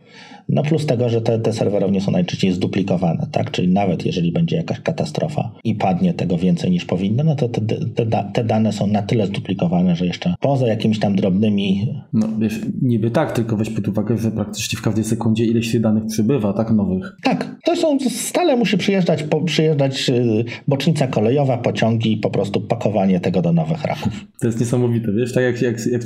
No 0.52 0.62
plus 0.62 0.86
tego, 0.86 1.08
że 1.08 1.20
te, 1.20 1.38
te 1.38 1.52
serwerownie 1.52 2.00
są 2.00 2.12
najczęściej 2.12 2.52
zduplikowane, 2.52 3.26
tak? 3.32 3.50
Czyli 3.50 3.68
nawet 3.68 4.06
jeżeli 4.06 4.32
będzie 4.32 4.56
jakaś 4.56 4.80
katastrofa 4.80 5.52
i 5.64 5.74
padnie 5.74 6.14
tego 6.14 6.38
więcej 6.38 6.70
niż 6.70 6.84
powinno, 6.84 7.24
no 7.24 7.36
to 7.36 7.48
te, 7.48 7.60
te, 7.94 8.24
te 8.32 8.44
dane 8.44 8.72
są 8.72 8.86
na 8.86 9.02
tyle 9.02 9.26
zduplikowane, 9.26 9.96
że 9.96 10.06
jeszcze 10.06 10.34
poza 10.40 10.66
jakimiś 10.66 10.98
tam 10.98 11.16
drobnymi... 11.16 11.94
No 12.12 12.28
wiesz, 12.38 12.60
niby 12.82 13.10
tak, 13.10 13.32
tylko 13.32 13.56
weź 13.56 13.70
pod 13.70 13.88
uwagę, 13.88 14.18
że 14.18 14.30
praktycznie 14.30 14.78
w 14.78 14.82
każdej 14.82 15.04
sekundzie 15.04 15.44
ileś 15.44 15.72
tych 15.72 15.80
danych 15.80 16.06
przybywa, 16.06 16.52
tak? 16.52 16.70
Nowych. 16.70 17.16
Tak. 17.22 17.56
To 17.64 17.76
są, 17.76 17.98
stale 18.10 18.56
musi 18.56 18.78
przyjeżdżać, 18.78 19.22
po, 19.22 19.40
przyjeżdżać 19.40 20.10
y, 20.10 20.44
bocznica 20.68 21.06
kolejowa, 21.06 21.58
pociągi 21.58 22.16
po 22.16 22.30
prostu 22.30 22.60
pakowanie 22.60 23.19
tego 23.20 23.42
do 23.42 23.52
nowych 23.52 23.84
raków. 23.84 24.12
To 24.40 24.46
jest 24.46 24.60
niesamowite, 24.60 25.12
wiesz? 25.12 25.32
Tak 25.32 25.44
jak, 25.44 25.62
jak, 25.62 25.86
jak, 25.86 26.02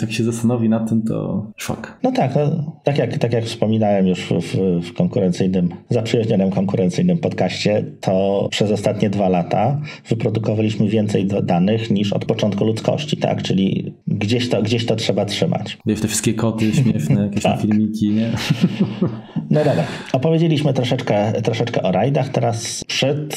jak 0.00 0.12
się 0.12 0.24
zastanowi 0.24 0.68
nad 0.68 0.88
tym, 0.88 1.02
to 1.02 1.46
szok. 1.56 1.98
No 2.02 2.12
tak, 2.12 2.34
no, 2.34 2.72
tak, 2.84 2.98
jak, 2.98 3.18
tak 3.18 3.32
jak 3.32 3.44
wspominałem, 3.44 3.78
wspominałem 3.78 4.06
już 4.06 4.28
w, 4.30 4.82
w 4.88 4.94
konkurencyjnym, 4.94 5.68
zaprzyjaźnionym 5.90 6.50
konkurencyjnym 6.50 7.18
podcaście, 7.18 7.84
to 8.00 8.48
przez 8.50 8.70
ostatnie 8.70 9.10
dwa 9.10 9.28
lata 9.28 9.80
wyprodukowaliśmy 10.08 10.88
więcej 10.88 11.26
danych 11.42 11.90
niż 11.90 12.12
od 12.12 12.24
początku 12.24 12.64
ludzkości, 12.64 13.16
tak? 13.16 13.42
Czyli 13.42 13.94
gdzieś 14.18 14.48
to, 14.48 14.62
gdzieś 14.62 14.86
to 14.86 14.96
trzeba 14.96 15.24
trzymać. 15.24 15.78
Wiesz, 15.86 16.00
te 16.00 16.08
wszystkie 16.08 16.34
koty 16.34 16.72
śmieszne, 16.72 17.22
jakieś 17.22 17.42
tak. 17.42 17.60
filmiki, 17.60 18.10
nie? 18.10 18.30
No 19.50 19.64
dobra, 19.64 19.84
opowiedzieliśmy 20.12 20.74
troszeczkę, 20.74 21.32
troszeczkę 21.42 21.82
o 21.82 21.92
rajdach. 21.92 22.28
Teraz 22.28 22.84
przed, 22.84 23.34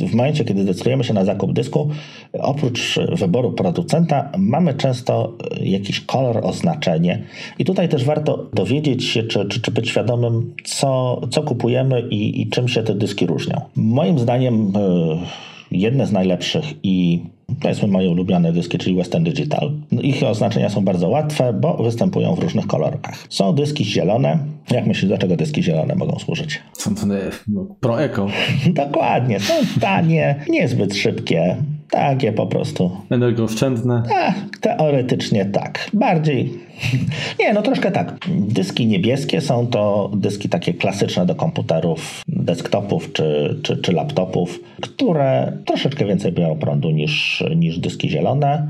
w 0.00 0.14
momencie, 0.14 0.44
kiedy 0.44 0.64
decydujemy 0.64 1.04
się 1.04 1.14
na 1.14 1.24
zakup 1.24 1.52
dysku, 1.52 1.90
oprócz 2.32 2.98
wyboru 3.18 3.52
producenta, 3.52 4.32
mamy 4.38 4.74
często 4.74 5.36
jakiś 5.60 6.00
kolor, 6.00 6.40
oznaczenie. 6.42 7.22
I 7.58 7.64
tutaj 7.64 7.88
też 7.88 8.04
warto 8.04 8.50
dowiedzieć 8.52 9.04
się, 9.04 9.22
czy, 9.22 9.44
czy, 9.44 9.60
czy 9.60 9.70
być 9.70 9.88
świadomym, 9.88 10.54
co, 10.64 11.20
co 11.30 11.42
kupujemy 11.42 12.00
i, 12.10 12.42
i 12.42 12.50
czym 12.50 12.68
się 12.68 12.82
te 12.82 12.94
dyski 12.94 13.26
różnią. 13.26 13.60
Moim 13.76 14.18
zdaniem 14.18 14.72
e, 14.76 15.53
jedne 15.70 16.06
z 16.06 16.12
najlepszych 16.12 16.64
i 16.82 17.22
powiedzmy 17.60 17.88
moje 17.88 18.10
ulubione 18.10 18.52
dyski, 18.52 18.78
czyli 18.78 18.96
Western 18.96 19.24
Digital. 19.24 19.72
Ich 20.02 20.22
oznaczenia 20.22 20.70
są 20.70 20.84
bardzo 20.84 21.08
łatwe, 21.08 21.52
bo 21.52 21.76
występują 21.76 22.34
w 22.34 22.38
różnych 22.38 22.66
kolorkach. 22.66 23.26
Są 23.28 23.54
dyski 23.54 23.84
zielone. 23.84 24.38
Jak 24.70 24.86
myślisz, 24.86 25.10
do 25.10 25.18
czego 25.18 25.36
dyski 25.36 25.62
zielone 25.62 25.94
mogą 25.94 26.18
służyć? 26.18 26.62
Są 26.72 26.94
to 26.94 27.06
no, 27.48 27.66
pro-eco. 27.80 28.26
Dokładnie. 28.66 29.40
Są 29.40 29.54
tanie, 29.80 30.44
niezbyt 30.48 30.94
szybkie, 30.96 31.56
takie 31.94 32.32
po 32.32 32.46
prostu. 32.46 32.90
Energooszczędne? 33.10 34.02
A, 34.14 34.32
teoretycznie 34.60 35.44
tak. 35.44 35.90
Bardziej. 35.92 36.52
Nie, 37.40 37.52
no 37.52 37.62
troszkę 37.62 37.90
tak. 37.90 38.18
Dyski 38.28 38.86
niebieskie 38.86 39.40
są 39.40 39.66
to 39.66 40.10
dyski 40.16 40.48
takie 40.48 40.74
klasyczne 40.74 41.26
do 41.26 41.34
komputerów, 41.34 42.22
desktopów 42.28 43.12
czy, 43.12 43.58
czy, 43.62 43.76
czy 43.76 43.92
laptopów, 43.92 44.60
które 44.80 45.52
troszeczkę 45.64 46.04
więcej 46.04 46.32
biorą 46.32 46.58
prądu 46.58 46.90
niż, 46.90 47.44
niż 47.56 47.78
dyski 47.78 48.10
zielone, 48.10 48.68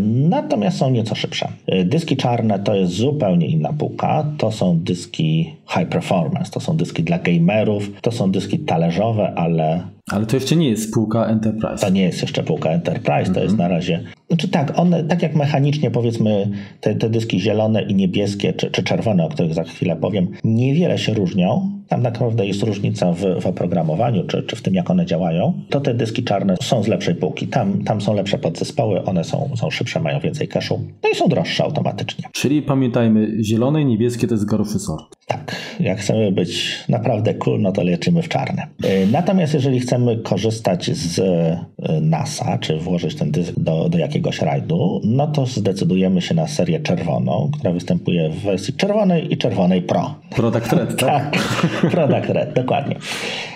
natomiast 0.00 0.78
są 0.78 0.90
nieco 0.90 1.14
szybsze. 1.14 1.48
Y, 1.74 1.84
dyski 1.84 2.16
czarne 2.16 2.58
to 2.58 2.74
jest 2.74 2.92
zupełnie 2.92 3.46
inna 3.46 3.72
półka. 3.72 4.26
To 4.38 4.52
są 4.52 4.78
dyski 4.78 5.54
high 5.68 5.88
performance, 5.88 6.50
to 6.50 6.60
są 6.60 6.76
dyski 6.76 7.02
dla 7.02 7.18
gamerów, 7.18 7.90
to 8.00 8.12
są 8.12 8.30
dyski 8.30 8.58
talerzowe, 8.58 9.32
ale 9.36 9.80
ale 10.10 10.26
to 10.26 10.36
jeszcze 10.36 10.56
nie 10.56 10.68
jest 10.68 10.90
spółka 10.90 11.26
Enterprise. 11.26 11.86
To 11.86 11.92
nie 11.92 12.02
jest 12.02 12.22
jeszcze 12.22 12.42
spółka 12.42 12.70
Enterprise, 12.70 13.32
to 13.32 13.40
jest 13.40 13.52
mhm. 13.52 13.56
na 13.56 13.76
razie. 13.76 14.02
Znaczy 14.28 14.48
tak, 14.48 14.78
one, 14.78 15.04
tak 15.04 15.22
jak 15.22 15.34
mechanicznie 15.34 15.90
powiedzmy 15.90 16.50
te, 16.80 16.94
te 16.94 17.10
dyski 17.10 17.40
zielone 17.40 17.82
i 17.82 17.94
niebieskie, 17.94 18.52
czy, 18.52 18.70
czy 18.70 18.82
czerwone, 18.82 19.24
o 19.24 19.28
których 19.28 19.54
za 19.54 19.64
chwilę 19.64 19.96
powiem, 19.96 20.28
niewiele 20.44 20.98
się 20.98 21.14
różnią. 21.14 21.75
Tam 21.88 22.02
tak 22.02 22.12
naprawdę 22.12 22.46
jest 22.46 22.62
różnica 22.62 23.12
w, 23.12 23.40
w 23.40 23.46
oprogramowaniu, 23.46 24.24
czy, 24.26 24.42
czy 24.42 24.56
w 24.56 24.62
tym, 24.62 24.74
jak 24.74 24.90
one 24.90 25.06
działają. 25.06 25.52
To 25.70 25.80
te 25.80 25.94
dyski 25.94 26.24
czarne 26.24 26.56
są 26.62 26.82
z 26.82 26.88
lepszej 26.88 27.14
półki. 27.14 27.46
Tam, 27.48 27.84
tam 27.84 28.00
są 28.00 28.14
lepsze 28.14 28.38
podzespoły, 28.38 29.04
one 29.04 29.24
są, 29.24 29.50
są 29.56 29.70
szybsze, 29.70 30.00
mają 30.00 30.20
więcej 30.20 30.48
cache'u, 30.48 30.78
no 31.02 31.10
i 31.12 31.14
są 31.14 31.28
droższe 31.28 31.64
automatycznie. 31.64 32.24
Czyli 32.32 32.62
pamiętajmy, 32.62 33.44
zielone 33.44 33.82
i 33.82 33.86
niebieskie 33.86 34.26
to 34.26 34.34
jest 34.34 34.44
gorszy 34.44 34.78
sort. 34.78 35.16
Tak, 35.26 35.56
jak 35.80 35.98
chcemy 35.98 36.32
być 36.32 36.84
naprawdę 36.88 37.34
cool, 37.34 37.60
no 37.60 37.72
to 37.72 37.82
leczymy 37.82 38.22
w 38.22 38.28
czarne. 38.28 38.66
E, 38.84 39.06
natomiast 39.06 39.54
jeżeli 39.54 39.80
chcemy 39.80 40.16
korzystać 40.16 40.90
z 40.90 41.18
e, 41.18 42.00
NASA, 42.00 42.58
czy 42.58 42.78
włożyć 42.78 43.14
ten 43.14 43.30
dysk 43.30 43.52
do, 43.56 43.88
do 43.88 43.98
jakiegoś 43.98 44.42
rajdu, 44.42 45.00
no 45.04 45.26
to 45.26 45.46
zdecydujemy 45.46 46.22
się 46.22 46.34
na 46.34 46.48
serię 46.48 46.80
czerwoną, 46.80 47.50
która 47.58 47.72
występuje 47.72 48.30
w 48.30 48.42
wersji 48.42 48.74
czerwonej 48.74 49.32
i 49.32 49.36
czerwonej 49.36 49.82
Pro. 49.82 50.14
Product 50.30 50.72
Red, 50.72 50.96
tak? 51.00 51.36
tak, 51.36 51.75
Product 51.80 52.28
Red, 52.28 52.52
dokładnie. 52.52 52.96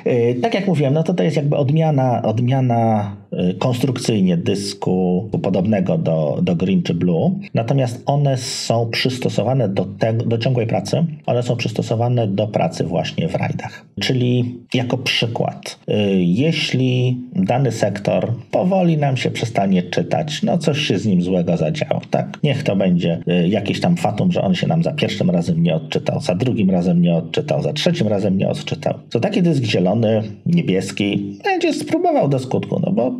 E, 0.04 0.34
tak 0.34 0.54
jak 0.54 0.66
mówiłem, 0.66 0.94
no 0.94 1.02
to 1.02 1.14
to 1.14 1.22
jest 1.22 1.36
jakby 1.36 1.56
odmiana, 1.56 2.22
odmiana 2.22 3.10
Y, 3.16 3.19
konstrukcyjnie 3.58 4.36
dysku 4.36 5.28
podobnego 5.42 5.98
do, 5.98 6.38
do 6.42 6.56
Green 6.56 6.82
czy 6.82 6.94
Blue, 6.94 7.30
natomiast 7.54 8.02
one 8.06 8.36
są 8.36 8.90
przystosowane 8.90 9.68
do, 9.68 9.84
te, 9.84 10.12
do 10.12 10.38
ciągłej 10.38 10.66
pracy, 10.66 11.04
one 11.26 11.42
są 11.42 11.56
przystosowane 11.56 12.28
do 12.28 12.48
pracy 12.48 12.84
właśnie 12.84 13.28
w 13.28 13.34
rajdach. 13.34 13.84
Czyli 14.00 14.58
jako 14.74 14.98
przykład, 14.98 15.78
y, 15.88 15.94
jeśli 16.22 17.18
dany 17.36 17.72
sektor 17.72 18.32
powoli 18.50 18.96
nam 18.96 19.16
się 19.16 19.30
przestanie 19.30 19.82
czytać, 19.82 20.42
no 20.42 20.58
coś 20.58 20.78
się 20.78 20.98
z 20.98 21.06
nim 21.06 21.22
złego 21.22 21.56
zadziało, 21.56 22.00
tak? 22.10 22.38
Niech 22.42 22.62
to 22.62 22.76
będzie 22.76 23.20
y, 23.28 23.48
jakieś 23.48 23.80
tam 23.80 23.96
fatum, 23.96 24.32
że 24.32 24.42
on 24.42 24.54
się 24.54 24.66
nam 24.66 24.82
za 24.82 24.92
pierwszym 24.92 25.30
razem 25.30 25.62
nie 25.62 25.74
odczytał, 25.74 26.20
za 26.20 26.34
drugim 26.34 26.70
razem 26.70 27.02
nie 27.02 27.14
odczytał, 27.14 27.62
za 27.62 27.72
trzecim 27.72 28.08
razem 28.08 28.38
nie 28.38 28.48
odczytał. 28.48 28.94
To 29.10 29.20
taki 29.20 29.42
dysk 29.42 29.64
zielony, 29.64 30.22
niebieski 30.46 31.38
będzie 31.44 31.72
spróbował 31.72 32.28
do 32.28 32.38
skutku, 32.38 32.80
no 32.86 32.92
bo 32.92 33.19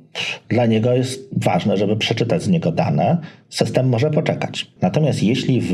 dla 0.49 0.65
niego 0.65 0.93
jest 0.93 1.29
ważne, 1.37 1.77
żeby 1.77 1.95
przeczytać 1.95 2.43
z 2.43 2.47
niego 2.47 2.71
dane. 2.71 3.17
System 3.49 3.89
może 3.89 4.09
poczekać. 4.09 4.71
Natomiast 4.81 5.23
jeśli 5.23 5.61
w 5.61 5.73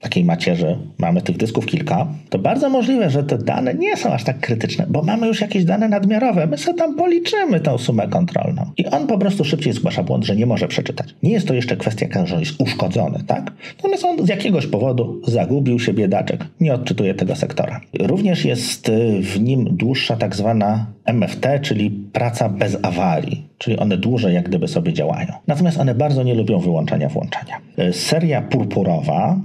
takiej 0.00 0.24
macierzy 0.24 0.78
mamy 0.98 1.22
tych 1.22 1.36
dysków 1.36 1.66
kilka, 1.66 2.06
to 2.28 2.38
bardzo 2.38 2.68
możliwe, 2.68 3.10
że 3.10 3.24
te 3.24 3.38
dane 3.38 3.74
nie 3.74 3.96
są 3.96 4.12
aż 4.12 4.24
tak 4.24 4.40
krytyczne, 4.40 4.86
bo 4.88 5.02
mamy 5.02 5.26
już 5.26 5.40
jakieś 5.40 5.64
dane 5.64 5.88
nadmiarowe. 5.88 6.46
My 6.46 6.58
sobie 6.58 6.78
tam 6.78 6.96
policzymy 6.96 7.60
tą 7.60 7.78
sumę 7.78 8.08
kontrolną. 8.08 8.70
I 8.76 8.86
on 8.86 9.06
po 9.06 9.18
prostu 9.18 9.44
szybciej 9.44 9.72
zgłasza 9.72 10.02
błąd, 10.02 10.24
że 10.24 10.36
nie 10.36 10.46
może 10.46 10.68
przeczytać. 10.68 11.14
Nie 11.22 11.32
jest 11.32 11.48
to 11.48 11.54
jeszcze 11.54 11.76
kwestia, 11.76 12.26
że 12.26 12.40
jest 12.40 12.60
uszkodzony, 12.60 13.18
tak? 13.26 13.52
Natomiast 13.76 14.04
on 14.04 14.26
z 14.26 14.28
jakiegoś 14.28 14.66
powodu 14.66 15.20
zagubił 15.26 15.78
się 15.78 15.92
biedaczek. 15.92 16.46
Nie 16.60 16.74
odczytuje 16.74 17.14
tego 17.14 17.36
sektora. 17.36 17.80
Również 18.00 18.44
jest 18.44 18.90
w 19.20 19.40
nim 19.40 19.76
dłuższa 19.76 20.16
tak 20.16 20.36
zwana 20.36 20.86
MFT, 21.06 21.46
czyli 21.62 21.90
praca 21.90 22.48
bez 22.48 22.78
awarii 22.82 23.46
czyli 23.58 23.75
one 23.76 23.96
dłużej 23.96 24.34
jak 24.34 24.48
gdyby 24.48 24.68
sobie 24.68 24.92
działają. 24.92 25.32
Natomiast 25.46 25.78
one 25.78 25.94
bardzo 25.94 26.22
nie 26.22 26.34
lubią 26.34 26.58
wyłączania, 26.58 27.08
włączania. 27.08 27.58
E, 27.76 27.92
seria 27.92 28.42
purpurowa... 28.42 29.40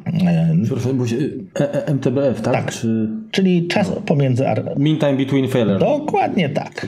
E, 1.60 1.74
e, 1.74 1.88
MTBF, 1.88 2.42
tak? 2.42 2.54
Tak, 2.54 2.72
Czy... 2.72 3.10
czyli 3.32 3.68
czas 3.68 3.92
pomiędzy... 4.06 4.44
Meantime 4.78 5.14
between 5.14 5.48
failure. 5.48 5.80
Dokładnie 5.80 6.50
tak. 6.50 6.88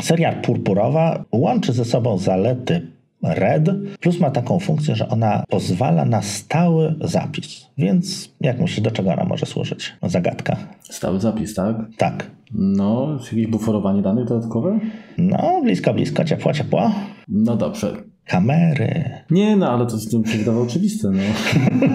Seria 0.00 0.32
purpurowa 0.32 1.24
łączy 1.32 1.72
ze 1.72 1.84
sobą 1.84 2.18
zalety 2.18 2.97
RED, 3.22 3.70
plus 4.00 4.20
ma 4.20 4.30
taką 4.30 4.58
funkcję, 4.58 4.96
że 4.96 5.08
ona 5.08 5.44
pozwala 5.48 6.04
na 6.04 6.22
stały 6.22 6.94
zapis. 7.00 7.66
Więc 7.78 8.30
jak 8.40 8.60
myślisz, 8.60 8.80
do 8.80 8.90
czego 8.90 9.12
ona 9.12 9.24
może 9.24 9.46
służyć? 9.46 9.92
Zagadka. 10.02 10.56
Stały 10.82 11.20
zapis, 11.20 11.54
tak? 11.54 11.76
Tak. 11.96 12.30
No, 12.54 13.18
jakieś 13.24 13.46
buforowanie 13.46 14.02
danych 14.02 14.24
dodatkowe? 14.24 14.78
No, 15.18 15.60
blisko, 15.62 15.94
blisko, 15.94 16.24
ciepło, 16.24 16.52
ciepło. 16.52 16.92
No 17.28 17.56
dobrze. 17.56 17.96
Kamery. 18.28 19.10
Nie, 19.30 19.56
no 19.56 19.70
ale 19.70 19.86
to, 19.86 19.98
się 19.98 20.38
wydawało 20.38 20.64
oczywiste. 20.64 21.10
No. 21.10 21.22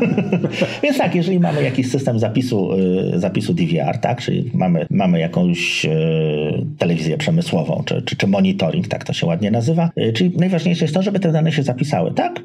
Więc 0.84 0.98
tak, 0.98 1.16
jeżeli 1.16 1.40
mamy 1.40 1.64
jakiś 1.64 1.92
system 1.92 2.20
zapisu, 2.20 2.74
y, 2.74 3.20
zapisu 3.20 3.54
DVR, 3.54 3.98
tak, 3.98 4.22
czyli 4.22 4.52
mamy, 4.54 4.86
mamy 4.90 5.20
jakąś 5.20 5.86
y, 5.86 5.90
telewizję 6.78 7.18
przemysłową, 7.18 7.84
czy, 7.86 8.02
czy, 8.02 8.16
czy 8.16 8.28
monitoring, 8.28 8.88
tak 8.88 9.04
to 9.04 9.14
się 9.14 9.26
ładnie 9.26 9.52
nazywa, 9.52 9.90
y, 9.98 10.14
czyli 10.14 10.38
najważniejsze 10.38 10.86
jest 10.86 10.94
to, 10.94 11.02
żeby 11.02 11.20
te 11.20 11.32
dane 11.32 11.52
się 11.52 11.64
zapisały, 11.64 12.12
tak? 12.14 12.44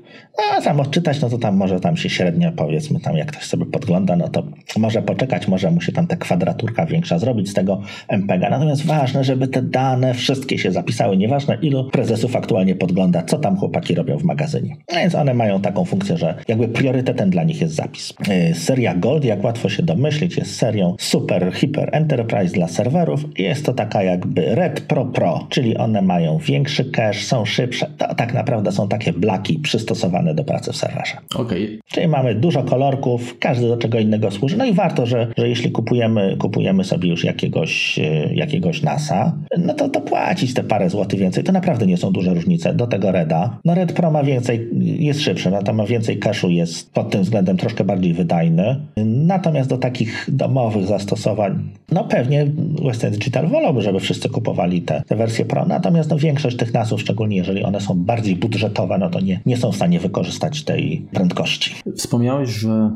A 0.57 0.61
sam 0.61 0.81
odczytać, 0.81 1.21
no 1.21 1.31
to 1.31 1.39
tam 1.39 1.57
może 1.57 1.81
tam 1.81 1.97
się 1.97 2.09
średnio, 2.09 2.53
powiedzmy, 2.53 3.01
tam 3.01 3.17
jak 3.17 3.33
ktoś 3.33 3.45
sobie 3.45 3.67
podgląda, 3.67 4.17
no 4.17 4.29
to 4.29 4.43
może 4.77 5.03
poczekać, 5.03 5.49
może 5.49 5.71
mu 5.71 5.81
się 5.81 5.93
tam 5.93 6.07
ta 6.07 6.17
kwadraturka 6.17 6.87
większa 6.87 7.19
zrobić 7.19 7.51
z 7.51 7.55
tego 7.55 7.81
MPEGa. 8.09 8.51
Natomiast 8.51 8.87
ważne, 8.87 9.25
żeby 9.25 9.49
te 9.49 9.63
dane 9.63 10.15
wszystkie 10.15 10.59
się 10.59 10.73
zapisały, 10.73 11.17
nieważne 11.17 11.59
ilu 11.63 11.91
prezesów 11.91 12.37
aktualnie 12.37 12.75
podgląda, 12.75 13.23
co 13.23 13.39
tam 13.39 13.57
chłopaki 13.79 13.95
robią 13.95 14.19
w 14.19 14.25
magazynie. 14.25 14.77
No 14.93 14.99
więc 14.99 15.15
one 15.15 15.35
mają 15.35 15.61
taką 15.61 15.85
funkcję, 15.85 16.17
że 16.17 16.35
jakby 16.49 16.69
priorytetem 16.69 17.31
dla 17.31 17.45
nich 17.45 17.61
jest 17.61 17.75
zapis. 17.75 18.15
Yy, 18.29 18.55
seria 18.55 18.95
Gold, 18.95 19.25
jak 19.25 19.45
łatwo 19.45 19.69
się 19.69 19.83
domyślić, 19.83 20.37
jest 20.37 20.57
serią 20.57 20.97
Super 20.99 21.53
Hyper 21.53 21.89
Enterprise 21.93 22.55
dla 22.55 22.69
serwerów. 22.69 23.25
Jest 23.39 23.67
to 23.67 23.73
taka 23.73 24.03
jakby 24.03 24.55
Red 24.55 24.81
Pro 24.81 25.05
Pro, 25.05 25.47
czyli 25.51 25.77
one 25.77 26.03
mają 26.03 26.39
większy 26.39 26.85
cache, 26.85 27.21
są 27.21 27.45
szybsze. 27.45 27.87
To 27.99 28.15
tak 28.15 28.35
naprawdę 28.35 28.73
są 28.73 28.89
takie 28.89 29.13
blaki 29.13 29.59
przystosowane 29.59 30.35
do 30.35 30.45
pracy 30.45 30.73
w 30.73 30.77
serwerze. 30.77 31.17
Okay. 31.35 31.79
Czyli 31.87 32.09
mamy 32.09 32.35
dużo 32.35 32.63
kolorków, 32.63 33.39
każdy 33.39 33.69
do 33.69 33.77
czego 33.77 33.99
innego 33.99 34.31
służy. 34.31 34.57
No 34.57 34.65
i 34.65 34.73
warto, 34.73 35.07
że, 35.07 35.29
że 35.39 35.49
jeśli 35.49 35.71
kupujemy, 35.71 36.37
kupujemy 36.41 36.85
sobie 36.85 37.09
już 37.09 37.25
jakiegoś, 37.25 37.99
yy, 37.99 38.35
jakiegoś 38.35 38.83
NASA, 38.83 39.33
no 39.59 39.75
to, 39.75 39.89
to 39.89 40.01
płacić 40.01 40.55
te 40.55 40.65
parę 40.65 40.91
złotych 40.91 41.21
więcej. 41.21 41.45
To 41.45 41.53
naprawdę 41.53 41.87
nie 41.87 41.97
są 41.97 42.13
duże 42.13 42.35
różnice 42.35 42.75
do 42.75 42.87
tego 42.87 43.13
Reda. 43.13 43.59
No 43.69 43.75
Red 43.75 43.93
Pro 43.93 44.11
ma 44.11 44.23
więcej, 44.23 44.69
jest 44.81 45.21
szybszy, 45.21 45.51
no 45.51 45.63
to 45.63 45.73
ma 45.73 45.87
więcej 45.87 46.21
cache'u, 46.21 46.49
jest 46.49 46.93
pod 46.93 47.11
tym 47.11 47.23
względem 47.23 47.57
troszkę 47.57 47.85
bardziej 47.85 48.15
wydajny. 48.15 48.81
Natomiast 49.05 49.71
do 49.71 49.79
takich 49.79 50.27
domowych 50.29 50.87
zastosowań, 50.87 51.71
no 51.93 52.05
pewnie 52.05 52.47
Western 52.85 53.13
Digital 53.13 53.49
wolałby, 53.49 53.83
żeby 53.83 54.01
wszyscy 54.01 54.29
kupowali 54.29 54.83
te, 54.83 55.03
te 55.07 55.17
wersje 55.17 55.45
Pro. 55.45 55.65
Natomiast 55.65 56.11
no 56.11 56.19
większość 56.19 56.57
tych 56.57 56.75
NASów, 56.75 57.01
szczególnie 57.01 57.37
jeżeli 57.37 57.65
one 57.65 57.81
są 57.81 57.95
bardziej 57.95 58.37
budżetowe, 58.37 58.99
no 58.99 59.11
to 59.11 59.21
nie, 59.21 59.41
nie 59.47 59.57
są 59.57 59.73
w 59.73 59.77
stanie 59.77 60.01
wykorzystać 60.01 60.63
tej 60.63 61.07
prędkości. 61.13 61.75
Wspomniałeś, 61.97 62.51
że 62.51 62.91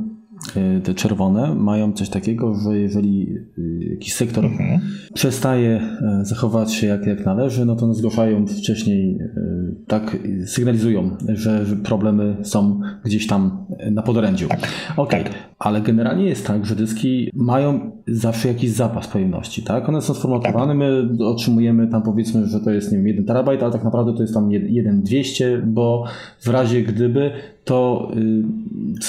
te 0.84 0.94
czerwone 0.94 1.54
mają 1.54 1.92
coś 1.92 2.08
takiego, 2.08 2.54
że 2.54 2.78
jeżeli 2.78 3.36
y, 3.58 3.88
jakiś 3.90 4.14
sektor 4.14 4.44
mhm. 4.44 4.80
przestaje 5.14 5.80
e, 5.80 6.24
zachować 6.24 6.72
się 6.74 6.86
jak, 6.86 7.06
jak 7.06 7.26
należy, 7.26 7.64
no 7.64 7.76
to 7.76 7.94
zgłaszają 7.94 8.46
wcześniej, 8.46 9.18
e, 9.20 9.28
tak 9.86 10.16
sygnalizują, 10.46 11.16
że 11.34 11.64
problemy 11.84 12.36
są 12.42 12.80
gdzieś 13.04 13.26
tam 13.26 13.66
na 13.90 14.02
podorędziu. 14.02 14.48
Tak. 14.48 14.68
Okej, 14.96 15.20
okay. 15.20 15.32
tak. 15.32 15.42
ale 15.58 15.80
generalnie 15.80 16.24
jest 16.24 16.46
tak, 16.46 16.66
że 16.66 16.76
dyski 16.76 17.30
mają 17.34 17.90
zawsze 18.06 18.48
jakiś 18.48 18.70
zapas 18.70 19.08
pojemności, 19.08 19.62
tak? 19.62 19.88
One 19.88 20.02
są 20.02 20.14
sformatowane, 20.14 20.66
tak. 20.66 20.76
my 20.76 21.24
otrzymujemy 21.24 21.88
tam 21.88 22.02
powiedzmy, 22.02 22.46
że 22.46 22.60
to 22.60 22.70
jest 22.70 22.92
nie 22.92 22.98
wiem, 22.98 23.06
1 23.06 23.24
terabajt, 23.24 23.62
ale 23.62 23.72
tak 23.72 23.84
naprawdę 23.84 24.14
to 24.14 24.22
jest 24.22 24.34
tam 24.34 24.50
1,200, 24.50 25.62
bo 25.66 26.04
w 26.40 26.48
razie 26.48 26.82
gdyby 26.82 27.30
to 27.64 28.10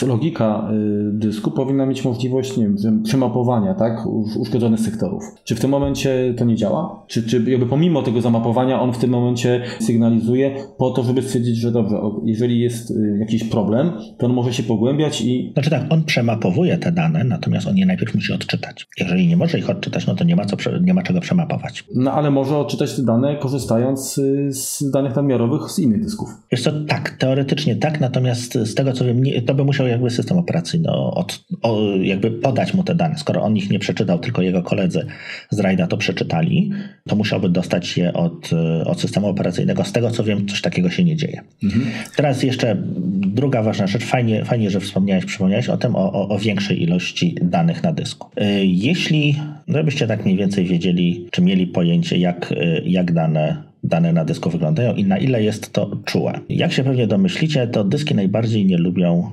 y, 0.04 0.08
logika 0.08 0.70
y, 0.72 1.12
dysku 1.14 1.51
powinna 1.51 1.86
mieć 1.86 2.06
możliwość 2.06 2.58
nie 2.58 2.70
wiem, 2.84 3.04
przemapowania 3.04 3.74
tak, 3.74 4.06
uszkodzonych 4.39 4.80
sektorów. 4.80 5.24
Czy 5.43 5.56
w 5.56 5.60
tym 5.60 5.72
momencie 5.72 6.34
to 6.38 6.45
nie 6.45 6.56
działa? 6.56 7.04
Czy, 7.08 7.24
czy 7.24 7.43
jakby 7.51 7.66
pomimo 7.66 8.01
tego 8.01 8.22
zamapowania 8.22 8.82
on 8.82 8.93
w 8.93 8.97
tym 8.97 9.10
momencie 9.10 9.62
sygnalizuje 9.80 10.56
po 10.78 10.91
to, 10.91 11.04
żeby 11.04 11.22
stwierdzić, 11.22 11.58
że 11.58 11.72
dobrze, 11.72 11.97
jeżeli 12.24 12.60
jest 12.60 12.91
y, 12.91 13.18
jakiś 13.20 13.43
problem, 13.43 13.91
to 14.18 14.26
on 14.26 14.34
może 14.34 14.54
się 14.54 14.64
pogłębiać 14.64 15.22
i... 15.22 15.51
Znaczy 15.54 15.70
tak, 15.70 15.84
on 15.89 16.04
przemapowuje 16.04 16.78
te 16.78 16.91
dane, 16.91 17.24
natomiast 17.24 17.68
on 17.68 17.78
je 17.78 17.86
najpierw 17.86 18.16
musi 18.16 18.34
odczytać. 18.34 18.88
Jeżeli 18.99 19.28
nie 19.28 19.38
może 19.38 19.60
ich 19.60 19.70
odczytać, 19.70 20.08
no 20.08 20.16
to 20.16 20.24
nie 20.24 20.36
ma, 20.36 20.45
co, 20.45 20.58
nie 20.82 20.93
ma 20.93 21.04
czego 21.04 21.20
przemapować. 21.20 21.86
No 21.95 22.12
ale 22.12 22.32
może 22.32 22.58
odczytać 22.58 22.95
te 22.95 23.04
dane 23.04 23.36
korzystając 23.36 24.20
z 24.49 24.91
danych 24.91 25.16
nadmiarowych 25.16 25.72
z 25.72 25.80
innych 25.80 26.04
dysków. 26.04 26.30
Jest 26.51 26.66
to 26.66 26.72
tak, 26.88 27.10
teoretycznie 27.10 27.76
tak, 27.76 27.99
natomiast 27.99 28.43
Natomiast 28.44 28.72
z 28.72 28.76
tego 28.76 28.94
co 28.94 29.06
wiem, 29.06 29.24
nie, 29.24 29.41
to 29.41 29.54
by 29.54 29.64
musiał 29.64 29.88
jakby 29.88 30.10
system 30.10 30.38
operacyjny 30.38 30.91
od, 30.91 31.46
o, 31.62 31.82
jakby 32.02 32.32
podać 32.32 32.74
mu 32.74 32.84
te 32.84 32.96
dane. 32.96 33.18
Skoro 33.18 33.41
on 33.41 33.58
ich 33.58 33.70
nie 33.70 33.80
przeczytał, 33.80 34.20
tylko 34.20 34.41
jego 34.41 34.64
koledzy 34.64 35.06
z 35.50 35.60
RAIDa 35.60 35.88
to 35.88 35.98
przeczytali, 35.98 36.72
to 37.08 37.16
musiałby 37.16 37.50
dostać 37.50 37.98
je 37.98 38.14
od, 38.14 38.50
od 38.86 39.02
systemu 39.02 39.28
operacyjnego. 39.28 39.84
Z 39.84 39.91
tego 39.91 40.12
co 40.12 40.24
wiem, 40.24 40.48
coś 40.48 40.62
takiego 40.62 40.89
się 40.89 41.04
nie 41.04 41.16
dzieje. 41.16 41.41
Mhm. 41.64 41.86
Teraz 42.16 42.44
jeszcze 42.44 42.78
druga 43.20 43.64
ważna 43.64 43.88
rzecz. 43.88 44.04
Fajnie, 44.04 44.46
fajnie 44.46 44.70
że 44.70 44.80
wspomniałeś, 44.80 45.26
przypomniałeś 45.26 45.70
o 45.70 45.78
tym, 45.78 45.96
o, 45.96 46.14
o, 46.14 46.30
o 46.30 46.39
większej 46.39 46.84
ilości 46.84 47.36
danych 47.41 47.84
na 47.84 47.94
dysku. 47.94 48.30
Y, 48.41 48.66
jeśli, 48.66 49.39
żebyście 49.68 50.08
tak 50.08 50.26
mniej 50.26 50.38
więcej 50.38 50.66
wiedzieli, 50.66 51.28
czy 51.32 51.41
mieli 51.41 51.68
pojęcie, 51.68 52.18
jak, 52.18 52.52
y, 52.52 52.82
jak 52.86 53.12
dane 53.12 53.73
dane 53.84 54.14
na 54.14 54.26
dysku 54.26 54.50
wyglądają 54.50 54.94
i 54.94 55.04
na 55.04 55.18
ile 55.18 55.44
jest 55.44 55.74
to 55.74 55.98
czułe. 56.06 56.40
Jak 56.50 56.74
się 56.74 56.84
pewnie 56.84 57.08
domyślicie, 57.08 57.68
to 57.68 57.84
dyski 57.84 58.16
najbardziej 58.16 58.66
nie 58.66 58.78
lubią 58.78 59.32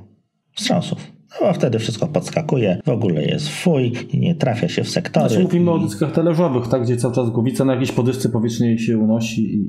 wstrząsów. 0.53 1.20
No 1.31 1.47
bo 1.47 1.53
wtedy 1.53 1.79
wszystko 1.79 2.07
podskakuje, 2.07 2.81
w 2.87 2.89
ogóle 2.89 3.25
jest 3.25 3.49
fuj, 3.49 3.93
nie 4.15 4.35
trafia 4.35 4.69
się 4.69 4.85
w 4.85 4.91
sektory. 4.91 5.29
Znaczy 5.29 5.43
mówimy 5.43 5.71
o 5.71 5.79
dyskach 5.79 6.13
talerzowych, 6.13 6.69
tak, 6.69 6.83
gdzie 6.83 6.97
cały 6.97 7.15
czas 7.15 7.31
głowica 7.31 7.65
na 7.65 7.73
jakiejś 7.73 7.93
podysce 7.93 8.29
powietrznej 8.29 8.79
się 8.79 8.99
unosi. 8.99 9.55
I... 9.55 9.65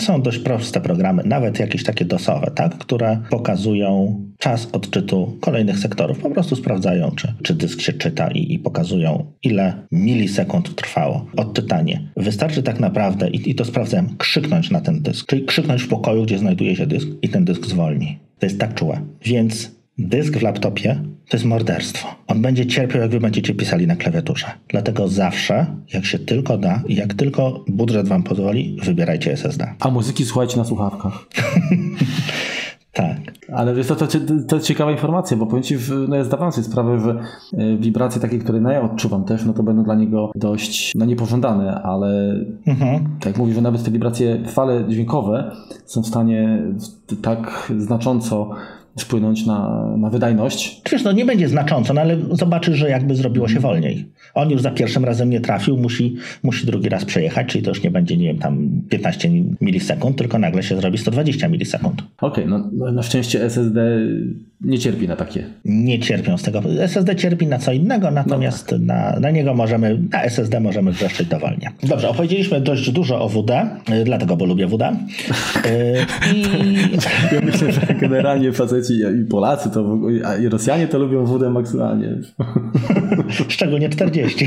Są 0.00 0.22
dość 0.22 0.38
proste 0.38 0.80
programy, 0.80 1.22
nawet 1.26 1.58
jakieś 1.58 1.84
takie 1.84 2.04
dosowe, 2.04 2.50
tak, 2.54 2.78
które 2.78 3.20
pokazują 3.30 4.20
czas 4.38 4.68
odczytu 4.72 5.36
kolejnych 5.40 5.78
sektorów. 5.78 6.18
Po 6.18 6.30
prostu 6.30 6.56
sprawdzają, 6.56 7.10
czy, 7.16 7.34
czy 7.42 7.54
dysk 7.54 7.80
się 7.80 7.92
czyta 7.92 8.30
i, 8.30 8.54
i 8.54 8.58
pokazują, 8.58 9.32
ile 9.42 9.86
milisekund 9.92 10.74
trwało 10.74 11.26
odczytanie. 11.36 12.12
Wystarczy 12.16 12.62
tak 12.62 12.80
naprawdę, 12.80 13.30
i, 13.30 13.50
i 13.50 13.54
to 13.54 13.64
sprawdzałem, 13.64 14.16
krzyknąć 14.18 14.70
na 14.70 14.80
ten 14.80 15.02
dysk, 15.02 15.26
czyli 15.26 15.44
krzyknąć 15.44 15.82
w 15.82 15.88
pokoju, 15.88 16.22
gdzie 16.22 16.38
znajduje 16.38 16.76
się 16.76 16.86
dysk 16.86 17.08
i 17.22 17.28
ten 17.28 17.44
dysk 17.44 17.66
zwolni. 17.66 18.18
To 18.38 18.46
jest 18.46 18.60
tak 18.60 18.74
czułe. 18.74 19.00
Więc 19.24 19.81
Dysk 20.08 20.36
w 20.36 20.42
laptopie 20.42 21.02
to 21.28 21.36
jest 21.36 21.46
morderstwo. 21.46 22.08
On 22.26 22.42
będzie 22.42 22.66
cierpiał, 22.66 23.02
jak 23.02 23.10
wy 23.10 23.20
będziecie 23.20 23.54
pisali 23.54 23.86
na 23.86 23.96
klawiaturze. 23.96 24.46
Dlatego 24.68 25.08
zawsze, 25.08 25.66
jak 25.92 26.04
się 26.04 26.18
tylko 26.18 26.58
da 26.58 26.82
i 26.86 26.94
jak 26.94 27.14
tylko 27.14 27.64
budżet 27.68 28.08
wam 28.08 28.22
pozwoli, 28.22 28.76
wybierajcie 28.84 29.32
SSD. 29.32 29.74
A 29.80 29.90
muzyki 29.90 30.24
słuchajcie 30.24 30.56
na 30.56 30.64
słuchawkach. 30.64 31.26
tak. 32.92 33.16
Ale 33.52 33.74
wiesz, 33.74 33.86
to, 33.86 33.96
to, 33.96 34.06
to 34.48 34.56
jest 34.56 34.68
ciekawa 34.68 34.90
informacja, 34.90 35.36
bo 35.36 35.46
powiem 35.46 35.62
ci, 35.62 35.76
no 36.08 36.16
ja 36.16 36.24
zdawałem 36.24 36.52
sobie 36.52 36.64
sprawę, 36.64 37.00
że 37.00 37.18
wibracje 37.78 38.20
takie, 38.20 38.38
które 38.38 38.60
no 38.60 38.70
ja 38.70 38.82
odczuwam 38.82 39.24
też, 39.24 39.44
no 39.44 39.52
to 39.52 39.62
będą 39.62 39.84
dla 39.84 39.94
niego 39.94 40.32
dość, 40.34 40.92
no 40.94 41.04
niepożądane, 41.04 41.82
ale 41.82 42.34
mhm. 42.66 43.08
tak 43.20 43.38
mówisz, 43.38 43.54
że 43.54 43.62
nawet 43.62 43.84
te 43.84 43.90
wibracje, 43.90 44.42
fale 44.46 44.84
dźwiękowe 44.88 45.50
są 45.84 46.02
w 46.02 46.06
stanie 46.06 46.62
tak 47.22 47.72
znacząco 47.78 48.50
wpłynąć 48.98 49.46
na, 49.46 49.86
na 49.96 50.10
wydajność. 50.10 50.82
Wiesz, 50.92 51.04
no 51.04 51.12
nie 51.12 51.24
będzie 51.24 51.48
znacząco, 51.48 51.94
no 51.94 52.00
ale 52.00 52.16
zobaczysz, 52.30 52.78
że 52.78 52.90
jakby 52.90 53.14
zrobiło 53.14 53.48
się 53.48 53.60
wolniej. 53.60 54.12
On 54.34 54.50
już 54.50 54.62
za 54.62 54.70
pierwszym 54.70 55.04
razem 55.04 55.30
nie 55.30 55.40
trafił, 55.40 55.76
musi, 55.76 56.16
musi 56.42 56.66
drugi 56.66 56.88
raz 56.88 57.04
przejechać, 57.04 57.46
czyli 57.46 57.64
to 57.64 57.70
już 57.70 57.82
nie 57.82 57.90
będzie, 57.90 58.16
nie 58.16 58.26
wiem, 58.26 58.38
tam 58.38 58.82
15 58.88 59.30
milisekund, 59.60 60.16
tylko 60.16 60.38
nagle 60.38 60.62
się 60.62 60.76
zrobi 60.76 60.98
120 60.98 61.48
milisekund. 61.48 62.02
Okej, 62.20 62.44
okay, 62.44 62.70
no 62.72 62.92
na 62.92 63.02
szczęście 63.02 63.44
SSD 63.44 63.80
nie 64.64 64.78
cierpi 64.78 65.08
na 65.08 65.16
takie. 65.16 65.44
Nie 65.64 65.98
cierpią 65.98 66.38
z 66.38 66.42
tego. 66.42 66.62
SSD 66.80 67.16
cierpi 67.16 67.46
na 67.46 67.58
co 67.58 67.72
innego, 67.72 68.10
natomiast 68.10 68.72
no 68.72 68.78
tak. 68.78 68.86
na, 68.86 69.20
na 69.20 69.30
niego 69.30 69.54
możemy, 69.54 69.98
na 70.12 70.22
SSD 70.22 70.60
możemy 70.60 70.92
wrzeszczeć 70.92 71.28
dowolnie. 71.28 71.72
Dobrze, 71.82 72.08
opowiedzieliśmy 72.08 72.60
dość 72.60 72.90
dużo 72.90 73.20
o 73.20 73.28
WD, 73.28 73.50
y, 73.50 74.04
dlatego, 74.04 74.36
bo 74.36 74.44
lubię 74.44 74.66
WD. 74.66 74.82
Y, 74.82 74.92
I... 76.34 76.42
Ja 77.32 77.40
myślę, 77.40 77.72
że 77.72 77.80
generalnie 78.00 78.52
faceci 78.82 79.20
i 79.22 79.24
Polacy, 79.24 79.70
to, 79.70 79.98
i 80.42 80.48
Rosjanie 80.48 80.88
to 80.88 80.98
lubią 80.98 81.24
WD 81.24 81.50
maksymalnie. 81.50 82.08
Szczególnie 83.48 83.88
40. 83.88 84.46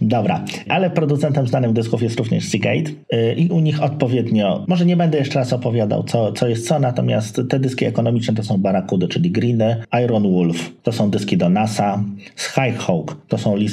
Dobra, 0.00 0.44
ale 0.68 0.90
producentem 0.90 1.46
znanym 1.46 1.72
dysków 1.72 2.02
jest 2.02 2.18
również 2.18 2.48
Seagate 2.48 2.90
y, 3.14 3.34
i 3.34 3.48
u 3.48 3.60
nich 3.60 3.82
odpowiednio, 3.82 4.64
może 4.68 4.86
nie 4.86 4.96
będę 4.96 5.18
jeszcze 5.18 5.38
raz 5.38 5.52
opowiadał, 5.52 6.02
co, 6.02 6.32
co 6.32 6.48
jest 6.48 6.68
co, 6.68 6.78
natomiast 6.78 7.40
te 7.48 7.58
dyski 7.58 7.84
ekonomiczne 7.84 8.34
to 8.34 8.42
są 8.42 8.58
Barracudy, 8.58 9.08
czyli 9.08 9.30
Greeny, 9.30 9.76
Iron 10.04 10.32
Wolf, 10.32 10.72
to 10.82 10.92
są 10.92 11.10
dyski 11.10 11.36
do 11.36 11.48
NASA, 11.48 12.04
Skyhawk, 12.36 13.16
to 13.28 13.38
są, 13.38 13.56
y, 13.56 13.68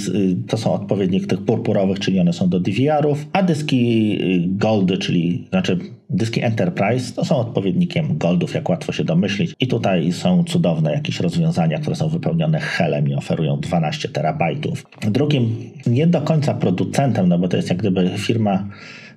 to 0.48 0.58
są 0.58 0.74
odpowiednik 0.74 1.28
tych 1.28 1.46
purpurowych, 1.46 2.00
czyli 2.00 2.20
one 2.20 2.34
są 2.34 2.50
do 2.50 2.60
DVR-ów, 2.60 3.26
a 3.34 3.44
dyski 3.44 4.12
y, 4.22 4.58
Goldy, 4.58 4.98
czyli 4.98 5.48
znaczy 5.50 5.80
Dyski 6.14 6.44
Enterprise 6.44 7.14
to 7.14 7.26
są 7.26 7.38
odpowiednikiem 7.38 8.18
Goldów, 8.18 8.54
jak 8.54 8.70
łatwo 8.70 8.92
się 8.92 9.04
domyślić. 9.04 9.56
I 9.60 9.68
tutaj 9.68 10.12
są 10.12 10.44
cudowne 10.44 10.92
jakieś 10.92 11.20
rozwiązania, 11.20 11.80
które 11.80 11.96
są 11.96 12.10
wypełnione 12.10 12.60
helem 12.60 13.10
i 13.10 13.16
oferują 13.16 13.60
12 13.60 14.10
terabajtów. 14.10 14.86
Drugim, 15.02 15.56
nie 15.88 16.08
do 16.08 16.22
końca 16.22 16.54
producentem, 16.54 17.28
no 17.28 17.40
bo 17.40 17.48
to 17.48 17.58
jest 17.58 17.70
jak 17.70 17.78
gdyby 17.78 18.12
firma 18.18 18.68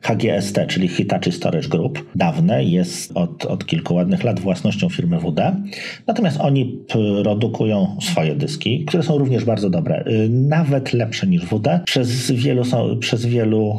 HGST, 0.04 0.58
czyli 0.68 0.88
Hitachi 0.88 1.32
Storage 1.32 1.68
Group, 1.68 2.04
dawne, 2.14 2.64
jest 2.64 3.12
od, 3.14 3.44
od 3.44 3.66
kilku 3.66 3.94
ładnych 3.94 4.24
lat 4.24 4.40
własnością 4.40 4.88
firmy 4.88 5.18
WD. 5.18 5.56
Natomiast 6.06 6.40
oni 6.40 6.78
produkują 7.22 7.96
swoje 8.00 8.34
dyski, 8.34 8.84
które 8.84 9.02
są 9.02 9.18
również 9.18 9.44
bardzo 9.44 9.70
dobre, 9.70 10.04
y, 10.06 10.28
nawet 10.28 10.92
lepsze 10.92 11.26
niż 11.26 11.46
WD. 11.46 11.80
Przez 11.84 12.30
wielu, 12.30 12.64
są, 12.64 12.98
przez 12.98 13.26
wielu 13.26 13.78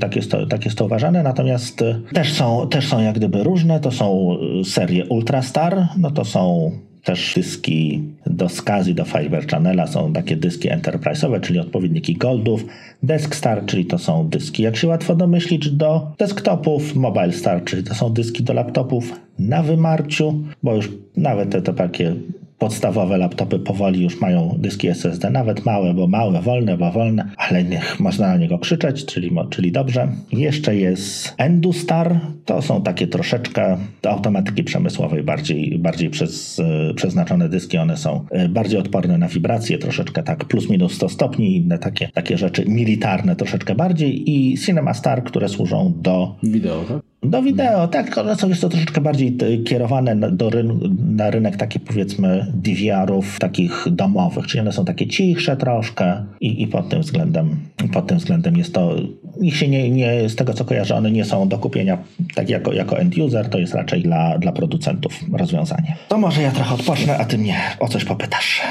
tak, 0.00 0.16
jest 0.16 0.30
to, 0.30 0.46
tak 0.46 0.64
jest 0.64 0.78
to 0.78 0.84
uważane, 0.84 1.22
natomiast 1.22 1.84
też 2.14 2.32
są, 2.32 2.68
też 2.68 2.88
są 2.88 3.02
jak 3.02 3.14
gdyby 3.14 3.44
różne. 3.44 3.80
To 3.80 3.90
są 3.90 4.36
serie 4.64 5.06
Ultrastar, 5.06 5.88
no 5.98 6.10
to 6.10 6.24
są 6.24 6.70
też 7.06 7.34
dyski 7.34 8.02
do 8.26 8.48
SCSI, 8.48 8.94
do 8.94 9.04
Fiber 9.04 9.46
Channela 9.46 9.86
są 9.86 10.12
takie 10.12 10.36
dyski 10.36 10.68
enterprise'owe, 10.68 11.40
czyli 11.40 11.58
odpowiedniki 11.58 12.14
Goldów. 12.14 12.64
DeskStar, 13.02 13.66
czyli 13.66 13.84
to 13.84 13.98
są 13.98 14.28
dyski, 14.28 14.62
jak 14.62 14.76
się 14.76 14.88
łatwo 14.88 15.14
domyślić, 15.14 15.70
do 15.70 16.12
desktopów. 16.18 16.94
Mobile 16.94 17.32
Star, 17.32 17.64
czyli 17.64 17.84
to 17.84 17.94
są 17.94 18.12
dyski 18.12 18.42
do 18.42 18.52
laptopów 18.52 19.12
na 19.38 19.62
wymarciu, 19.62 20.42
bo 20.62 20.74
już 20.74 20.92
nawet 21.16 21.50
te, 21.50 21.62
te 21.62 21.74
takie 21.74 22.14
podstawowe 22.58 23.18
laptopy 23.18 23.58
powoli 23.58 24.02
już 24.02 24.20
mają 24.20 24.56
dyski 24.58 24.88
SSD, 24.88 25.30
nawet 25.30 25.64
małe, 25.64 25.94
bo 25.94 26.06
małe, 26.06 26.42
wolne, 26.42 26.78
bo 26.78 26.92
wolne, 26.92 27.30
ale 27.36 27.64
niech 27.64 28.00
można 28.00 28.28
na 28.28 28.36
niego 28.36 28.58
krzyczeć, 28.58 29.06
czyli, 29.06 29.30
czyli 29.50 29.72
dobrze. 29.72 30.08
Jeszcze 30.32 30.76
jest 30.76 31.34
EnduStar, 31.38 32.20
to 32.44 32.62
są 32.62 32.82
takie 32.82 33.06
troszeczkę 33.06 33.76
do 34.02 34.10
automatyki 34.10 34.64
przemysłowej 34.64 35.22
bardziej, 35.22 35.78
bardziej 35.78 36.10
przez, 36.10 36.58
e, 36.90 36.94
przeznaczone 36.94 37.48
dyski, 37.48 37.78
one 37.78 37.96
są 37.96 38.26
e, 38.30 38.48
bardziej 38.48 38.78
odporne 38.80 39.18
na 39.18 39.28
wibracje, 39.28 39.78
troszeczkę 39.78 40.22
tak 40.22 40.44
plus 40.44 40.70
minus 40.70 40.92
100 40.94 41.08
stopni, 41.08 41.56
inne 41.56 41.78
takie, 41.78 42.08
takie 42.08 42.38
rzeczy 42.38 42.64
militarne 42.66 43.36
troszeczkę 43.36 43.74
bardziej 43.74 44.30
i 44.30 44.58
CinemaStar, 44.58 45.24
które 45.24 45.48
służą 45.48 45.92
do 45.96 46.36
wideo, 46.42 46.84
tak? 46.84 47.15
Do 47.30 47.42
wideo, 47.42 47.88
tak, 47.88 48.18
one 48.18 48.36
są 48.36 48.48
jest 48.48 48.60
to 48.60 48.68
troszeczkę 48.68 49.00
bardziej 49.00 49.36
kierowane 49.66 50.30
do 50.30 50.50
ryn 50.50 50.96
na 51.16 51.30
rynek 51.30 51.56
taki 51.56 51.80
powiedzmy 51.80 52.52
DVR-ów 52.54 53.38
takich 53.38 53.84
domowych, 53.90 54.46
czyli 54.46 54.60
one 54.60 54.72
są 54.72 54.84
takie 54.84 55.06
cichsze 55.06 55.56
troszkę 55.56 56.24
i, 56.40 56.62
i 56.62 56.66
pod 56.66 56.88
tym 56.88 57.00
względem 57.00 57.56
pod 57.92 58.06
tym 58.06 58.18
względem 58.18 58.56
jest 58.56 58.74
to, 58.74 58.94
ich 59.40 59.56
się 59.56 59.68
nie, 59.68 59.90
nie, 59.90 60.28
z 60.28 60.36
tego 60.36 60.54
co 60.54 60.64
kojarzę, 60.64 60.96
one 60.96 61.10
nie 61.10 61.24
są 61.24 61.48
do 61.48 61.58
kupienia 61.58 61.98
tak 62.34 62.50
jako, 62.50 62.72
jako 62.72 62.98
end 62.98 63.18
user, 63.18 63.48
to 63.48 63.58
jest 63.58 63.74
raczej 63.74 64.02
dla, 64.02 64.38
dla 64.38 64.52
producentów 64.52 65.20
rozwiązanie. 65.32 65.96
To 66.08 66.18
może 66.18 66.42
ja 66.42 66.50
trochę 66.50 66.74
odpocznę, 66.74 67.18
a 67.18 67.24
ty 67.24 67.38
mnie 67.38 67.56
o 67.80 67.88
coś 67.88 68.04
popytasz. 68.04 68.62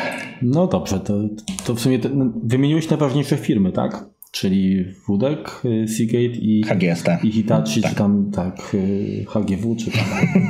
No 0.41 0.67
dobrze, 0.67 0.99
to, 0.99 1.13
to 1.65 1.75
w 1.75 1.79
sumie 1.79 1.99
no, 2.13 2.31
wymieniłeś 2.43 2.89
najważniejsze 2.89 3.37
firmy, 3.37 3.71
tak? 3.71 4.05
Czyli 4.35 4.85
Wudek, 5.07 5.61
y, 5.65 5.87
Seagate 5.87 6.39
i 6.41 6.63
HGST. 6.63 7.07
I 7.23 7.31
Hitachi, 7.31 7.81
tak. 7.81 7.91
czy 7.91 7.97
tam 7.97 8.31
tak, 8.31 8.71
y, 8.73 9.25
HGW, 9.27 9.75
czy 9.75 9.91
tam. 9.91 10.03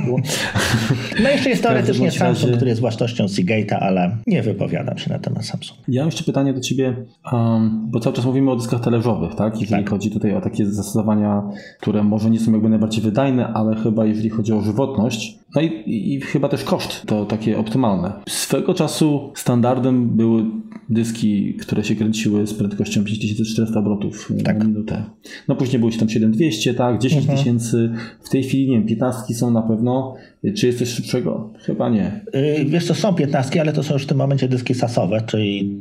no 1.23 1.29
jeszcze 1.29 1.49
jest 1.49 1.63
teoretycznie 1.63 2.11
Samsung, 2.11 2.43
razie... 2.43 2.55
który 2.55 2.69
jest 2.69 2.81
własnością 2.81 3.25
Seagate'a, 3.25 3.75
ale 3.79 4.17
nie 4.27 4.41
wypowiadam 4.41 4.97
się 4.97 5.09
na 5.09 5.19
temat 5.19 5.45
Samsung. 5.45 5.79
Ja 5.87 6.01
mam 6.01 6.07
jeszcze 6.07 6.23
pytanie 6.23 6.53
do 6.53 6.59
ciebie, 6.59 6.95
um, 7.33 7.87
bo 7.91 7.99
cały 7.99 8.15
czas 8.15 8.25
mówimy 8.25 8.51
o 8.51 8.55
dyskach 8.55 8.81
talerzowych, 8.81 9.35
tak? 9.35 9.61
Jeżeli 9.61 9.83
tak. 9.83 9.89
chodzi 9.89 10.11
tutaj 10.11 10.33
o 10.35 10.41
takie 10.41 10.65
zastosowania, 10.65 11.43
które 11.81 12.03
może 12.03 12.29
nie 12.29 12.39
są 12.39 12.51
jakby 12.51 12.69
najbardziej 12.69 13.03
wydajne, 13.03 13.47
ale 13.47 13.75
chyba 13.75 14.05
jeżeli 14.05 14.29
chodzi 14.29 14.53
o 14.53 14.61
żywotność, 14.61 15.39
no 15.55 15.61
i, 15.61 15.83
i, 15.85 16.21
chyba 16.21 16.49
też 16.49 16.63
koszt 16.63 17.05
to 17.05 17.25
takie 17.25 17.57
optymalne. 17.57 18.13
Swego 18.29 18.73
czasu 18.73 19.31
standardem 19.35 20.09
były 20.09 20.45
dyski, 20.89 21.53
które 21.53 21.83
się 21.83 21.95
kręciły 21.95 22.47
z 22.47 22.53
prędkością 22.53 23.03
5400 23.03 23.79
obrotów 23.79 24.31
tak. 24.43 24.57
na 24.57 24.65
minutę. 24.65 25.03
No 25.47 25.55
później 25.55 25.79
było 25.79 25.91
się 25.91 25.99
tam 25.99 26.09
7200, 26.09 26.73
tak, 26.73 27.01
10 27.01 27.21
mhm. 27.21 27.39
tysięcy. 27.39 27.91
W 28.23 28.29
tej 28.29 28.43
chwili, 28.43 28.69
nie 28.69 28.77
wiem, 28.77 28.87
15 28.87 29.33
są 29.33 29.51
na 29.51 29.61
pewno. 29.61 30.15
Czy 30.57 30.67
jest 30.67 30.79
coś 30.79 30.89
szybszego? 30.89 31.53
Chyba 31.59 31.89
nie. 31.89 32.21
Yy, 32.33 32.65
wiesz, 32.65 32.87
to 32.87 32.95
są 32.95 33.13
15, 33.13 33.61
ale 33.61 33.73
to 33.73 33.83
są 33.83 33.93
już 33.93 34.03
w 34.03 34.07
tym 34.07 34.17
momencie 34.17 34.47
dyski 34.47 34.73
sasowe, 34.73 35.21
czyli 35.25 35.79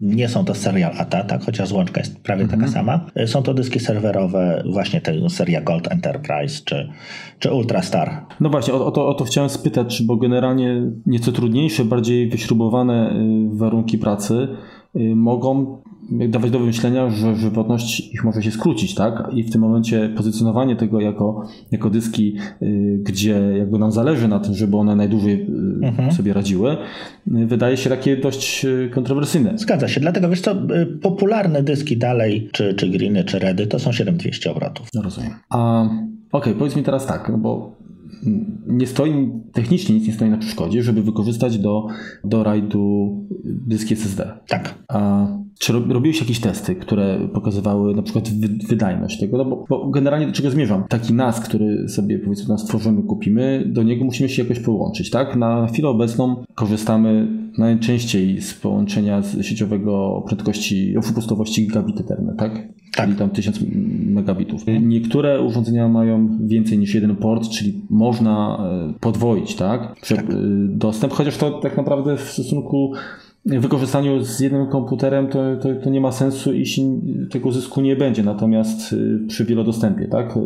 nie 0.00 0.28
są 0.28 0.44
to 0.44 0.54
serial 0.54 0.92
ATA, 0.98 1.24
tak, 1.24 1.44
chociaż 1.44 1.68
złączka 1.68 2.00
jest 2.00 2.20
prawie 2.22 2.42
mhm. 2.42 2.60
taka 2.60 2.72
sama. 2.72 3.06
Są 3.26 3.42
to 3.42 3.54
dyski 3.54 3.80
serwerowe, 3.80 4.62
właśnie 4.72 5.00
te 5.00 5.30
seria 5.30 5.60
Gold 5.60 5.92
Enterprise 5.92 6.62
czy, 6.64 6.88
czy 7.38 7.52
Ultrastar. 7.52 8.26
No 8.40 8.50
właśnie, 8.50 8.74
o, 8.74 8.86
o, 8.86 8.90
to, 8.90 9.08
o 9.08 9.14
to 9.14 9.24
chciałem 9.24 9.50
spytać, 9.50 10.02
bo 10.02 10.16
generalnie 10.16 10.82
nieco 11.06 11.32
trudniejsze, 11.32 11.84
bardziej 11.84 12.28
wyśrubowane 12.28 13.10
y, 13.10 13.56
warunki 13.56 13.98
pracy 13.98 14.48
y, 14.96 15.14
mogą 15.16 15.82
dawać 16.28 16.50
do 16.50 16.58
wymyślenia, 16.58 17.10
że 17.10 17.36
żywotność 17.36 18.14
ich 18.14 18.24
może 18.24 18.42
się 18.42 18.50
skrócić, 18.50 18.94
tak? 18.94 19.30
I 19.32 19.42
w 19.42 19.50
tym 19.50 19.60
momencie 19.60 20.10
pozycjonowanie 20.16 20.76
tego 20.76 21.00
jako, 21.00 21.48
jako 21.70 21.90
dyski, 21.90 22.36
y, 22.62 22.98
gdzie 23.02 23.40
jakby 23.58 23.78
nam 23.78 23.92
zależy 23.92 24.28
na 24.28 24.40
tym, 24.40 24.54
żeby 24.54 24.76
one 24.76 24.96
najdłużej 24.96 25.34
y, 25.82 25.86
mhm. 25.86 26.12
sobie 26.12 26.32
radziły, 26.32 26.72
y, 26.72 27.46
wydaje 27.46 27.76
się 27.76 27.90
takie 27.90 28.16
dość 28.16 28.66
kontrowersyjne. 28.90 29.58
Zgadza 29.58 29.88
się, 29.88 30.00
dlatego 30.00 30.28
wiesz 30.28 30.40
co, 30.40 30.56
popularne 31.02 31.62
dyski 31.62 31.96
dalej, 31.96 32.48
czy, 32.52 32.74
czy 32.74 32.88
greeny, 32.88 33.24
czy 33.24 33.38
redy, 33.38 33.66
to 33.66 33.78
są 33.78 33.92
7200 33.92 34.50
obrotów. 34.50 34.88
No 34.94 35.02
rozumiem. 35.02 35.30
A 35.50 35.84
okej, 35.84 35.98
okay, 36.32 36.54
powiedz 36.54 36.76
mi 36.76 36.82
teraz 36.82 37.06
tak, 37.06 37.28
no 37.28 37.38
bo 37.38 37.80
nie 38.66 38.86
stoi, 38.86 39.30
technicznie 39.52 39.94
nic 39.94 40.06
nie 40.06 40.12
stoi 40.12 40.30
na 40.30 40.38
przeszkodzie, 40.38 40.82
żeby 40.82 41.02
wykorzystać 41.02 41.58
do, 41.58 41.86
do 42.24 42.44
rajdu 42.44 43.16
dyski 43.44 43.94
SSD. 43.94 44.32
Tak. 44.48 44.74
A 44.88 45.26
czy 45.60 45.72
robiłeś 45.72 46.20
jakieś 46.20 46.40
testy, 46.40 46.74
które 46.74 47.28
pokazywały 47.34 47.94
na 47.94 48.02
przykład 48.02 48.30
wydajność 48.68 49.20
tego? 49.20 49.38
No 49.38 49.44
bo, 49.44 49.64
bo, 49.68 49.90
generalnie 49.90 50.26
do 50.26 50.32
czego 50.32 50.50
zmierzam? 50.50 50.84
Taki 50.88 51.14
NAS, 51.14 51.40
który 51.40 51.88
sobie 51.88 52.18
powiedzmy 52.18 52.48
nas 52.48 52.64
tworzymy, 52.64 53.02
kupimy, 53.02 53.64
do 53.66 53.82
niego 53.82 54.04
musimy 54.04 54.28
się 54.28 54.42
jakoś 54.42 54.60
połączyć, 54.60 55.10
tak? 55.10 55.36
Na 55.36 55.66
chwilę 55.66 55.88
obecną 55.88 56.44
korzystamy 56.54 57.28
najczęściej 57.58 58.42
z 58.42 58.54
połączenia 58.54 59.22
z 59.22 59.42
sieciowego 59.46 60.14
o 60.14 60.22
prędkości, 60.22 60.96
o 60.96 61.00
wypustowości 61.00 61.66
gigabit 61.66 62.00
Ethernet, 62.00 62.36
tak? 62.38 62.52
Tak. 62.92 63.06
Czyli 63.06 63.18
tam 63.18 63.30
1000 63.30 63.60
megabitów. 64.06 64.62
Niektóre 64.82 65.42
urządzenia 65.42 65.88
mają 65.88 66.38
więcej 66.46 66.78
niż 66.78 66.94
jeden 66.94 67.16
port, 67.16 67.48
czyli 67.48 67.82
można 67.90 68.58
e, 68.90 68.98
podwoić, 69.00 69.54
tak? 69.54 69.94
tak. 70.08 70.30
E, 70.30 70.34
dostęp, 70.68 71.12
chociaż 71.12 71.36
to 71.36 71.50
tak 71.50 71.76
naprawdę 71.76 72.16
w 72.16 72.20
stosunku 72.20 72.92
wykorzystaniu 73.46 74.24
z 74.24 74.40
jednym 74.40 74.66
komputerem 74.66 75.28
to, 75.28 75.56
to, 75.56 75.68
to, 75.74 75.90
nie 75.90 76.00
ma 76.00 76.12
sensu, 76.12 76.52
jeśli 76.52 76.84
tego 77.30 77.52
zysku 77.52 77.80
nie 77.80 77.96
będzie. 77.96 78.22
Natomiast 78.22 78.92
y, 78.92 79.20
przy 79.28 79.44
wielodostępie, 79.44 80.08
tak? 80.08 80.38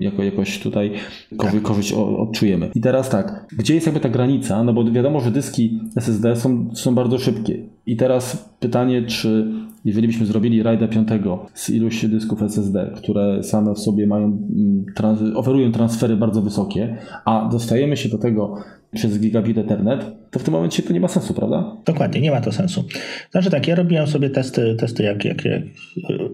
Jako, 0.00 0.22
jakoś 0.22 0.58
tutaj 0.58 0.92
tak. 1.38 1.62
korzyść 1.62 1.92
odczujemy. 1.92 2.70
I 2.74 2.80
teraz 2.80 3.08
tak, 3.08 3.46
gdzie 3.58 3.74
jest 3.74 3.86
jakby 3.86 4.00
ta 4.00 4.08
granica? 4.08 4.64
No 4.64 4.72
bo 4.72 4.84
wiadomo, 4.84 5.20
że 5.20 5.30
dyski 5.30 5.80
SSD 5.96 6.36
są, 6.36 6.70
są 6.74 6.94
bardzo 6.94 7.18
szybkie. 7.18 7.58
I 7.86 7.96
teraz 7.96 8.50
pytanie, 8.60 9.02
czy 9.02 9.52
jeżeli 9.84 10.06
byśmy 10.06 10.26
zrobili 10.26 10.62
RAIDa 10.62 10.88
5 10.88 11.08
z 11.54 11.70
iluś 11.70 12.04
dysków 12.04 12.42
SSD, 12.42 12.92
które 12.96 13.42
same 13.42 13.74
w 13.74 13.78
sobie 13.78 14.06
mają, 14.06 14.24
mm, 14.24 14.84
trans 14.94 15.20
oferują 15.34 15.72
transfery 15.72 16.16
bardzo 16.16 16.42
wysokie, 16.42 16.96
a 17.24 17.48
dostajemy 17.52 17.96
się 17.96 18.08
do 18.08 18.18
tego 18.18 18.54
przez 18.94 19.18
gigabit 19.18 19.58
Ethernet, 19.58 20.04
to 20.30 20.38
w 20.38 20.42
tym 20.42 20.54
momencie 20.54 20.82
to 20.82 20.92
nie 20.92 21.00
ma 21.00 21.08
sensu, 21.08 21.34
prawda? 21.34 21.76
Dokładnie, 21.84 22.20
nie 22.20 22.30
ma 22.30 22.40
to 22.40 22.52
sensu. 22.52 22.84
Znaczy 23.30 23.50
tak, 23.50 23.68
ja 23.68 23.74
robiłem 23.74 24.06
sobie 24.06 24.30
testy, 24.30 24.76
testy 24.78 25.02
jak, 25.02 25.24
jak, 25.24 25.44
jak 25.44 25.62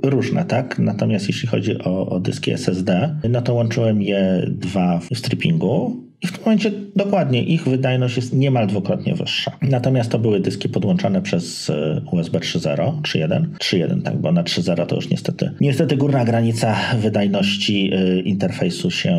różne, 0.03 0.45
tak? 0.45 0.79
Natomiast 0.79 1.29
jeśli 1.29 1.49
chodzi 1.49 1.79
o, 1.79 2.07
o 2.09 2.21
dyski 2.21 2.51
SSD, 2.51 3.17
no 3.31 3.43
to 3.43 3.55
łączyłem 3.55 4.03
je 4.03 4.47
dwa 4.49 4.99
w 4.99 5.19
strippingu 5.19 6.05
i 6.25 6.27
w 6.27 6.33
tym 6.33 6.41
momencie 6.41 6.71
dokładnie 6.97 7.43
ich 7.43 7.65
wydajność 7.65 8.17
jest 8.17 8.33
niemal 8.33 8.67
dwukrotnie 8.67 9.15
wyższa. 9.15 9.59
Natomiast 9.63 10.11
to 10.11 10.19
były 10.19 10.41
dyski 10.41 10.69
podłączane 10.69 11.23
przez 11.23 11.71
e, 11.71 12.01
USB 12.13 12.39
3.0, 12.39 13.01
3.1, 13.03 13.45
3.1 13.61 14.03
tak, 14.03 14.17
bo 14.17 14.33
na 14.33 14.43
3.0 14.43 14.87
to 14.87 14.97
już 14.97 15.11
niestety, 15.11 15.51
niestety 15.61 15.97
górna 15.97 16.25
granica 16.25 16.77
wydajności 16.99 17.91
e, 17.95 18.21
interfejsu 18.21 18.91
się, 18.91 19.19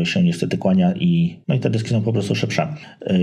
e, 0.00 0.06
się 0.06 0.22
niestety 0.22 0.58
kłania 0.58 0.94
i, 0.94 1.36
no 1.48 1.54
i 1.54 1.60
te 1.60 1.70
dyski 1.70 1.90
są 1.90 2.02
po 2.02 2.12
prostu 2.12 2.34
szybsze 2.34 2.68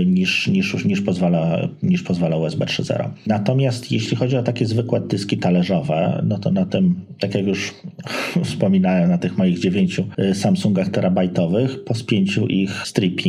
niż, 0.06 0.48
niż, 0.48 0.84
niż, 0.84 1.00
pozwala, 1.00 1.68
niż 1.82 2.02
pozwala 2.02 2.36
USB 2.36 2.64
3.0. 2.64 3.10
Natomiast 3.26 3.92
jeśli 3.92 4.16
chodzi 4.16 4.36
o 4.36 4.42
takie 4.42 4.66
zwykłe 4.66 5.00
dyski 5.00 5.38
talerzowe, 5.38 6.22
no 6.26 6.38
to 6.38 6.50
na 6.50 6.66
tym, 6.66 6.94
tak 7.20 7.34
jak 7.34 7.46
już 7.46 7.74
wspominałem, 8.44 9.08
na 9.08 9.18
tych 9.18 9.38
moich 9.38 9.58
dziewięciu 9.58 10.04
Samsungach 10.34 10.88
terabajtowych, 10.88 11.84
po 11.84 11.94
spięciu 11.94 12.46
ich 12.46 12.86
stripping 12.86 13.23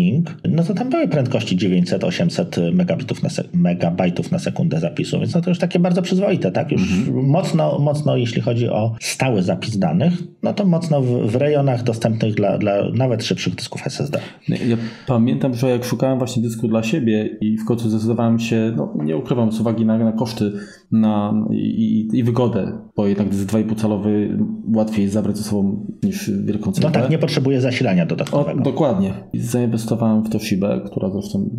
no 0.50 0.64
to 0.64 0.74
tam 0.74 0.90
były 0.90 1.08
prędkości 1.08 1.58
900-800 1.58 2.74
megabitów 2.74 3.24
na 3.24 3.30
megabajtów 3.54 4.32
na 4.32 4.40
sekundę 4.40 4.80
zapisu, 4.80 5.20
więc 5.20 5.34
no 5.36 5.42
to 5.42 5.50
już 5.50 5.60
takie 5.60 5.80
bardzo 5.80 6.02
przyzwoite, 6.02 6.52
tak? 6.52 6.72
Już 6.72 6.82
mhm. 6.82 7.26
mocno, 7.26 7.80
mocno, 7.80 8.18
jeśli 8.18 8.42
chodzi 8.42 8.70
o 8.70 8.96
stały 9.02 9.44
zapis 9.44 9.78
danych, 9.78 10.14
no 10.44 10.54
to 10.54 10.66
mocno 10.66 11.02
w, 11.02 11.32
w 11.32 11.36
rejonach 11.36 11.84
dostępnych 11.84 12.36
dla, 12.36 12.58
dla 12.58 12.74
nawet 12.94 13.24
szybszych 13.24 13.56
dysków 13.56 13.88
SSD. 13.88 14.20
Ja 14.48 14.78
pamiętam, 15.08 15.54
że 15.54 15.70
jak 15.70 15.86
szukałem 15.86 16.18
właśnie 16.18 16.44
dysku 16.44 16.68
dla 16.68 16.84
siebie 16.84 17.38
i 17.42 17.58
w 17.58 17.66
końcu 17.66 17.90
zdecydowałem 17.90 18.40
się, 18.40 18.74
no 18.78 18.94
nie 19.04 19.18
ukrywam, 19.18 19.52
z 19.52 19.60
uwagi 19.60 19.86
na, 19.86 19.98
na 19.98 20.12
koszty 20.12 20.52
na, 20.92 21.34
i, 21.52 21.56
i, 21.56 22.18
i 22.18 22.24
wygodę, 22.24 22.78
bo 22.96 23.08
jednak 23.08 23.30
dysk 23.30 23.50
2,5 23.50 23.76
calowy 23.76 24.38
łatwiej 24.74 25.02
jest 25.02 25.14
zabrać 25.14 25.38
ze 25.38 25.44
sobą 25.44 25.86
niż 26.04 26.32
wielką 26.32 26.72
CD. 26.72 26.88
No 26.88 26.94
tak, 26.94 27.10
nie 27.10 27.18
potrzebuje 27.18 27.62
zasilania 27.62 28.06
dodatkowego. 28.06 28.62
O, 28.62 28.64
dokładnie. 28.64 29.14
Zainwestowałem 29.76 30.24
w 30.24 30.30
Toshibę, 30.30 30.82
która 30.86 31.10
zresztą 31.10 31.50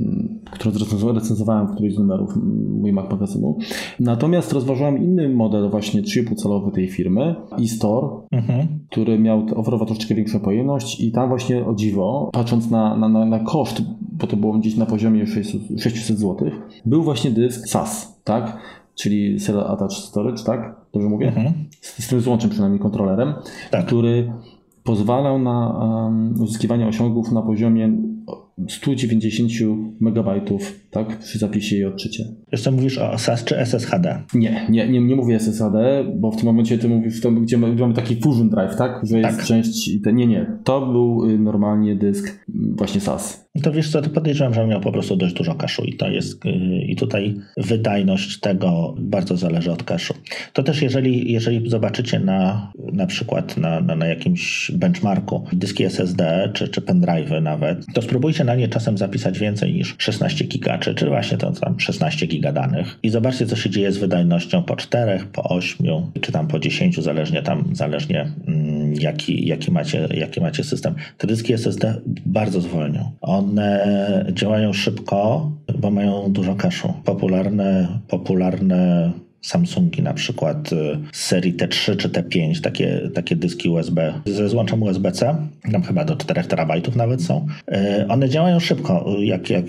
mm, 0.00 0.40
którą 0.50 0.72
recenzowałem 1.12 1.66
w 1.66 1.70
którymś 1.70 1.94
z 1.94 1.98
numerów 1.98 2.36
mój 2.80 2.92
Mac 2.92 3.10
magazynu. 3.10 3.58
Natomiast 4.00 4.52
rozważałem 4.52 4.98
inny 4.98 5.28
model 5.28 5.70
właśnie 5.70 6.02
3,5 6.02 6.36
calowy 6.36 6.72
tej 6.72 6.88
firmy, 6.88 7.34
eStore, 7.64 8.08
mhm. 8.30 8.66
który 8.90 9.18
miał 9.18 9.46
oferował 9.56 9.86
troszeczkę 9.86 10.14
większą 10.14 10.40
pojemność 10.40 11.00
i 11.00 11.12
tam 11.12 11.28
właśnie 11.28 11.66
o 11.66 11.74
dziwo, 11.74 12.30
patrząc 12.32 12.70
na, 12.70 12.96
na, 12.96 13.08
na, 13.08 13.24
na 13.24 13.38
koszt, 13.38 13.82
bo 14.12 14.26
to 14.26 14.36
było 14.36 14.52
gdzieś 14.52 14.76
na 14.76 14.86
poziomie 14.86 15.26
600, 15.26 15.62
600 15.78 16.18
zł, 16.18 16.50
był 16.86 17.02
właśnie 17.02 17.30
dysk 17.30 17.68
SAS, 17.68 18.20
tak? 18.24 18.58
Czyli 18.94 19.40
Serial 19.40 19.66
Attached 19.66 19.98
Storage, 19.98 20.44
tak? 20.44 20.76
Dobrze 20.92 21.08
mówię? 21.08 21.28
Mhm. 21.28 21.54
Z, 21.80 22.04
z 22.04 22.08
tym 22.08 22.20
złączem 22.20 22.50
przynajmniej 22.50 22.80
kontrolerem, 22.80 23.34
tak. 23.70 23.86
który 23.86 24.32
pozwalał 24.84 25.38
na 25.38 26.10
uzyskiwanie 26.40 26.86
osiągów 26.86 27.32
na 27.32 27.42
poziomie 27.42 27.92
190 28.68 29.50
MB 30.00 30.18
tak, 30.90 31.18
przy 31.18 31.38
zapisie 31.38 31.76
i 31.76 31.84
odczycie. 31.84 32.24
Jeszcze 32.52 32.70
mówisz 32.70 32.98
o 32.98 33.18
SAS 33.18 33.44
czy 33.44 33.58
SSHD? 33.58 34.22
Nie, 34.34 34.66
nie, 34.70 34.88
nie, 34.88 35.00
nie 35.00 35.16
mówię 35.16 35.36
SSHD, 35.36 36.04
bo 36.16 36.30
w 36.30 36.36
tym 36.36 36.46
momencie 36.46 36.78
ty 36.78 36.88
mówisz, 36.88 37.20
to, 37.20 37.30
gdzie 37.30 37.58
mamy 37.58 37.94
taki 37.94 38.20
Fusion 38.20 38.50
Drive, 38.50 38.76
tak? 38.76 39.00
Że 39.02 39.18
jest 39.18 39.36
tak. 39.36 39.46
część. 39.46 40.02
Te, 40.02 40.12
nie, 40.12 40.26
nie. 40.26 40.58
To 40.64 40.86
był 40.86 41.30
y, 41.30 41.38
normalnie 41.38 41.96
dysk 41.96 42.44
właśnie 42.48 43.00
SAS. 43.00 43.43
To 43.62 43.72
wiesz 43.72 43.90
co, 43.90 44.02
to 44.02 44.10
podejrzewam, 44.10 44.54
że 44.54 44.66
miał 44.66 44.80
po 44.80 44.92
prostu 44.92 45.16
dość 45.16 45.34
dużo 45.34 45.54
kaszu 45.54 45.84
i 45.84 45.96
to 45.96 46.08
jest, 46.08 46.46
y, 46.46 46.50
i 46.86 46.96
tutaj 46.96 47.34
wydajność 47.56 48.40
tego 48.40 48.94
bardzo 48.98 49.36
zależy 49.36 49.72
od 49.72 49.82
kaszu. 49.82 50.14
To 50.52 50.62
też 50.62 50.82
jeżeli, 50.82 51.32
jeżeli 51.32 51.70
zobaczycie 51.70 52.20
na 52.20 52.72
na 52.92 53.06
przykład 53.06 53.56
na, 53.56 53.80
na, 53.80 53.96
na 53.96 54.06
jakimś 54.06 54.70
benchmarku 54.70 55.44
dyski 55.52 55.84
SSD 55.84 56.50
czy, 56.54 56.68
czy 56.68 56.80
pendrive'y 56.80 57.42
nawet, 57.42 57.86
to 57.94 58.02
spróbujcie 58.02 58.44
na 58.44 58.54
nie 58.54 58.68
czasem 58.68 58.98
zapisać 58.98 59.38
więcej 59.38 59.74
niż 59.74 59.94
16 59.98 60.44
giga, 60.44 60.78
czy, 60.78 60.94
czy 60.94 61.08
właśnie 61.08 61.38
to 61.38 61.52
tam 61.52 61.80
16 61.80 62.26
giga 62.26 62.52
danych 62.52 62.98
i 63.02 63.10
zobaczcie, 63.10 63.46
co 63.46 63.56
się 63.56 63.70
dzieje 63.70 63.92
z 63.92 63.98
wydajnością 63.98 64.62
po 64.62 64.76
4, 64.76 65.20
po 65.32 65.42
8, 65.44 65.86
czy 66.20 66.32
tam 66.32 66.48
po 66.48 66.58
10, 66.58 67.00
zależnie 67.00 67.42
tam, 67.42 67.64
zależnie 67.72 68.32
mm, 68.46 68.94
jaki, 68.94 69.46
jaki, 69.46 69.72
macie, 69.72 70.08
jaki 70.14 70.40
macie 70.40 70.64
system. 70.64 70.94
Te 71.18 71.26
dyski 71.26 71.52
SSD 71.52 72.00
bardzo 72.26 72.60
zwolnią. 72.60 73.12
One 73.44 74.26
działają 74.32 74.72
szybko, 74.72 75.50
bo 75.78 75.90
mają 75.90 76.32
dużo 76.32 76.54
kaszu. 76.54 76.92
Popularne, 77.04 77.88
popularne 78.08 79.12
Samsungi 79.44 80.02
na 80.02 80.14
przykład 80.14 80.72
y, 80.72 80.98
z 81.12 81.20
serii 81.20 81.54
T3 81.54 81.96
czy 81.96 82.08
T5, 82.08 82.60
takie, 82.60 83.10
takie 83.14 83.36
dyski 83.36 83.68
USB 83.68 84.14
ze 84.26 84.48
złączem 84.48 84.82
USB-C, 84.82 85.36
tam 85.72 85.82
chyba 85.82 86.04
do 86.04 86.16
4 86.16 86.44
terabajtów 86.44 86.96
nawet 86.96 87.22
są. 87.22 87.46
Y, 87.72 88.08
one 88.08 88.28
działają 88.28 88.60
szybko, 88.60 89.16
jak, 89.20 89.50
jak 89.50 89.64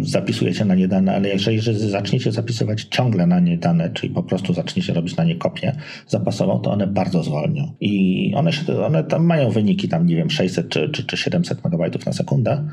zapisujecie 0.00 0.64
na 0.64 0.74
nie 0.74 0.88
dane, 0.88 1.14
ale 1.14 1.28
jeżeli 1.28 1.60
zaczniecie 1.90 2.32
zapisywać 2.32 2.84
ciągle 2.84 3.26
na 3.26 3.40
nie 3.40 3.58
dane, 3.58 3.90
czyli 3.90 4.14
po 4.14 4.22
prostu 4.22 4.54
zaczniecie 4.54 4.92
robić 4.92 5.16
na 5.16 5.24
nie 5.24 5.36
kopię 5.36 5.76
zapasową, 6.06 6.58
to 6.58 6.70
one 6.70 6.86
bardzo 6.86 7.22
zwolnią. 7.22 7.72
I 7.80 8.32
one, 8.36 8.52
się, 8.52 8.84
one 8.84 9.04
tam 9.04 9.24
mają 9.24 9.50
wyniki 9.50 9.88
tam, 9.88 10.06
nie 10.06 10.16
wiem, 10.16 10.30
600 10.30 10.68
czy, 10.68 10.88
czy, 10.88 11.04
czy 11.04 11.16
700 11.16 11.64
MB 11.64 12.06
na 12.06 12.12
sekundę, 12.12 12.64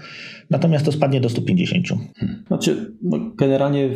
natomiast 0.49 0.85
to 0.85 0.91
spadnie 0.91 1.21
do 1.21 1.29
150. 1.29 1.87
Znaczy, 2.47 2.93
no 3.01 3.19
generalnie 3.37 3.89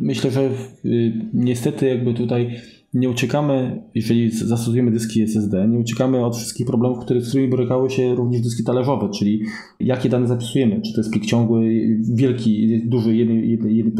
myślę, 0.00 0.30
że 0.30 0.50
y, 0.84 1.12
niestety 1.34 1.86
jakby 1.86 2.14
tutaj 2.14 2.50
nie 2.94 3.10
uciekamy, 3.10 3.82
jeżeli 3.94 4.30
zastosujemy 4.30 4.90
dyski 4.90 5.22
SSD, 5.22 5.68
nie 5.68 5.78
uciekamy 5.78 6.24
od 6.24 6.36
wszystkich 6.36 6.66
problemów, 6.66 6.98
które, 6.98 7.20
z 7.20 7.28
którymi 7.28 7.48
borykały 7.48 7.90
się 7.90 8.14
również 8.14 8.40
dyski 8.40 8.64
talerzowe, 8.64 9.08
czyli 9.18 9.42
jakie 9.80 10.08
dane 10.08 10.26
zapisujemy, 10.26 10.80
czy 10.82 10.92
to 10.92 11.00
jest 11.00 11.10
plik 11.10 11.26
ciągły, 11.26 11.70
wielki, 12.14 12.80
duży, 12.84 13.16
jeden, 13.16 13.44
jeden, 13.44 13.70
jeden, 13.70 13.92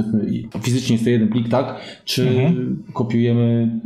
fizycznie 0.63 0.95
jest 0.95 1.05
to 1.05 1.11
jeden 1.11 1.29
plik, 1.29 1.49
tak, 1.49 1.81
czy 2.05 2.29
mhm. 2.29 2.83
kopiujemy 2.93 3.81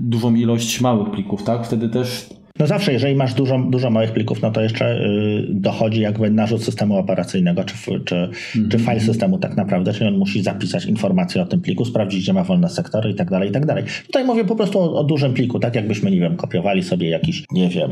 dużą 0.00 0.34
ilość 0.34 0.80
małych 0.80 1.10
plików, 1.10 1.42
tak, 1.42 1.66
wtedy 1.66 1.88
też 1.88 2.28
no 2.58 2.66
zawsze, 2.66 2.92
jeżeli 2.92 3.14
masz 3.14 3.34
dużo, 3.34 3.58
dużo 3.58 3.90
małych 3.90 4.12
plików, 4.12 4.42
no 4.42 4.50
to 4.50 4.60
jeszcze 4.60 5.00
y, 5.00 5.46
dochodzi 5.50 6.00
jakby 6.00 6.30
narzut 6.30 6.64
systemu 6.64 6.98
operacyjnego, 6.98 7.64
czy, 7.64 7.74
czy, 8.04 8.14
-hmm. 8.14 8.68
czy 8.68 8.78
file 8.78 9.00
systemu 9.00 9.38
tak 9.38 9.56
naprawdę, 9.56 9.92
czyli 9.92 10.06
on 10.06 10.18
musi 10.18 10.42
zapisać 10.42 10.86
informacje 10.86 11.42
o 11.42 11.46
tym 11.46 11.60
pliku, 11.60 11.84
sprawdzić, 11.84 12.22
gdzie 12.22 12.32
ma 12.32 12.44
wolne 12.44 12.68
sektory 12.68 13.10
i 13.10 13.14
tak 13.14 13.30
dalej, 13.30 13.48
i 13.48 13.52
tak 13.52 13.66
dalej. 13.66 13.84
Tutaj 14.06 14.24
mówię 14.24 14.44
po 14.44 14.56
prostu 14.56 14.78
o, 14.78 14.94
o 14.94 15.04
dużym 15.04 15.34
pliku, 15.34 15.58
tak 15.58 15.74
jakbyśmy, 15.74 16.10
nie 16.10 16.20
wiem, 16.20 16.36
kopiowali 16.36 16.82
sobie 16.82 17.08
jakiś, 17.08 17.44
nie 17.52 17.68
wiem, 17.68 17.90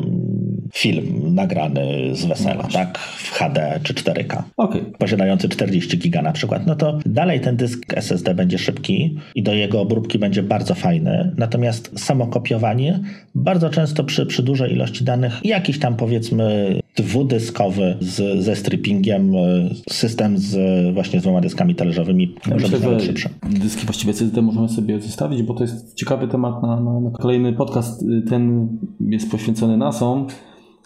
film 0.75 1.35
nagrany 1.35 2.11
z 2.13 2.25
wesela, 2.25 2.63
no 2.63 2.69
tak? 2.69 2.99
W 2.99 3.31
HD 3.31 3.81
czy 3.83 3.95
4K. 3.95 4.43
Okay. 4.57 4.85
Posiadający 4.99 5.49
40 5.49 5.99
giga 5.99 6.23
na 6.23 6.33
przykład, 6.33 6.67
no 6.67 6.77
to 6.77 6.99
dalej 7.07 7.41
ten 7.41 7.57
dysk 7.57 7.95
SSD 7.97 8.35
będzie 8.35 8.59
szybki 8.59 9.19
i 9.35 9.43
do 9.43 9.55
jego 9.55 9.81
obróbki 9.81 10.19
będzie 10.19 10.43
bardzo 10.43 10.75
fajny. 10.75 11.35
Natomiast 11.39 12.01
samo 12.01 12.27
kopiowanie 12.27 13.01
bardzo 13.35 13.71
często 13.71 14.05
przy, 14.05 14.27
przy 14.27 14.43
dużej 14.43 14.73
ilości 14.73 15.05
danych, 15.05 15.41
jakiś 15.45 15.79
tam 15.79 15.97
powiedzmy 15.97 16.79
dwudyskowy 16.97 17.97
z, 18.01 18.45
ze 18.45 18.57
strippingiem, 18.57 19.35
e, 19.37 19.69
system 19.91 20.39
z 20.39 20.55
właśnie 20.95 21.21
z 21.21 21.23
dwoma 21.23 21.41
dyskami 21.41 21.75
talerzowymi 21.75 22.35
ja 22.47 22.57
może 22.57 22.79
być 22.79 23.03
szybszy. 23.03 23.29
Dyski 23.51 23.87
właściwie 23.87 24.11
SSD 24.13 24.43
możemy 24.43 24.69
sobie 24.69 25.01
zostawić, 25.01 25.43
bo 25.43 25.55
to 25.55 25.65
jest 25.65 25.95
ciekawy 25.95 26.29
temat 26.29 26.63
na, 26.63 26.81
na, 26.81 27.01
na 27.01 27.11
kolejny 27.11 27.53
podcast. 27.53 28.05
Ten 28.29 28.69
jest 29.01 29.31
poświęcony 29.31 29.77
NASom. 29.77 30.27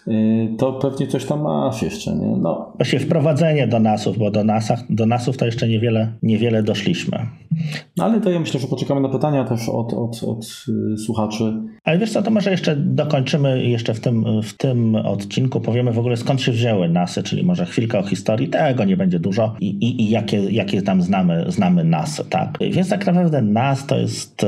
Y, 0.07 0.55
to 0.57 0.73
pewnie 0.73 1.07
coś 1.07 1.25
tam 1.25 1.41
masz 1.41 1.81
jeszcze, 1.81 2.15
nie? 2.15 2.27
No. 2.27 2.73
Właśnie 2.77 2.99
wprowadzenie 2.99 3.67
do 3.67 3.79
nasów, 3.79 4.17
bo 4.17 4.31
do, 4.31 4.43
nasach, 4.43 4.79
do 4.89 5.05
nasów 5.05 5.37
to 5.37 5.45
jeszcze 5.45 5.67
niewiele, 5.67 6.13
niewiele 6.23 6.63
doszliśmy. 6.63 7.27
No 7.97 8.05
ale 8.05 8.21
to 8.21 8.29
ja 8.29 8.39
myślę, 8.39 8.59
że 8.59 8.67
poczekamy 8.67 9.01
na 9.01 9.09
pytania 9.09 9.43
też 9.43 9.69
od, 9.69 9.93
od, 9.93 10.23
od 10.23 10.65
y, 10.93 10.97
słuchaczy. 10.97 11.53
Ale 11.83 11.97
wiesz 11.97 12.11
co, 12.11 12.21
to 12.21 12.31
może 12.31 12.51
jeszcze 12.51 12.75
dokończymy 12.75 13.63
jeszcze 13.63 13.93
w 13.93 13.99
tym, 13.99 14.41
w 14.41 14.53
tym 14.53 14.95
odcinku, 14.95 15.61
powiemy 15.61 15.91
w 15.91 15.99
ogóle 15.99 16.17
skąd 16.17 16.41
się 16.41 16.51
wzięły 16.51 16.89
nasy, 16.89 17.23
czyli 17.23 17.43
może 17.43 17.65
chwilkę 17.65 17.99
o 17.99 18.03
historii, 18.03 18.47
tego 18.47 18.85
nie 18.85 18.97
będzie 18.97 19.19
dużo 19.19 19.55
i, 19.59 19.67
i, 19.67 20.01
i 20.01 20.09
jakie, 20.09 20.37
jakie 20.37 20.81
tam 20.81 21.01
znamy, 21.01 21.45
znamy 21.47 21.83
nasy, 21.83 22.25
tak? 22.29 22.57
Więc 22.71 22.89
tak 22.89 23.05
naprawdę 23.05 23.41
NAS 23.41 23.85
to 23.85 23.97
jest 23.97 24.43
y, 24.43 24.47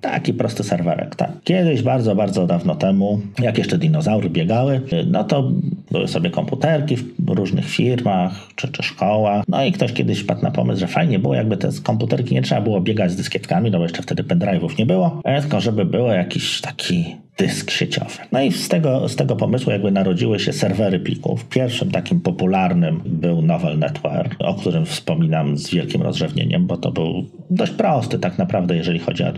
taki 0.00 0.34
prosty 0.34 0.64
serwerek, 0.64 1.16
tak? 1.16 1.32
Kiedyś, 1.44 1.82
bardzo, 1.82 2.14
bardzo 2.14 2.46
dawno 2.46 2.74
temu, 2.74 3.20
jak 3.42 3.58
jeszcze 3.58 3.78
dinozaury 3.78 4.30
biegały, 4.30 4.80
no 5.06 5.24
to 5.24 5.52
były 5.90 6.08
sobie 6.08 6.30
komputerki 6.30 6.96
w 6.96 7.28
różnych 7.28 7.64
firmach 7.64 8.48
czy, 8.56 8.68
czy 8.68 8.82
szkołach. 8.82 9.44
No 9.48 9.64
i 9.64 9.72
ktoś 9.72 9.92
kiedyś 9.92 10.20
wpadł 10.20 10.42
na 10.42 10.50
pomysł, 10.50 10.80
że 10.80 10.86
fajnie 10.86 11.18
było, 11.18 11.34
jakby 11.34 11.56
te 11.56 11.68
komputerki 11.82 12.34
nie 12.34 12.42
trzeba 12.42 12.60
było 12.60 12.80
biegać 12.80 13.12
z 13.12 13.16
dyskietkami, 13.16 13.70
no 13.70 13.78
bo 13.78 13.84
jeszcze 13.84 14.02
wtedy 14.02 14.22
pendrive'ów 14.22 14.78
nie 14.78 14.86
było, 14.86 15.20
tylko 15.40 15.60
żeby 15.60 15.84
było 15.84 16.12
jakiś 16.12 16.60
taki 16.60 17.16
dysk 17.38 17.70
sieciowy. 17.70 18.14
No 18.32 18.40
i 18.40 18.52
z 18.52 18.68
tego, 18.68 19.08
z 19.08 19.16
tego 19.16 19.36
pomysłu 19.36 19.72
jakby 19.72 19.90
narodziły 19.90 20.40
się 20.40 20.52
serwery 20.52 21.00
plików. 21.00 21.44
Pierwszym 21.48 21.90
takim 21.90 22.20
popularnym 22.20 23.00
był 23.06 23.42
Novel 23.42 23.78
Network, 23.78 24.34
o 24.38 24.54
którym 24.54 24.86
wspominam 24.86 25.58
z 25.58 25.70
wielkim 25.70 26.02
rozrzewnieniem, 26.02 26.66
bo 26.66 26.76
to 26.76 26.92
był 26.92 27.24
dość 27.50 27.72
prosty 27.72 28.18
tak 28.18 28.38
naprawdę, 28.38 28.76
jeżeli 28.76 28.98
chodzi 28.98 29.24
o 29.24 29.32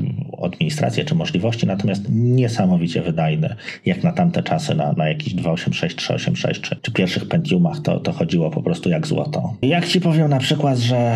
administrację 0.45 1.05
czy 1.05 1.15
możliwości, 1.15 1.67
natomiast 1.67 2.03
niesamowicie 2.11 3.03
wydajny, 3.03 3.55
jak 3.87 4.05
na 4.05 4.13
tamte 4.13 4.43
czasy, 4.43 4.75
na, 4.75 4.93
na 4.93 5.09
jakiś 5.09 5.35
286, 5.35 5.97
386 5.97 6.61
czy, 6.61 6.77
czy 6.83 6.93
pierwszych 6.93 7.29
Pentiumach, 7.29 7.81
to, 7.81 8.01
to 8.01 8.13
chodziło 8.13 8.51
po 8.51 8.63
prostu 8.63 8.91
jak 8.91 9.07
złoto. 9.07 9.55
Jak 9.63 9.89
ci 9.89 10.01
powiem 10.01 10.29
na 10.29 10.39
przykład, 10.39 10.79
że 10.79 11.15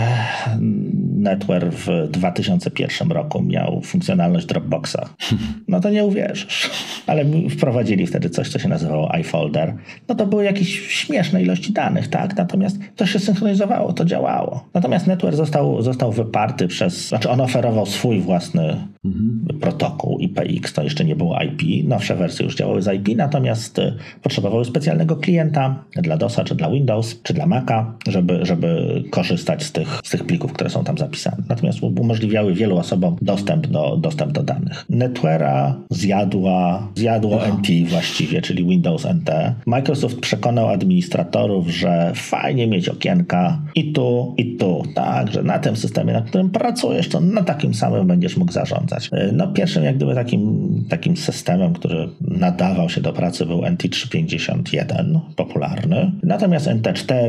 Network 1.16 1.74
w 1.74 2.09
2001 2.11 3.12
roku 3.12 3.43
miał 3.43 3.81
funkcjonalność 3.85 4.47
Dropboxa, 4.47 5.09
no 5.68 5.81
to 5.81 5.91
nie 5.91 6.05
uwierzysz. 6.05 6.70
Ale 7.07 7.25
wprowadzili 7.51 8.07
wtedy 8.07 8.31
coś, 8.31 8.49
co 8.49 8.59
się 8.59 8.68
nazywało 8.68 9.12
iFolder. 9.21 9.75
No 10.09 10.14
to 10.14 10.27
były 10.27 10.45
jakieś 10.45 10.89
śmieszne 10.89 11.43
ilości 11.43 11.73
danych, 11.73 12.09
tak? 12.09 12.37
Natomiast 12.37 12.79
to 12.97 13.07
się 13.07 13.18
synchronizowało, 13.18 13.93
to 13.93 14.05
działało. 14.05 14.68
Natomiast 14.75 15.07
Network 15.07 15.37
został, 15.37 15.83
został 15.83 16.12
wyparty 16.12 16.68
przez, 16.68 17.09
znaczy 17.09 17.31
on 17.31 17.41
oferował 17.41 17.87
swój 17.87 18.21
własny 18.21 18.77
mhm. 19.05 19.47
protokół 19.61 20.18
IPX, 20.18 20.73
to 20.73 20.83
jeszcze 20.83 21.05
nie 21.05 21.16
było 21.16 21.39
IP. 21.43 21.89
Nowsze 21.89 22.16
wersje 22.16 22.45
już 22.45 22.55
działały 22.57 22.83
z 22.83 22.95
IP, 22.95 23.16
natomiast 23.16 23.79
y, 23.79 23.95
potrzebowały 24.23 24.64
specjalnego 24.64 25.16
klienta 25.16 25.85
dla 25.97 26.16
DOSa, 26.16 26.45
czy 26.45 26.55
dla 26.55 26.71
Windows, 26.71 27.23
czy 27.23 27.35
dla 27.35 27.47
Maca, 27.47 27.95
żeby, 28.09 28.47
żeby 28.47 29.03
korzystać 29.11 29.62
z 29.62 29.73
tych, 29.73 30.01
z 30.05 30.11
tych 30.11 30.25
plików, 30.25 30.53
które 30.53 30.71
są 30.71 30.85
tam 30.85 30.99
zapisane. 30.99 31.37
Natomiast 31.49 31.83
umożliwiały 31.83 32.55
wielu 32.55 32.77
osobom 32.77 33.16
dostęp 33.23 33.66
do, 33.66 33.97
dostęp 33.97 34.33
do 34.33 34.43
danych. 34.43 34.85
NetWeara 34.89 35.77
zjadła, 35.91 36.60
zjadło 36.95 37.41
NT 37.47 37.89
właściwie, 37.89 38.43
czyli 38.43 38.65
Windows 38.65 39.05
NT. 39.05 39.55
Microsoft 39.67 40.21
przekonał 40.21 40.69
administratorów, 40.69 41.69
że 41.69 42.13
fajnie 42.15 42.67
mieć 42.67 42.89
okienka 42.89 43.63
i 43.75 43.93
tu, 43.93 44.35
i 44.39 44.57
tu. 44.57 44.83
Tak, 44.95 45.33
że 45.33 45.43
na 45.43 45.59
tym 45.59 45.77
systemie, 45.77 46.13
na 46.13 46.23
którym 46.23 46.51
pracujesz, 46.51 47.09
to 47.09 47.21
na 47.21 47.43
takim 47.43 47.75
samym 47.75 48.07
będziesz 48.07 48.37
mógł 48.37 48.53
zarządzać. 48.53 49.11
No 49.33 49.49
pierwszym 49.49 49.85
jak 49.85 49.97
gdyby 49.97 50.15
takim, 50.15 50.85
takim 50.89 51.17
systemem, 51.17 51.73
który 51.73 52.09
nadawał 52.21 52.89
się 52.89 53.01
do 53.01 53.13
pracy 53.13 53.47
był 53.47 53.61
NT351, 53.61 55.21
popularny. 55.37 56.13
Natomiast 56.23 56.67
NT4 56.67 57.23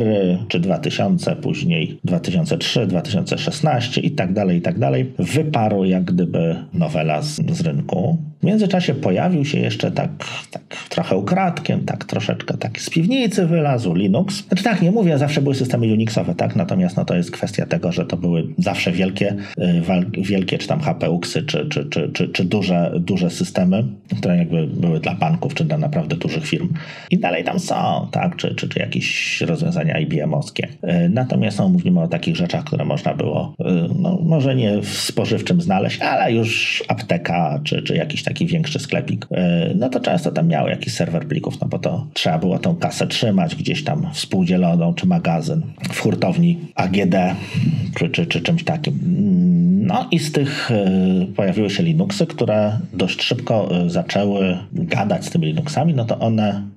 czy 0.47 0.59
2000, 0.59 1.35
później 1.35 1.99
2003, 2.03 2.87
2016 2.87 4.01
i 4.01 4.11
tak 4.11 4.33
dalej, 4.33 4.57
i 4.57 4.61
tak 4.61 4.79
dalej, 4.79 5.13
wyparł 5.19 5.83
jak 5.83 6.03
gdyby 6.03 6.55
nowela 6.73 7.21
z, 7.21 7.35
z 7.51 7.61
rynku. 7.61 8.30
W 8.41 8.43
międzyczasie 8.43 8.93
pojawił 8.93 9.45
się 9.45 9.59
jeszcze 9.59 9.91
tak, 9.91 10.09
tak 10.51 10.63
trochę 10.89 11.17
ukradkiem, 11.17 11.85
tak 11.85 12.05
troszeczkę 12.05 12.57
tak 12.57 12.81
z 12.81 12.89
piwnicy 12.89 13.45
wylazł 13.45 13.93
Linux. 13.93 14.47
Znaczy 14.47 14.63
tak, 14.63 14.81
nie 14.81 14.91
mówię, 14.91 15.17
zawsze 15.17 15.41
były 15.41 15.55
systemy 15.55 15.93
Unixowe, 15.93 16.35
tak, 16.35 16.55
natomiast 16.55 16.97
no 16.97 17.05
to 17.05 17.15
jest 17.15 17.31
kwestia 17.31 17.65
tego, 17.65 17.91
że 17.91 18.05
to 18.05 18.17
były 18.17 18.47
zawsze 18.57 18.91
wielkie, 18.91 19.35
y, 20.17 20.21
wielkie 20.21 20.57
czy 20.57 20.67
tam 20.67 20.79
HPUXy, 20.81 21.43
czy, 21.43 21.65
czy, 21.69 21.85
czy, 21.85 22.09
czy, 22.13 22.29
czy 22.29 22.45
duże, 22.45 22.91
duże 22.99 23.29
systemy, 23.29 23.83
które 24.17 24.37
jakby 24.37 24.67
były 24.67 24.99
dla 24.99 25.15
banków, 25.15 25.53
czy 25.53 25.65
dla 25.65 25.77
naprawdę 25.77 26.15
dużych 26.15 26.47
firm. 26.47 26.69
I 27.11 27.19
dalej 27.19 27.43
tam 27.43 27.59
są, 27.59 28.07
tak, 28.11 28.35
czy, 28.35 28.55
czy, 28.55 28.69
czy 28.69 28.79
jakieś 28.79 29.41
rozwiązania 29.41 29.99
IBM-owskie. 29.99 30.67
Y, 30.67 31.09
natomiast 31.09 31.59
no, 31.59 31.69
mówimy 31.69 32.01
o 32.01 32.07
takich 32.07 32.35
rzeczach, 32.35 32.63
które 32.63 32.85
można 32.85 33.13
było, 33.13 33.55
y, 33.59 33.63
no 33.99 34.19
może 34.23 34.55
nie 34.55 34.81
w 34.81 34.89
spożywczym 34.89 35.61
znaleźć, 35.61 36.01
ale 36.01 36.33
już 36.33 36.83
apteka, 36.87 37.59
czy, 37.63 37.81
czy 37.81 37.95
jakiś 37.95 38.23
większy 38.39 38.79
sklepik, 38.79 39.27
no 39.75 39.89
to 39.89 39.99
często 39.99 40.31
tam 40.31 40.47
miały 40.47 40.69
jakiś 40.69 40.93
serwer 40.93 41.27
plików, 41.27 41.61
no 41.61 41.67
bo 41.67 41.79
to 41.79 42.07
trzeba 42.13 42.37
było 42.37 42.59
tą 42.59 42.75
kasę 42.75 43.07
trzymać 43.07 43.55
gdzieś 43.55 43.83
tam 43.83 44.07
współdzieloną, 44.13 44.93
czy 44.93 45.07
magazyn 45.07 45.61
w 45.93 45.99
hurtowni 45.99 46.57
AGD, 46.75 47.15
czy, 47.95 48.09
czy, 48.09 48.25
czy 48.25 48.41
czymś 48.41 48.63
takim. 48.63 48.99
No 49.83 50.07
i 50.11 50.19
z 50.19 50.31
tych 50.31 50.69
pojawiły 51.35 51.69
się 51.69 51.83
Linuxy, 51.83 52.25
które 52.25 52.79
dość 52.93 53.23
szybko 53.23 53.69
zaczęły 53.87 54.57
gadać 54.73 55.25
z 55.25 55.29
tymi 55.29 55.47
Linuxami, 55.47 55.93
no 55.93 56.05
to 56.05 56.19
one 56.19 56.67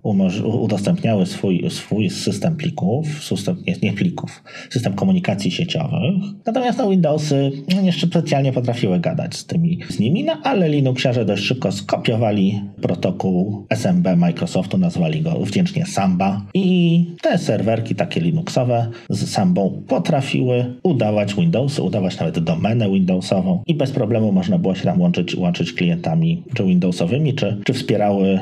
udostępniały 0.45 1.27
swój, 1.27 1.71
swój 1.71 2.11
system 2.11 2.57
plików, 2.57 3.25
system, 3.25 3.57
nie, 3.67 3.77
nie 3.83 3.93
plików, 3.93 4.43
system 4.71 4.93
komunikacji 4.93 5.51
sieciowych. 5.51 6.15
Natomiast 6.47 6.79
no, 6.79 6.91
Windowsy 6.91 7.53
no, 7.75 7.83
nie 7.83 7.93
specjalnie 7.93 8.53
potrafiły 8.53 9.01
gadać 9.01 9.37
z 9.37 9.47
tymi 9.47 9.79
z 9.89 9.99
nimi, 9.99 10.25
no 10.25 10.41
ale 10.43 10.69
Linuxiarze 10.69 11.25
dość 11.25 11.43
szybko 11.45 11.72
skopiowali 11.72 12.61
protokół 12.82 13.66
SMB 13.70 14.09
Microsoftu, 14.16 14.78
nazwali 14.78 15.22
go 15.22 15.30
wdzięcznie 15.30 15.86
Samba. 15.86 16.42
I 16.55 17.07
te 17.22 17.38
serwerki 17.38 17.95
takie 17.95 18.20
Linuxowe 18.20 18.90
z 19.11 19.30
Sambą 19.30 19.82
potrafiły 19.88 20.74
udawać 20.82 21.34
Windowsy, 21.34 21.82
udawać 21.82 22.18
nawet 22.18 22.38
domenę 22.38 22.90
Windowsową. 22.90 23.62
I 23.66 23.74
bez 23.74 23.90
problemu 23.90 24.32
można 24.32 24.59
było 24.59 24.74
się 24.74 24.84
tam 24.84 25.01
łączyć, 25.01 25.34
łączyć 25.34 25.72
klientami 25.72 26.42
czy 26.55 26.64
Windowsowymi, 26.64 27.34
czy, 27.34 27.61
czy 27.64 27.72
wspierały 27.72 28.40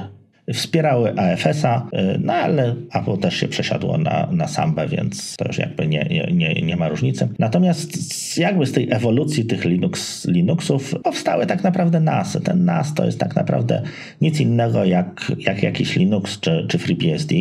wspierały 0.54 1.14
AFS-a, 1.18 1.86
y, 1.94 2.18
no 2.20 2.32
ale 2.32 2.74
Apple 2.92 3.18
też 3.18 3.36
się 3.36 3.48
przesiadło 3.48 3.98
na, 3.98 4.28
na 4.32 4.48
Sambę, 4.48 4.88
więc 4.88 5.36
to 5.36 5.44
już 5.48 5.58
jakby 5.58 5.86
nie, 5.86 6.28
nie, 6.32 6.54
nie 6.54 6.76
ma 6.76 6.88
różnicy. 6.88 7.28
Natomiast 7.38 8.38
jakby 8.38 8.66
z 8.66 8.72
tej 8.72 8.90
ewolucji 8.90 9.44
tych 9.44 9.64
Linux, 9.64 10.24
Linuxów 10.26 10.94
powstały 11.04 11.46
tak 11.46 11.64
naprawdę 11.64 12.00
NASy. 12.00 12.40
Ten 12.40 12.64
NAS 12.64 12.94
to 12.94 13.04
jest 13.04 13.20
tak 13.20 13.36
naprawdę 13.36 13.82
nic 14.20 14.40
innego 14.40 14.84
jak, 14.84 15.32
jak 15.38 15.62
jakiś 15.62 15.96
Linux 15.96 16.40
czy, 16.40 16.66
czy 16.68 16.78
FreeBSD, 16.78 17.34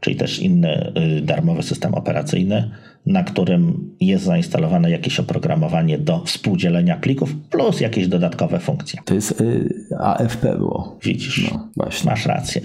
czyli 0.00 0.16
też 0.16 0.38
inny 0.38 0.92
y, 1.18 1.20
darmowy 1.20 1.62
system 1.62 1.94
operacyjny, 1.94 2.70
na 3.06 3.24
którym 3.24 3.90
jest 4.00 4.24
zainstalowane 4.24 4.90
jakieś 4.90 5.20
oprogramowanie 5.20 5.98
do 5.98 6.24
współdzielenia 6.24 6.96
plików 6.96 7.34
plus 7.50 7.80
jakieś 7.80 8.08
dodatkowe 8.08 8.58
funkcje. 8.58 9.00
To 9.04 9.14
jest 9.14 9.40
y, 9.40 9.68
AFP 10.00 10.56
było. 10.58 10.98
Widzisz, 11.02 11.50
no, 11.52 11.68
właśnie. 11.76 12.10
masz 12.10 12.26
rację. 12.26 12.60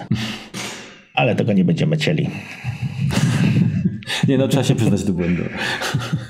Ale 1.13 1.35
tego 1.35 1.53
nie 1.53 1.65
będziemy 1.65 1.97
cieli. 1.97 2.29
Nie 4.27 4.37
no, 4.37 4.47
trzeba 4.47 4.63
się 4.63 4.75
przyznać 4.75 5.03
do 5.03 5.13
błędu. 5.13 5.43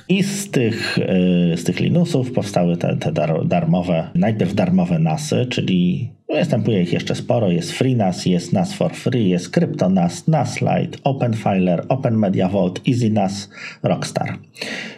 I 0.10 0.24
z 0.24 0.51
tych, 0.51 0.97
y, 0.97 1.57
z 1.57 1.64
tych 1.64 1.80
Linuxów 1.80 2.32
powstały 2.32 2.78
te, 2.78 2.97
te 2.97 3.12
darmowe, 3.45 4.10
najpierw 4.16 4.55
darmowe 4.55 4.99
NASy, 4.99 5.45
czyli 5.49 6.10
Występuje 6.30 6.82
ich 6.82 6.93
jeszcze 6.93 7.15
sporo. 7.15 7.51
Jest 7.51 7.71
FreeNAS, 7.71 8.25
jest 8.25 8.53
NAS 8.53 8.73
for 8.73 8.93
Free, 8.93 9.30
jest 9.30 9.49
CryptoNAS, 9.49 10.27
NAS 10.27 10.61
Lite, 10.61 10.97
OpenFiler, 11.03 11.86
Open 11.89 12.17
Media 12.17 12.49
Vault, 12.49 12.82
EasyNAS, 12.88 13.49
Rockstar. 13.84 14.38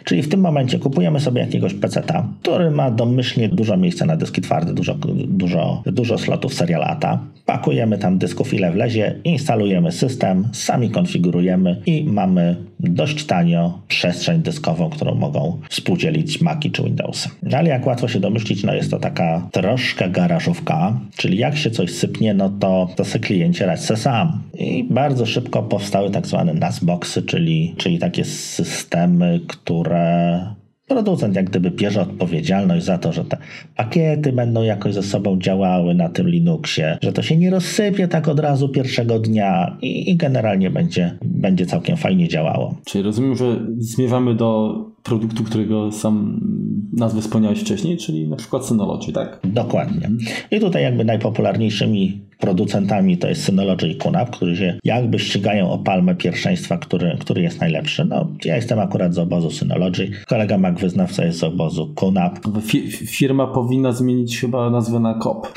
Czyli 0.04 0.22
w 0.22 0.28
tym 0.28 0.40
momencie 0.40 0.78
kupujemy 0.78 1.20
sobie 1.20 1.40
jakiegoś 1.40 1.74
peceta, 1.74 2.28
który 2.42 2.70
ma 2.70 2.90
domyślnie 2.90 3.48
dużo 3.48 3.76
miejsca 3.76 4.06
na 4.06 4.16
dyski 4.16 4.40
twarde, 4.40 4.74
dużo, 4.74 4.94
dużo, 5.14 5.82
dużo 5.86 6.18
slotów 6.18 6.54
serial 6.54 6.82
ATA. 6.82 7.18
Pakujemy 7.46 7.98
tam 7.98 8.18
dysków 8.18 8.54
ile 8.54 8.72
wlezie, 8.72 9.20
instalujemy 9.24 9.92
system, 9.92 10.48
sami 10.52 10.90
konfigurujemy 10.90 11.82
i 11.86 12.04
mamy 12.04 12.56
dość 12.82 13.24
tanio 13.24 13.78
przestrzeń 13.88 14.42
dyskową, 14.42 14.90
którą 14.90 15.14
mogą 15.14 15.60
współdzielić 15.70 16.40
Maci 16.40 16.70
czy 16.70 16.82
Windowsy. 16.82 17.28
Ale 17.56 17.68
jak 17.68 17.86
łatwo 17.86 18.08
się 18.08 18.20
domyślić, 18.20 18.64
no 18.64 18.74
jest 18.74 18.90
to 18.90 18.98
taka 18.98 19.48
troszkę 19.52 20.10
garażówka, 20.10 21.00
czyli 21.16 21.38
jak 21.38 21.56
się 21.56 21.70
coś 21.70 21.90
sypnie, 21.90 22.34
no 22.34 22.50
to, 22.50 22.88
to 22.96 23.04
se 23.04 23.18
kliencie 23.18 23.66
radź 23.66 23.80
se 23.80 23.96
sam. 23.96 24.42
I 24.58 24.84
bardzo 24.84 25.26
szybko 25.26 25.62
powstały 25.62 26.10
tak 26.10 26.26
zwane 26.26 26.54
NASBoxy, 26.54 27.22
czyli, 27.22 27.74
czyli 27.76 27.98
takie 27.98 28.24
systemy, 28.24 29.40
które 29.46 30.40
producent 30.92 31.36
jak 31.36 31.50
gdyby 31.50 31.70
bierze 31.70 32.02
odpowiedzialność 32.02 32.84
za 32.84 32.98
to, 32.98 33.12
że 33.12 33.24
te 33.24 33.36
pakiety 33.76 34.32
będą 34.32 34.62
jakoś 34.62 34.94
ze 34.94 35.02
sobą 35.02 35.38
działały 35.38 35.94
na 35.94 36.08
tym 36.08 36.28
Linuxie, 36.28 36.98
że 37.02 37.12
to 37.12 37.22
się 37.22 37.36
nie 37.36 37.50
rozsypie 37.50 38.08
tak 38.08 38.28
od 38.28 38.40
razu 38.40 38.68
pierwszego 38.68 39.18
dnia 39.18 39.76
i, 39.82 40.10
i 40.10 40.16
generalnie 40.16 40.70
będzie, 40.70 41.18
będzie 41.22 41.66
całkiem 41.66 41.96
fajnie 41.96 42.28
działało. 42.28 42.74
Czyli 42.84 43.04
rozumiem, 43.04 43.36
że 43.36 43.60
zmierzamy 43.78 44.34
do 44.34 44.74
produktu, 45.02 45.44
którego 45.44 45.92
sam 45.92 46.40
nazwę 46.92 47.20
wspomniałeś 47.20 47.60
wcześniej, 47.60 47.96
czyli 47.96 48.28
na 48.28 48.36
przykład 48.36 48.66
Synology, 48.66 49.12
tak? 49.12 49.40
Dokładnie. 49.44 50.10
I 50.50 50.60
tutaj 50.60 50.82
jakby 50.82 51.04
najpopularniejszymi 51.04 52.20
producentami 52.38 53.18
to 53.18 53.28
jest 53.28 53.44
Synology 53.44 53.88
i 53.88 53.96
QNAP, 53.96 54.30
którzy 54.30 54.56
się 54.56 54.78
jakby 54.84 55.18
ścigają 55.18 55.70
o 55.70 55.78
palmę 55.78 56.14
pierwszeństwa, 56.14 56.78
który, 56.78 57.16
który 57.20 57.42
jest 57.42 57.60
najlepszy. 57.60 58.04
No, 58.04 58.28
ja 58.44 58.56
jestem 58.56 58.78
akurat 58.78 59.14
z 59.14 59.18
obozu 59.18 59.50
Synology, 59.50 60.10
kolega 60.26 60.58
Mac 60.58 60.80
wyznawca 60.80 61.24
jest 61.24 61.38
z 61.38 61.44
obozu 61.44 61.94
QNAP. 61.94 62.38
Firma 62.90 63.46
powinna 63.46 63.92
zmienić 63.92 64.40
chyba 64.40 64.70
nazwę 64.70 65.00
na 65.00 65.14
KOP. 65.14 65.52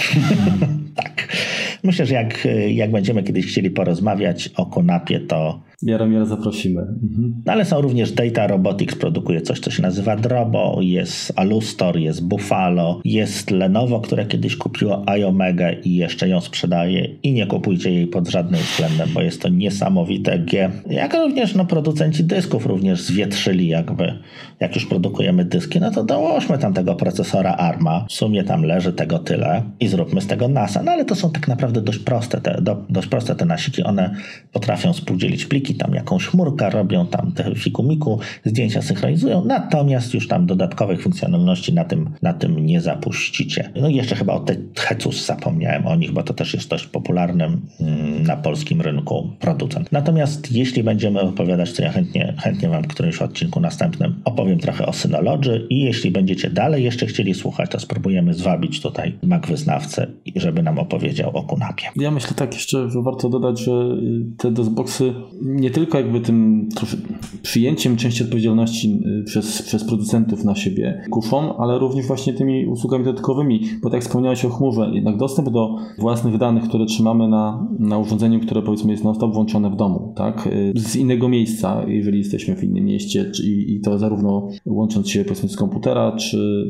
tak. 0.95 1.35
Myślę, 1.83 2.05
że 2.05 2.13
jak, 2.13 2.47
jak 2.69 2.91
będziemy 2.91 3.23
kiedyś 3.23 3.45
chcieli 3.45 3.69
porozmawiać 3.69 4.49
o 4.55 4.65
Konapie, 4.65 5.19
to 5.19 5.59
Jaromira 5.81 6.25
zaprosimy. 6.25 6.81
Mhm. 6.81 7.41
No, 7.45 7.53
ale 7.53 7.65
są 7.65 7.81
również 7.81 8.11
Data 8.11 8.47
Robotics, 8.47 8.95
produkuje 8.95 9.41
coś, 9.41 9.59
co 9.59 9.71
się 9.71 9.81
nazywa 9.81 10.15
Drobo, 10.15 10.79
jest 10.81 11.33
Alustor, 11.35 11.97
jest 11.97 12.27
Buffalo, 12.27 13.01
jest 13.05 13.51
Lenovo, 13.51 13.99
które 13.99 14.25
kiedyś 14.25 14.55
kupiło 14.55 15.09
iOmega 15.09 15.71
i 15.71 15.95
jeszcze 15.95 16.29
ją 16.29 16.41
sprzedaje 16.41 17.15
i 17.23 17.31
nie 17.31 17.47
kupujcie 17.47 17.91
jej 17.91 18.07
pod 18.07 18.27
żadnym 18.27 18.61
względem, 18.61 19.09
bo 19.13 19.21
jest 19.21 19.41
to 19.41 19.49
niesamowite 19.49 20.39
G. 20.39 20.71
Jak 20.89 21.13
również 21.13 21.55
no, 21.55 21.65
producenci 21.65 22.23
dysków 22.23 22.65
również 22.65 23.01
zwietrzyli 23.01 23.67
jakby, 23.67 24.13
jak 24.59 24.75
już 24.75 24.85
produkujemy 24.85 25.45
dyski, 25.45 25.79
no 25.79 25.91
to 25.91 26.03
dołożmy 26.03 26.57
tam 26.57 26.73
tego 26.73 26.95
procesora 26.95 27.51
ARMA, 27.55 28.05
w 28.09 28.13
sumie 28.13 28.43
tam 28.43 28.63
leży 28.63 28.93
tego 28.93 29.19
tyle 29.19 29.63
i 29.79 29.87
zróbmy 29.87 30.21
z 30.21 30.27
tego 30.27 30.47
NASA. 30.47 30.83
No 30.83 30.91
ale 30.91 31.05
to 31.05 31.15
są 31.15 31.31
tak 31.31 31.47
naprawdę 31.47 31.81
dość 31.81 31.99
proste 31.99 32.41
te, 32.41 32.61
do, 32.61 32.85
dość 32.89 33.07
proste 33.07 33.35
te 33.35 33.45
nasiki, 33.45 33.83
one 33.83 34.15
potrafią 34.51 34.93
współdzielić 34.93 35.45
pliki, 35.45 35.64
tam 35.73 35.93
jakąś 35.93 36.27
chmurkę 36.27 36.69
robią, 36.69 37.07
tam 37.07 37.31
te 37.31 37.55
fikumiku, 37.55 38.19
zdjęcia 38.45 38.81
synchronizują, 38.81 39.45
natomiast 39.45 40.13
już 40.13 40.27
tam 40.27 40.45
dodatkowych 40.45 41.01
funkcjonalności 41.01 41.73
na 41.73 41.83
tym, 41.83 42.09
na 42.21 42.33
tym 42.33 42.65
nie 42.65 42.81
zapuścicie. 42.81 43.71
No 43.81 43.87
i 43.87 43.95
jeszcze 43.95 44.15
chyba 44.15 44.33
o 44.33 44.39
te 44.39 44.55
Hecus 44.77 45.25
zapomniałem 45.25 45.87
o 45.87 45.95
nich, 45.95 46.11
bo 46.11 46.23
to 46.23 46.33
też 46.33 46.53
jest 46.53 46.69
dość 46.69 46.87
popularnym 46.87 47.61
mm, 47.79 48.23
na 48.23 48.37
polskim 48.37 48.81
rynku 48.81 49.29
producent. 49.39 49.91
Natomiast 49.91 50.51
jeśli 50.51 50.83
będziemy 50.83 51.21
opowiadać, 51.21 51.73
to 51.73 51.81
ja 51.81 51.91
chętnie, 51.91 52.33
chętnie 52.37 52.69
Wam 52.69 52.83
w 52.83 52.87
którymś 52.87 53.21
odcinku 53.21 53.59
następnym 53.59 54.15
opowiem 54.25 54.59
trochę 54.59 54.85
o 54.85 54.93
Synology 54.93 55.67
i 55.69 55.79
jeśli 55.81 56.11
będziecie 56.11 56.49
dalej 56.49 56.83
jeszcze 56.83 57.05
chcieli 57.05 57.33
słuchać, 57.33 57.69
to 57.69 57.79
spróbujemy 57.79 58.33
zwabić 58.33 58.81
tutaj 58.81 59.17
Mac 59.23 59.47
wyznawcę, 59.47 60.07
żeby 60.35 60.63
nam 60.63 60.79
opowiedział 60.79 61.37
o 61.37 61.43
Kunapie. 61.43 61.85
Ja 61.95 62.11
myślę 62.11 62.31
tak 62.35 62.53
jeszcze, 62.53 62.87
warto 63.03 63.29
dodać, 63.29 63.59
że 63.59 63.71
te 64.37 64.51
DOSBoxy 64.51 65.13
nie 65.55 65.69
tylko 65.69 65.97
jakby 65.97 66.21
tym 66.21 66.69
przyjęciem 67.41 67.97
części 67.97 68.23
odpowiedzialności 68.23 68.99
y, 69.21 69.23
przez, 69.23 69.61
przez 69.61 69.83
producentów 69.83 70.43
na 70.43 70.55
siebie 70.55 71.05
kuszą, 71.09 71.57
ale 71.57 71.79
również 71.79 72.05
właśnie 72.07 72.33
tymi 72.33 72.67
usługami 72.67 73.03
dodatkowymi, 73.03 73.61
bo 73.81 73.89
tak 73.89 73.93
jak 73.93 74.03
wspomniałeś 74.03 74.45
o 74.45 74.49
chmurze, 74.49 74.91
jednak 74.93 75.17
dostęp 75.17 75.49
do 75.49 75.75
własnych 75.99 76.37
danych, 76.37 76.63
które 76.63 76.85
trzymamy 76.85 77.27
na, 77.27 77.67
na 77.79 77.97
urządzeniu, 77.97 78.39
które 78.39 78.61
powiedzmy 78.61 78.91
jest 78.91 79.03
non-stop 79.03 79.33
włączone 79.33 79.69
w 79.69 79.75
domu, 79.75 80.13
tak, 80.15 80.47
y, 80.47 80.73
z 80.75 80.95
innego 80.95 81.29
miejsca, 81.29 81.85
jeżeli 81.87 82.17
jesteśmy 82.17 82.55
w 82.55 82.63
innym 82.63 82.85
mieście 82.85 83.31
i, 83.43 83.75
i 83.75 83.81
to 83.81 83.99
zarówno 83.99 84.49
łącząc 84.65 85.09
się 85.09 85.23
powiedzmy 85.23 85.49
z 85.49 85.55
komputera, 85.55 86.11
czy 86.11 86.67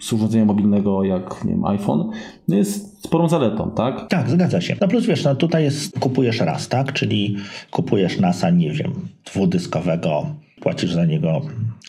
z 0.00 0.12
urządzenia 0.12 0.44
mobilnego 0.44 1.04
jak 1.04 1.44
nie 1.44 1.50
wiem, 1.50 1.64
iPhone, 1.64 2.10
no 2.48 2.56
jest 2.56 3.04
sporą 3.04 3.28
zaletą, 3.28 3.70
tak? 3.70 4.08
Tak, 4.08 4.30
zgadza 4.30 4.60
się. 4.60 4.76
No 4.80 4.88
plus 4.88 5.06
wiesz, 5.06 5.24
no 5.24 5.34
tutaj 5.34 5.64
jest, 5.64 5.98
kupujesz 5.98 6.40
raz, 6.40 6.68
tak? 6.68 6.92
Czyli 6.92 7.36
kupujesz 7.70 8.20
NASA, 8.20 8.50
nie 8.50 8.70
wiem, 8.70 8.92
dwudyskowego, 9.24 10.26
płacisz 10.60 10.92
za 10.92 11.04
niego 11.04 11.40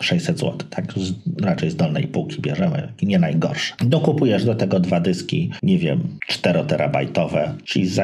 600 0.02 0.40
zł, 0.40 0.58
tak? 0.70 0.94
Z, 0.94 1.14
raczej 1.42 1.70
z 1.70 1.76
dolnej 1.76 2.08
półki 2.08 2.42
bierzemy, 2.42 2.94
nie 3.02 3.20
najgorsze. 3.20 3.76
Dokupujesz 3.80 4.46
do 4.46 4.56
tego 4.56 4.80
dwa 4.80 5.00
dyski, 5.00 5.52
nie 5.64 5.78
wiem, 5.78 6.18
4 6.28 6.64
terabajtowe, 6.64 7.54
czyli 7.64 7.88
za 7.88 8.04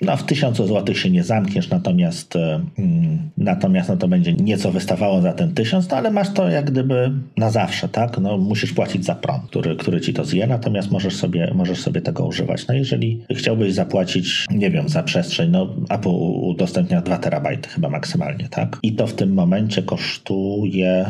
no, 0.00 0.16
w 0.16 0.22
1000 0.22 0.56
zł 0.56 0.94
się 0.94 1.10
nie 1.10 1.24
zamkniesz, 1.24 1.70
natomiast, 1.70 2.36
mm, 2.78 3.30
natomiast 3.38 3.88
no, 3.88 3.96
to 3.96 4.08
będzie 4.08 4.32
nieco 4.32 4.72
wystawało 4.72 5.20
za 5.20 5.32
ten 5.32 5.54
1000, 5.54 5.90
no, 5.90 5.96
ale 5.96 6.10
masz 6.10 6.32
to 6.32 6.48
jak 6.48 6.70
gdyby 6.70 7.12
na 7.36 7.50
zawsze, 7.50 7.88
tak? 7.88 8.18
No, 8.18 8.38
musisz 8.38 8.72
płacić 8.72 9.04
za 9.04 9.14
prąd, 9.14 9.46
który, 9.46 9.76
który 9.76 10.00
ci 10.00 10.14
to 10.14 10.24
zje, 10.24 10.46
natomiast 10.46 10.90
możesz 10.90 11.16
sobie, 11.16 11.52
możesz 11.54 11.80
sobie 11.80 12.00
tego 12.00 12.26
używać. 12.26 12.66
No, 12.66 12.74
jeżeli 12.74 13.24
chciałbyś 13.30 13.74
zapłacić, 13.74 14.46
nie 14.50 14.70
wiem, 14.70 14.88
za 14.88 15.02
przestrzeń, 15.02 15.50
no, 15.50 15.74
Apple 15.88 16.08
udostępnia 16.42 17.00
2 17.00 17.18
terabajty 17.18 17.68
chyba 17.68 17.88
maksymalnie, 17.88 18.48
tak? 18.48 18.78
I 18.82 18.92
to 18.92 19.06
w 19.06 19.14
tym 19.14 19.34
momencie 19.34 19.82
kosztuje 19.82 21.06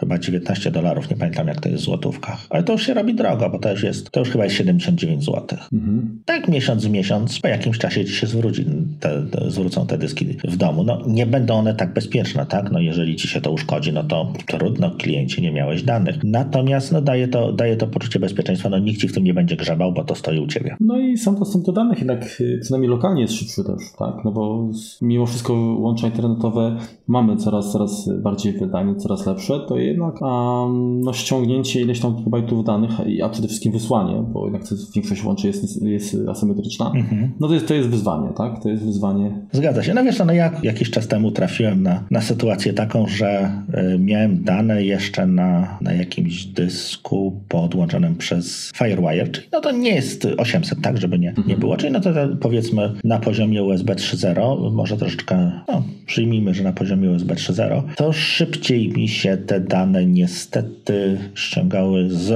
chyba 0.00 0.18
19 0.18 0.70
dolarów, 0.70 1.10
nie 1.10 1.16
pamiętam 1.16 1.48
jak 1.48 1.60
to 1.60 1.68
jest 1.68 1.82
w 1.82 1.86
złotówkach. 1.86 2.46
Ale 2.50 2.62
to 2.62 2.72
już 2.72 2.86
się 2.86 2.94
robi 2.94 3.14
drogo, 3.14 3.50
bo 3.50 3.58
to 3.58 3.70
już 3.70 3.82
jest, 3.82 4.10
to 4.10 4.20
już 4.20 4.30
chyba 4.30 4.44
jest 4.44 4.56
79 4.56 5.24
zł. 5.24 5.58
Mhm. 5.72 6.22
Tak 6.24 6.48
miesiąc 6.48 6.86
w 6.86 6.90
miesiąc, 6.90 7.40
po 7.40 7.48
jakimś 7.48 7.78
czasie 7.78 8.04
ci 8.04 8.12
się 8.12 8.26
zwróci, 8.26 8.64
te, 9.00 9.26
te, 9.30 9.50
zwrócą 9.50 9.86
te 9.86 9.98
dyski 9.98 10.26
w 10.48 10.56
domu. 10.56 10.84
No 10.84 11.02
nie 11.06 11.26
będą 11.26 11.54
one 11.54 11.74
tak 11.74 11.92
bezpieczne, 11.92 12.46
tak? 12.46 12.72
No 12.72 12.80
jeżeli 12.80 13.16
ci 13.16 13.28
się 13.28 13.40
to 13.40 13.52
uszkodzi, 13.52 13.92
no 13.92 14.04
to 14.04 14.32
trudno, 14.46 14.90
kliencie, 14.90 15.42
nie 15.42 15.52
miałeś 15.52 15.82
danych. 15.82 16.24
Natomiast 16.24 16.92
no 16.92 17.00
daje 17.00 17.28
to, 17.28 17.52
daje 17.52 17.76
to 17.76 17.86
poczucie 17.86 18.18
bezpieczeństwa, 18.18 18.68
no 18.68 18.78
nikt 18.78 19.00
ci 19.00 19.08
w 19.08 19.12
tym 19.12 19.24
nie 19.24 19.34
będzie 19.34 19.56
grzebał, 19.56 19.92
bo 19.92 20.04
to 20.04 20.14
stoi 20.14 20.38
u 20.38 20.46
ciebie. 20.46 20.76
No 20.80 20.98
i 20.98 21.16
sam 21.16 21.38
dostęp 21.38 21.64
do 21.64 21.72
danych 21.72 21.98
jednak 21.98 22.40
y, 22.40 22.58
przynajmniej 22.62 22.90
lokalnie 22.90 23.22
jest 23.22 23.34
szybszy 23.34 23.64
też, 23.64 23.92
tak? 23.98 24.24
No 24.24 24.32
bo 24.32 24.68
mimo 25.02 25.26
wszystko 25.26 25.52
łącza 25.78 26.06
internetowe 26.06 26.76
mamy 27.06 27.36
coraz, 27.36 27.72
coraz 27.72 28.10
bardziej 28.22 28.52
wydajne, 28.52 28.94
coraz 28.94 29.26
lepsze, 29.26 29.60
to 29.68 29.76
jednak 29.86 30.22
um, 30.22 31.00
no, 31.00 31.12
ściągnięcie 31.12 31.80
ileś 31.80 32.00
tam 32.00 32.16
gigabajtów 32.16 32.64
danych, 32.64 32.90
a 33.24 33.28
przede 33.28 33.48
wszystkim 33.48 33.72
wysłanie, 33.72 34.22
bo 34.32 34.44
jednak 34.44 34.62
większość 34.94 35.24
łączy 35.24 35.46
jest, 35.46 35.82
jest 35.82 36.16
asymetryczna, 36.28 36.92
mhm. 36.94 37.32
no 37.40 37.48
to 37.48 37.54
jest, 37.54 37.68
to 37.68 37.74
jest 37.74 37.88
wyzwanie, 37.88 38.28
tak? 38.36 38.62
To 38.62 38.68
jest 38.68 38.84
wyzwanie. 38.84 39.40
Zgadza 39.52 39.82
się. 39.82 39.94
No 39.94 40.04
wiesz, 40.04 40.18
no 40.26 40.32
ja 40.32 40.50
jakiś 40.62 40.90
czas 40.90 41.08
temu 41.08 41.30
trafiłem 41.30 41.82
na, 41.82 42.04
na 42.10 42.20
sytuację 42.20 42.72
taką, 42.72 43.06
że 43.06 43.62
y, 43.94 43.98
miałem 43.98 44.44
dane 44.44 44.84
jeszcze 44.84 45.26
na, 45.26 45.78
na 45.80 45.92
jakimś 45.92 46.44
dysku 46.44 47.40
podłączonym 47.48 48.16
przez 48.16 48.72
Firewire, 48.76 49.28
czyli 49.28 49.46
no 49.52 49.60
to 49.60 49.70
nie 49.72 49.90
jest 49.90 50.26
800, 50.38 50.80
tak, 50.82 50.98
żeby 50.98 51.18
nie, 51.18 51.28
mhm. 51.28 51.48
nie 51.48 51.56
było, 51.56 51.76
czyli 51.76 51.92
no 51.92 52.00
to, 52.00 52.12
to 52.12 52.20
powiedzmy 52.40 52.92
na 53.04 53.18
poziomie 53.18 53.62
USB 53.62 53.94
3.0, 53.94 54.72
może 54.72 54.96
troszeczkę, 54.96 55.50
no 55.68 55.82
przyjmijmy, 56.06 56.54
że 56.54 56.64
na 56.64 56.72
poziomie 56.72 57.10
USB 57.10 57.34
3.0, 57.34 57.82
to 57.96 58.12
szybciej 58.12 58.88
mi 58.88 59.08
się 59.08 59.36
te 59.36 59.60
dane 59.60 59.75
niestety 60.06 61.18
ściągały 61.34 62.10
z, 62.10 62.30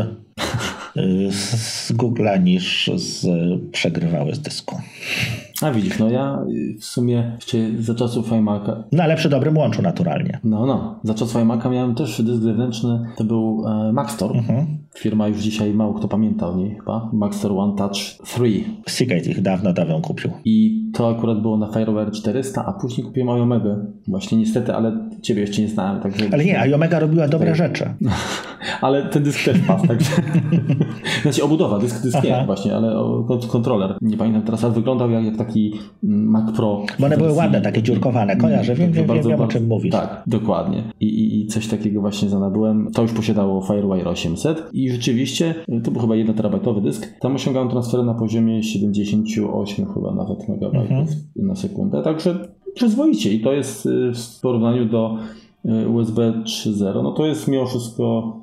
y, 0.97 1.29
z 1.33 1.93
Google'a 1.93 2.43
niż 2.43 2.91
z, 2.97 3.27
przegrywały 3.73 4.35
z 4.35 4.41
dysku. 4.41 4.77
A 5.63 5.71
widzisz, 5.71 5.99
no 5.99 6.11
ja 6.11 6.39
w 6.81 6.85
sumie 6.85 7.39
za 7.79 7.95
czasów 7.95 8.31
iMac'a... 8.31 8.83
Ale 9.01 9.17
przy 9.17 9.29
dobrym 9.29 9.59
łączu 9.59 9.83
naturalnie. 9.83 10.41
No, 10.45 10.67
no. 10.67 11.01
Za 11.05 11.15
czasów 11.15 11.35
iMac'a 11.35 11.71
miałem 11.71 11.95
też 11.95 12.23
dysk 12.23 12.43
zewnętrzny, 12.43 13.01
to 13.17 13.25
był 13.25 13.65
e, 13.69 13.93
Maxtor. 13.93 14.37
Mhm. 14.37 14.79
Firma 14.95 15.29
już 15.29 15.39
dzisiaj 15.39 15.75
mało 15.75 15.95
kto 15.95 16.09
pamięta 16.09 16.49
o 16.49 16.57
niej 16.57 16.75
chyba. 16.75 17.11
Maxtor 17.13 17.53
One 17.53 17.77
Touch 17.77 17.93
3. 18.25 18.65
Seagate 18.89 19.31
ich 19.31 19.43
dawno, 19.43 19.73
dawno 19.73 20.01
kupił. 20.01 20.31
I 20.45 20.85
to 20.95 21.09
akurat 21.09 21.43
było 21.43 21.57
na 21.57 21.67
Firewire 21.67 22.11
400, 22.11 22.65
a 22.67 22.73
później 22.73 23.07
kupiłem 23.07 23.29
iOmega. 23.29 23.77
Właśnie 24.09 24.39
niestety, 24.39 24.75
ale 24.75 25.09
ciebie 25.23 25.41
jeszcze 25.41 25.63
nie 25.63 25.69
znałem. 25.69 26.01
Także... 26.01 26.25
Ale 26.33 26.45
nie, 26.45 26.61
iOmega 26.61 26.99
robiła 26.99 27.29
dobre 27.29 27.55
rzeczy. 27.55 27.95
ale 28.81 29.09
ten 29.09 29.23
dysk 29.23 29.45
też 29.45 29.59
padł, 29.59 29.87
także... 29.87 30.11
znaczy 31.23 31.45
obudowa, 31.45 31.79
dysk, 31.79 32.03
dysk 32.03 32.25
nie 32.25 32.43
właśnie, 32.47 32.77
ale 32.77 32.97
kontroler. 33.49 33.95
Nie 34.01 34.17
pamiętam 34.17 34.43
teraz, 34.43 34.65
ale 34.65 34.73
wyglądał 34.73 35.11
jak, 35.11 35.25
jak 35.25 35.37
taki 35.37 35.73
Mac 36.03 36.57
Pro. 36.57 36.83
Bo 36.99 37.07
one 37.07 37.17
były 37.17 37.33
ładne, 37.33 37.61
takie 37.61 37.83
dziurkowane, 37.83 38.37
kojarzę, 38.37 38.75
wiem, 38.75 38.93
wiem, 38.93 39.07
bardzo, 39.07 39.29
wiem, 39.29 39.39
wiem 39.39 39.49
o 39.49 39.51
czym 39.51 39.67
mówisz. 39.67 39.93
Tak, 39.93 40.23
dokładnie. 40.27 40.83
I, 41.01 41.07
i, 41.07 41.41
I 41.41 41.47
coś 41.47 41.69
takiego 41.69 42.01
właśnie 42.01 42.29
zanabyłem. 42.29 42.91
To 42.95 43.03
już 43.03 43.13
posiadało 43.13 43.63
Firewire 43.63 44.11
800 44.11 44.71
i 44.85 44.91
rzeczywiście 44.91 45.55
to 45.85 45.91
był 45.91 46.01
chyba 46.01 46.17
1 46.17 46.35
terabajtowy 46.35 46.81
dysk. 46.81 47.19
Tam 47.21 47.35
osiągałem 47.35 47.69
transfery 47.69 48.05
na 48.05 48.15
poziomie 48.15 48.63
78 48.63 49.87
chyba 49.95 50.15
nawet 50.15 50.49
megabajtów 50.49 50.91
mhm. 50.91 51.17
na 51.37 51.55
sekundę, 51.55 52.03
także 52.03 52.49
przyzwoicie 52.75 53.33
i 53.33 53.41
to 53.41 53.53
jest 53.53 53.87
y, 53.87 54.13
w 54.15 54.41
porównaniu 54.41 54.87
do 54.87 55.19
USB 55.65 56.33
3.0, 56.45 57.03
no 57.03 57.13
to 57.13 57.27
jest 57.27 57.49
mimo 57.49 57.67
wszystko, 57.67 58.37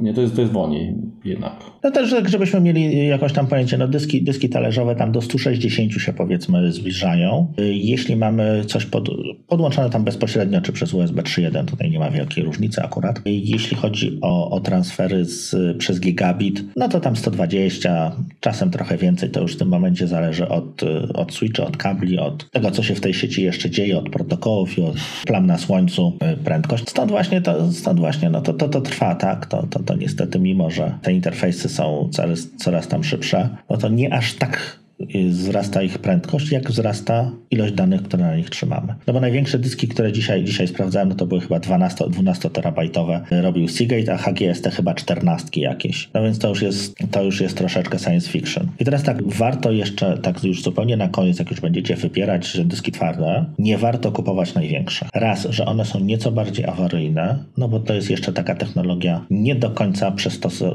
nie, 0.00 0.14
to 0.14 0.20
jest, 0.20 0.34
to 0.34 0.40
jest 0.40 0.52
wolniej 0.52 0.94
jednak. 1.24 1.52
No 1.84 1.90
też, 1.90 2.14
żebyśmy 2.26 2.60
mieli 2.60 3.06
jakoś 3.06 3.32
tam 3.32 3.46
pojęcie, 3.46 3.78
no 3.78 3.88
dyski, 3.88 4.22
dyski 4.22 4.48
talerzowe 4.48 4.96
tam 4.96 5.12
do 5.12 5.22
160 5.22 5.92
się 5.92 6.12
powiedzmy 6.12 6.72
zbliżają. 6.72 7.52
Jeśli 7.72 8.16
mamy 8.16 8.62
coś 8.66 8.86
pod, 8.86 9.08
podłączone 9.46 9.90
tam 9.90 10.04
bezpośrednio, 10.04 10.60
czy 10.60 10.72
przez 10.72 10.94
USB 10.94 11.22
3.1, 11.22 11.64
tutaj 11.64 11.90
nie 11.90 11.98
ma 11.98 12.10
wielkiej 12.10 12.44
różnicy 12.44 12.82
akurat. 12.82 13.20
Jeśli 13.24 13.76
chodzi 13.76 14.18
o, 14.20 14.50
o 14.50 14.60
transfery 14.60 15.24
z, 15.24 15.56
przez 15.78 16.00
gigabit, 16.00 16.64
no 16.76 16.88
to 16.88 17.00
tam 17.00 17.16
120, 17.16 18.12
czasem 18.40 18.70
trochę 18.70 18.96
więcej, 18.96 19.30
to 19.30 19.40
już 19.40 19.54
w 19.54 19.58
tym 19.58 19.68
momencie 19.68 20.06
zależy 20.06 20.48
od, 20.48 20.82
od 21.14 21.34
switcha, 21.34 21.66
od 21.66 21.76
kabli, 21.76 22.18
od 22.18 22.50
tego, 22.50 22.70
co 22.70 22.82
się 22.82 22.94
w 22.94 23.00
tej 23.00 23.14
sieci 23.14 23.42
jeszcze 23.42 23.70
dzieje, 23.70 23.98
od 23.98 24.10
protokołów 24.10 24.78
i 24.78 24.82
od 24.82 24.96
plam 25.26 25.46
na 25.46 25.58
słońcu, 25.58 26.18
y, 26.32 26.36
prędkość. 26.62 26.90
Stąd 26.90 27.10
właśnie 27.10 27.42
to, 27.42 27.72
stąd 27.72 28.00
właśnie, 28.00 28.30
no 28.30 28.40
to, 28.40 28.52
to, 28.52 28.68
to 28.68 28.80
trwa, 28.80 29.14
tak? 29.14 29.46
To, 29.46 29.66
to, 29.66 29.82
to 29.82 29.94
niestety, 29.94 30.38
mimo 30.38 30.70
że 30.70 30.98
te 31.02 31.12
interfejsy 31.12 31.68
są 31.68 32.08
coraz, 32.12 32.48
coraz 32.56 32.88
tam 32.88 33.04
szybsze, 33.04 33.48
no 33.70 33.76
to 33.76 33.88
nie 33.88 34.14
aż 34.14 34.34
tak 34.34 34.81
wzrasta 35.28 35.82
ich 35.82 35.98
prędkość, 35.98 36.52
jak 36.52 36.70
wzrasta 36.70 37.32
ilość 37.50 37.72
danych, 37.72 38.02
które 38.02 38.22
na 38.22 38.36
nich 38.36 38.50
trzymamy. 38.50 38.94
No 39.06 39.12
bo 39.12 39.20
największe 39.20 39.58
dyski, 39.58 39.88
które 39.88 40.12
dzisiaj, 40.12 40.44
dzisiaj 40.44 40.68
sprawdzałem, 40.68 41.08
no 41.08 41.14
to 41.14 41.26
były 41.26 41.40
chyba 41.40 41.60
12, 41.60 42.04
12 42.08 42.50
terabajtowe. 42.50 43.24
Robił 43.30 43.68
Seagate, 43.68 44.14
a 44.14 44.16
HGST 44.16 44.68
chyba 44.70 44.94
14 44.94 45.60
jakieś. 45.60 46.10
No 46.14 46.22
więc 46.22 46.38
to 46.38 46.48
już 46.48 46.62
jest, 46.62 46.96
to 47.10 47.22
już 47.22 47.40
jest 47.40 47.56
troszeczkę 47.56 47.98
science 47.98 48.30
fiction. 48.30 48.68
I 48.80 48.84
teraz 48.84 49.02
tak, 49.02 49.22
warto 49.22 49.72
jeszcze, 49.72 50.18
tak 50.18 50.44
już 50.44 50.62
zupełnie 50.62 50.96
na 50.96 51.08
koniec, 51.08 51.38
jak 51.38 51.50
już 51.50 51.60
będziecie 51.60 51.96
wypierać, 51.96 52.46
że 52.46 52.64
dyski 52.64 52.92
twarde, 52.92 53.44
nie 53.58 53.78
warto 53.78 54.12
kupować 54.12 54.54
największe. 54.54 55.08
Raz, 55.14 55.46
że 55.50 55.64
one 55.64 55.84
są 55.84 56.00
nieco 56.00 56.32
bardziej 56.32 56.64
awaryjne, 56.64 57.44
no 57.56 57.68
bo 57.68 57.80
to 57.80 57.94
jest 57.94 58.10
jeszcze 58.10 58.32
taka 58.32 58.54
technologia 58.54 59.26
nie 59.30 59.54
do 59.54 59.70
końca 59.70 60.14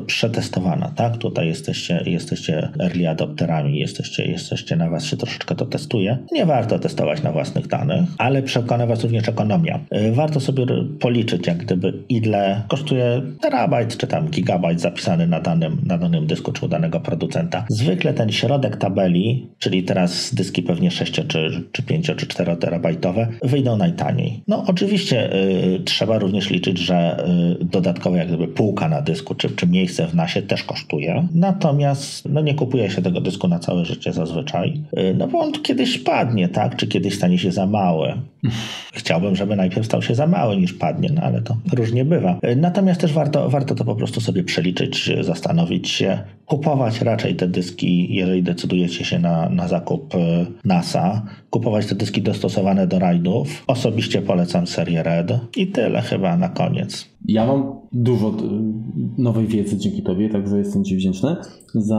przetestowana, 0.06 0.92
tak? 0.96 1.18
Tutaj 1.18 1.48
jesteście, 1.48 2.04
jesteście 2.06 2.70
early 2.80 3.10
adopterami, 3.10 3.80
jesteście 3.80 4.17
jesteście, 4.18 4.48
jesteście 4.48 4.76
na 4.76 4.90
was 4.90 5.06
się 5.06 5.18
troszeczkę 5.18 5.56
to 5.56 5.66
testuje. 5.66 6.18
Nie 6.32 6.46
warto 6.46 6.80
testować 6.80 7.24
na 7.24 7.32
własnych 7.32 7.68
danych, 7.68 8.06
ale 8.18 8.44
przekona 8.44 8.86
was 8.86 9.04
również 9.04 9.30
ekonomia. 9.30 9.80
Y, 9.96 10.12
warto 10.12 10.40
sobie 10.40 10.66
policzyć, 11.00 11.48
jak 11.48 11.58
gdyby 11.58 11.94
ile 12.10 12.62
kosztuje 12.68 13.22
terabajt 13.42 13.98
czy 13.98 14.08
tam 14.08 14.30
gigabajt 14.30 14.82
zapisany 14.82 15.28
na 15.28 15.40
danym, 15.40 15.82
na 15.86 15.98
danym 15.98 16.28
dysku 16.28 16.52
czy 16.52 16.66
u 16.66 16.70
danego 16.70 17.00
producenta. 17.00 17.66
Zwykle 17.70 18.14
ten 18.14 18.32
środek 18.32 18.78
tabeli, 18.78 19.48
czyli 19.60 19.84
teraz 19.84 20.36
dyski 20.36 20.64
pewnie 20.64 20.92
6 20.92 21.14
czy, 21.28 21.64
czy 21.72 21.84
5 21.84 22.06
czy 22.06 22.28
4 22.28 22.58
terabajtowe, 22.58 23.28
wyjdą 23.44 23.78
najtaniej. 23.78 24.42
No 24.48 24.64
oczywiście 24.68 25.34
y, 25.36 25.80
trzeba 25.86 26.20
również 26.20 26.50
liczyć, 26.50 26.78
że 26.78 27.26
y, 28.14 28.18
jak 28.18 28.28
gdyby 28.28 28.48
półka 28.48 28.90
na 28.90 29.02
dysku 29.02 29.36
czy, 29.36 29.50
czy 29.50 29.68
miejsce 29.68 30.08
w 30.08 30.16
nasie 30.16 30.42
też 30.42 30.64
kosztuje. 30.64 31.28
Natomiast 31.34 32.30
no 32.30 32.42
nie 32.42 32.56
kupuje 32.56 32.90
się 32.90 33.02
tego 33.02 33.22
dysku 33.22 33.48
na 33.48 33.60
całe 33.60 33.86
życie 33.86 34.07
16 34.08 34.14
zazwyczaj, 34.14 34.82
y, 35.00 35.16
no 35.18 35.28
bo 35.28 35.40
on 35.40 35.52
kiedyś 35.52 35.98
padnie, 35.98 36.50
tak? 36.50 36.76
Czy 36.76 36.88
kiedyś 36.88 37.16
stanie 37.16 37.38
się 37.38 37.52
za 37.52 37.66
mały. 37.66 38.14
Chciałbym, 38.94 39.36
żeby 39.36 39.56
najpierw 39.56 39.86
stał 39.86 40.02
się 40.02 40.16
za 40.16 40.28
mały 40.28 40.58
niż 40.58 40.74
padnie, 40.74 41.10
no 41.14 41.22
ale 41.22 41.42
to 41.42 41.58
różnie 41.74 42.06
bywa. 42.06 42.40
Y, 42.44 42.56
natomiast 42.56 43.02
też 43.02 43.14
warto, 43.14 43.50
warto 43.50 43.76
to 43.76 43.86
po 43.86 43.96
prostu 43.96 44.22
sobie 44.22 44.44
przeliczyć, 44.44 45.12
zastanowić 45.22 45.90
się, 45.90 46.20
kupować 46.48 47.02
raczej 47.02 47.36
te 47.36 47.48
dyski, 47.48 48.16
jeżeli 48.16 48.44
decydujecie 48.44 49.06
się 49.06 49.20
na, 49.20 49.50
na 49.50 49.68
zakup 49.68 50.16
y, 50.16 50.18
NASA, 50.66 51.22
kupować 51.50 51.86
te 51.86 51.96
dyski 51.96 52.22
dostosowane 52.22 52.88
do 52.88 53.00
rajdów. 53.00 53.64
Osobiście 53.68 54.22
polecam 54.22 54.68
serię 54.68 55.04
Red 55.04 55.40
i 55.58 55.68
tyle 55.68 56.02
chyba 56.02 56.38
na 56.38 56.50
koniec. 56.50 57.10
Ja 57.26 57.48
mam 57.48 57.74
dużo 57.92 58.34
nowej 59.18 59.48
wiedzy 59.48 59.78
dzięki 59.78 60.02
Tobie, 60.02 60.30
także 60.30 60.58
jestem 60.58 60.84
Ci 60.84 60.96
wdzięczny 60.96 61.36
za 61.74 61.96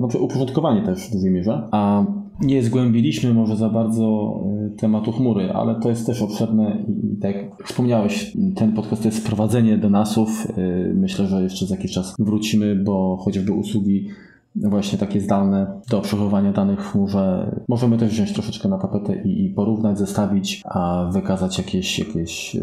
no, 0.00 0.08
uporządkowanie 0.20 0.82
też 0.82 1.08
w 1.08 1.12
dużej 1.12 1.30
mierze. 1.30 1.68
A 1.70 2.04
nie 2.40 2.62
zgłębiliśmy 2.62 3.34
może 3.34 3.56
za 3.56 3.68
bardzo 3.68 4.34
e, 4.66 4.76
tematu 4.76 5.12
chmury, 5.12 5.52
ale 5.52 5.80
to 5.80 5.88
jest 5.88 6.06
też 6.06 6.22
obszerne 6.22 6.84
i 6.88 7.16
tak 7.16 7.36
jak 7.36 7.64
wspomniałeś, 7.64 8.36
ten 8.56 8.72
podcast 8.72 9.02
to 9.02 9.08
jest 9.08 9.18
wprowadzenie 9.18 9.78
do 9.78 9.90
nasów. 9.90 10.46
E, 10.50 10.94
myślę, 10.94 11.26
że 11.26 11.42
jeszcze 11.42 11.66
za 11.66 11.74
jakiś 11.74 11.92
czas 11.92 12.14
wrócimy, 12.18 12.76
bo 12.76 13.16
chociażby 13.16 13.52
usługi 13.52 14.08
właśnie 14.54 14.98
takie 14.98 15.20
zdalne 15.20 15.80
do 15.90 16.00
przechowywania 16.00 16.52
danych 16.52 16.84
w 16.84 16.92
chmurze 16.92 17.56
możemy 17.68 17.98
też 17.98 18.10
wziąć 18.10 18.32
troszeczkę 18.32 18.68
na 18.68 18.78
tapetę 18.78 19.22
i, 19.22 19.44
i 19.44 19.50
porównać, 19.50 19.98
zestawić, 19.98 20.62
a 20.64 21.10
wykazać 21.12 21.58
jakieś... 21.58 21.98
jakieś 21.98 22.54
yy... 22.54 22.62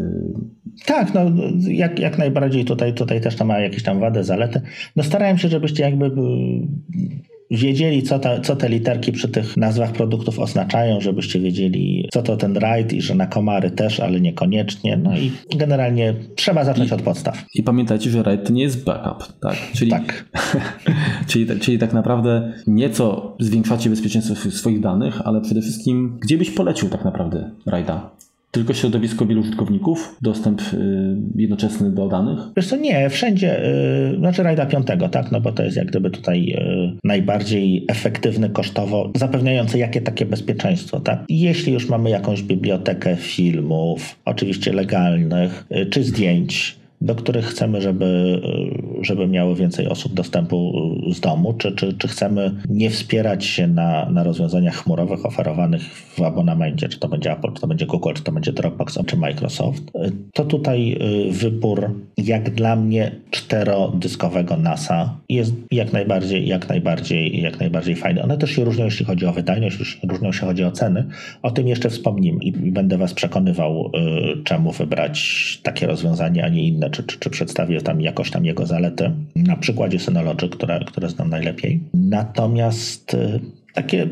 Tak, 0.86 1.14
no 1.14 1.20
jak, 1.68 1.98
jak 1.98 2.18
najbardziej 2.18 2.64
tutaj, 2.64 2.94
tutaj 2.94 3.20
też 3.20 3.36
to 3.36 3.44
ma 3.44 3.58
jakieś 3.58 3.82
tam 3.82 4.00
wady, 4.00 4.24
zalety. 4.24 4.60
No 4.96 5.02
starałem 5.02 5.38
się, 5.38 5.48
żebyście 5.48 5.82
jakby 5.82 6.10
wiedzieli, 7.50 8.02
co, 8.02 8.18
ta, 8.18 8.40
co 8.40 8.56
te 8.56 8.68
literki 8.68 9.12
przy 9.12 9.28
tych 9.28 9.56
nazwach 9.56 9.92
produktów 9.92 10.38
oznaczają, 10.38 11.00
żebyście 11.00 11.40
wiedzieli, 11.40 12.08
co 12.12 12.22
to 12.22 12.36
ten 12.36 12.56
RAID 12.56 12.92
i 12.92 13.02
że 13.02 13.14
na 13.14 13.26
komary 13.26 13.70
też, 13.70 14.00
ale 14.00 14.20
niekoniecznie. 14.20 14.96
No 14.96 15.18
i 15.18 15.32
generalnie 15.56 16.14
trzeba 16.36 16.64
zacząć 16.64 16.90
I, 16.90 16.94
od 16.94 17.02
podstaw. 17.02 17.44
I 17.54 17.62
pamiętajcie, 17.62 18.10
że 18.10 18.22
RAID 18.22 18.46
to 18.46 18.52
nie 18.52 18.62
jest 18.62 18.84
backup, 18.84 19.40
tak? 19.40 19.56
Czyli, 19.72 19.90
tak. 19.90 20.24
czyli, 21.28 21.60
czyli 21.60 21.78
tak 21.78 21.92
naprawdę 21.92 22.52
nieco 22.66 23.36
zwiększacie 23.40 23.90
bezpieczeństwo 23.90 24.50
swoich 24.50 24.80
danych, 24.80 25.20
ale 25.24 25.40
przede 25.40 25.62
wszystkim, 25.62 26.18
gdzie 26.20 26.38
byś 26.38 26.50
polecił 26.50 26.88
tak 26.88 27.04
naprawdę 27.04 27.50
RAIDa? 27.66 28.10
Tylko 28.50 28.74
środowisko 28.74 29.26
wielu 29.26 29.40
użytkowników, 29.40 30.16
dostęp 30.22 30.62
y, 30.74 31.16
jednoczesny 31.36 31.90
do 31.90 32.08
danych? 32.08 32.38
Wiesz 32.56 32.66
co, 32.66 32.76
nie, 32.76 33.10
wszędzie, 33.10 33.66
y, 34.14 34.16
znaczy 34.18 34.42
rajda 34.42 34.66
piątego, 34.66 35.08
tak, 35.08 35.32
no 35.32 35.40
bo 35.40 35.52
to 35.52 35.62
jest 35.62 35.76
jak 35.76 35.86
gdyby 35.86 36.10
tutaj 36.10 36.50
y, 36.50 36.98
najbardziej 37.04 37.84
efektywny 37.88 38.50
kosztowo, 38.50 39.12
zapewniający 39.16 39.78
jakie 39.78 40.00
takie 40.00 40.26
bezpieczeństwo, 40.26 41.00
tak. 41.00 41.24
Jeśli 41.28 41.72
już 41.72 41.88
mamy 41.88 42.10
jakąś 42.10 42.42
bibliotekę 42.42 43.16
filmów, 43.16 44.16
oczywiście 44.24 44.72
legalnych, 44.72 45.66
czy 45.90 46.04
zdjęć, 46.04 46.77
do 47.00 47.14
których 47.14 47.44
chcemy, 47.44 47.80
żeby, 47.80 48.40
żeby 49.02 49.28
miało 49.28 49.54
więcej 49.54 49.88
osób 49.88 50.14
dostępu 50.14 50.72
z 51.12 51.20
domu, 51.20 51.54
czy, 51.54 51.72
czy, 51.72 51.92
czy 51.92 52.08
chcemy 52.08 52.54
nie 52.68 52.90
wspierać 52.90 53.44
się 53.44 53.66
na, 53.66 54.10
na 54.10 54.22
rozwiązaniach 54.22 54.74
chmurowych 54.74 55.26
oferowanych 55.26 55.82
w 56.16 56.22
abonamencie, 56.22 56.88
czy 56.88 56.98
to 56.98 57.08
będzie 57.08 57.32
Apple, 57.32 57.52
czy 57.52 57.60
to 57.60 57.66
będzie 57.66 57.86
Google, 57.86 58.12
czy 58.14 58.22
to 58.22 58.32
będzie 58.32 58.52
Dropbox, 58.52 58.98
czy 59.06 59.16
Microsoft, 59.16 59.82
to 60.34 60.44
tutaj 60.44 60.96
y, 61.28 61.32
wybór 61.32 61.90
jak 62.16 62.50
dla 62.50 62.76
mnie 62.76 63.10
czterodyskowego 63.30 64.56
NASA 64.56 65.16
jest 65.28 65.54
jak 65.70 65.92
najbardziej, 65.92 66.48
jak 66.48 66.68
najbardziej, 66.68 67.42
jak 67.42 67.60
najbardziej 67.60 67.96
fajny. 67.96 68.22
One 68.22 68.38
też 68.38 68.50
się 68.50 68.64
różnią, 68.64 68.84
jeśli 68.84 69.06
chodzi 69.06 69.26
o 69.26 69.32
wydajność, 69.32 69.98
różnią 70.08 70.32
się 70.32 70.46
chodzi 70.46 70.64
o 70.64 70.70
ceny. 70.70 71.04
O 71.42 71.50
tym 71.50 71.68
jeszcze 71.68 71.90
wspomnimy 71.90 72.38
i 72.44 72.52
będę 72.52 72.98
Was 72.98 73.14
przekonywał, 73.14 73.86
y, 73.86 74.42
czemu 74.44 74.72
wybrać 74.72 75.60
takie 75.62 75.86
rozwiązanie, 75.86 76.44
a 76.44 76.48
nie 76.48 76.68
inne 76.68 76.87
czy, 76.88 77.02
czy, 77.02 77.18
czy 77.18 77.30
przedstawię 77.30 77.80
tam 77.80 78.00
jakoś 78.00 78.30
tam 78.30 78.44
jego 78.44 78.66
zalety 78.66 79.10
na 79.36 79.56
przykładzie 79.56 79.98
Synology, 79.98 80.48
które, 80.48 80.80
które 80.86 81.08
znam 81.08 81.30
najlepiej. 81.30 81.80
Natomiast 81.94 83.14
y, 83.14 83.40
takie 83.74 84.08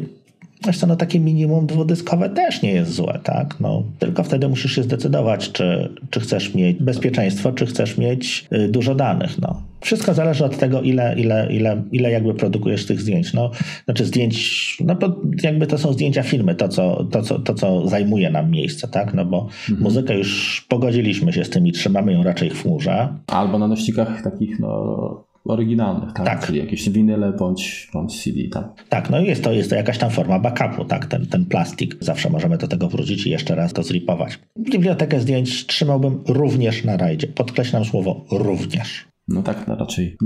co, 0.74 0.86
no 0.86 0.96
takie 0.96 1.20
minimum 1.20 1.66
dwudyskowe 1.66 2.30
też 2.30 2.62
nie 2.62 2.72
jest 2.72 2.92
złe, 2.92 3.20
tak? 3.22 3.60
No, 3.60 3.82
tylko 3.98 4.22
wtedy 4.22 4.48
musisz 4.48 4.74
się 4.74 4.82
zdecydować, 4.82 5.52
czy, 5.52 5.88
czy 6.10 6.20
chcesz 6.20 6.54
mieć 6.54 6.78
bezpieczeństwo, 6.78 7.52
czy 7.52 7.66
chcesz 7.66 7.98
mieć 7.98 8.46
y, 8.52 8.68
dużo 8.68 8.94
danych, 8.94 9.38
no. 9.38 9.62
Wszystko 9.80 10.14
zależy 10.14 10.44
od 10.44 10.58
tego, 10.58 10.82
ile, 10.82 11.14
ile, 11.18 11.48
ile, 11.52 11.82
ile 11.92 12.10
jakby 12.10 12.34
produkujesz 12.34 12.86
tych 12.86 13.00
zdjęć. 13.00 13.34
No, 13.34 13.50
znaczy 13.84 14.04
zdjęć, 14.04 14.76
no 14.84 14.94
bo 14.94 15.20
jakby 15.42 15.66
to 15.66 15.78
są 15.78 15.92
zdjęcia 15.92 16.22
filmy, 16.22 16.54
to 16.54 16.68
co, 16.68 17.04
to, 17.04 17.22
co, 17.22 17.38
to, 17.38 17.54
co 17.54 17.88
zajmuje 17.88 18.30
nam 18.30 18.50
miejsce, 18.50 18.88
tak? 18.88 19.14
No 19.14 19.24
bo 19.24 19.42
mhm. 19.42 19.82
muzykę 19.82 20.18
już 20.18 20.60
pogodziliśmy 20.68 21.32
się 21.32 21.44
z 21.44 21.50
tym 21.50 21.66
i 21.66 21.72
trzymamy 21.72 22.12
ją 22.12 22.22
raczej 22.22 22.50
w 22.50 22.62
chmurze. 22.62 23.08
Albo 23.26 23.58
na 23.58 23.68
nośnikach 23.68 24.22
takich, 24.22 24.60
no 24.60 25.26
oryginalnych, 25.48 26.12
tak? 26.12 26.26
tak. 26.26 26.46
Czyli 26.46 26.58
jakieś 26.58 26.90
winyle 26.90 27.32
bądź, 27.32 27.90
bądź 27.92 28.22
CD, 28.22 28.40
tak? 28.52 28.84
Tak, 28.88 29.10
no 29.10 29.20
jest 29.20 29.44
to, 29.44 29.52
jest 29.52 29.70
to 29.70 29.76
jakaś 29.76 29.98
tam 29.98 30.10
forma 30.10 30.38
backupu, 30.38 30.84
tak? 30.84 31.06
Ten, 31.06 31.26
ten 31.26 31.46
plastik. 31.46 31.96
Zawsze 32.00 32.30
możemy 32.30 32.58
do 32.58 32.68
tego 32.68 32.88
wrócić 32.88 33.26
i 33.26 33.30
jeszcze 33.30 33.54
raz 33.54 33.72
to 33.72 33.82
zripować. 33.82 34.38
Bibliotekę 34.58 35.20
zdjęć 35.20 35.66
trzymałbym 35.66 36.22
również 36.28 36.84
na 36.84 36.96
rajdzie. 36.96 37.26
Podkreślam 37.26 37.84
słowo 37.84 38.24
również. 38.30 39.06
No 39.28 39.42
tak, 39.42 39.68
no 39.68 39.76
raczej. 39.76 40.16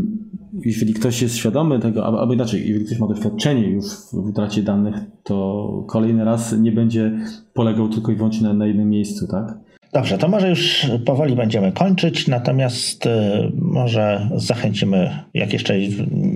Jeżeli 0.65 0.95
ktoś 0.95 1.23
jest 1.23 1.37
świadomy 1.37 1.79
tego, 1.79 2.21
albo 2.21 2.33
inaczej, 2.35 2.69
jeżeli 2.69 2.85
ktoś 2.85 2.99
ma 2.99 3.07
doświadczenie 3.07 3.71
już 3.71 3.85
w 4.13 4.15
utracie 4.15 4.63
danych, 4.63 4.95
to 5.23 5.85
kolejny 5.89 6.25
raz 6.25 6.59
nie 6.59 6.73
będzie 6.73 7.19
polegał 7.55 7.89
tylko 7.89 8.13
i 8.13 8.17
wyłącznie 8.17 8.49
na, 8.49 8.55
na 8.55 8.67
jednym 8.67 8.91
miejscu, 8.91 9.27
tak? 9.27 9.59
Dobrze, 9.93 10.19
to 10.19 10.29
może 10.29 10.51
już 10.51 10.87
powoli 11.05 11.37
będziemy 11.37 11.73
kończyć, 11.73 12.29
natomiast 12.29 13.07
y, 13.07 13.11
może 13.55 14.29
zachęcimy, 14.35 15.11
jak 15.35 15.53
jeszcze 15.53 15.75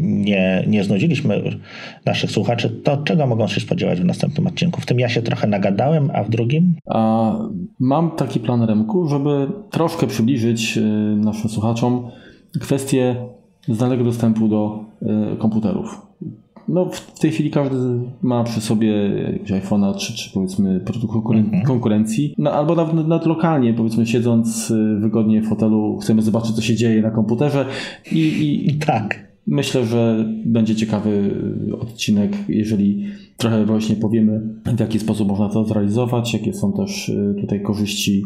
nie, 0.02 0.64
nie 0.66 0.84
znudziliśmy 0.84 1.42
naszych 2.06 2.30
słuchaczy, 2.30 2.70
to 2.70 2.96
czego 2.96 3.26
mogą 3.26 3.46
się 3.46 3.60
spodziewać 3.60 4.00
w 4.00 4.04
następnym 4.04 4.46
odcinku? 4.46 4.80
W 4.80 4.86
tym 4.86 5.00
ja 5.00 5.08
się 5.08 5.22
trochę 5.22 5.46
nagadałem, 5.46 6.10
a 6.14 6.24
w 6.24 6.30
drugim? 6.30 6.74
A, 6.90 7.32
mam 7.80 8.10
taki 8.10 8.40
plan 8.40 8.62
Remku, 8.62 9.08
żeby 9.08 9.46
troszkę 9.70 10.06
przybliżyć 10.06 10.78
y, 10.78 10.80
naszym 11.16 11.50
słuchaczom 11.50 12.10
kwestię 12.60 13.16
zdalnego 13.68 14.04
dostępu 14.04 14.48
do 14.48 14.84
y, 15.02 15.36
komputerów 15.36 16.04
no, 16.68 16.90
w 16.90 17.18
tej 17.18 17.30
chwili 17.30 17.50
każdy 17.50 17.76
ma 18.22 18.44
przy 18.44 18.60
sobie 18.60 18.92
jakiegoś 19.32 19.50
iPhone'a 19.50 19.96
czy, 19.96 20.14
czy 20.14 20.30
powiedzmy 20.34 20.80
produkt 20.80 21.14
mhm. 21.26 21.64
konkurencji. 21.64 22.34
No, 22.38 22.52
albo 22.52 22.74
nawet, 22.74 23.08
nawet 23.08 23.26
lokalnie, 23.26 23.74
powiedzmy, 23.74 24.06
siedząc 24.06 24.70
y, 24.70 24.96
wygodnie 25.00 25.42
w 25.42 25.48
fotelu, 25.48 25.98
chcemy 25.98 26.22
zobaczyć, 26.22 26.56
co 26.56 26.62
się 26.62 26.76
dzieje 26.76 27.02
na 27.02 27.10
komputerze 27.10 27.66
i, 28.12 28.64
i 28.66 28.74
tak. 28.74 29.33
Myślę, 29.46 29.86
że 29.86 30.24
będzie 30.44 30.76
ciekawy 30.76 31.30
odcinek, 31.80 32.32
jeżeli 32.48 33.06
trochę 33.36 33.64
właśnie 33.64 33.96
powiemy, 33.96 34.40
w 34.76 34.80
jaki 34.80 34.98
sposób 34.98 35.28
można 35.28 35.48
to 35.48 35.64
zrealizować, 35.64 36.32
jakie 36.32 36.54
są 36.54 36.72
też 36.72 37.08
y, 37.08 37.34
tutaj 37.40 37.62
korzyści 37.62 38.24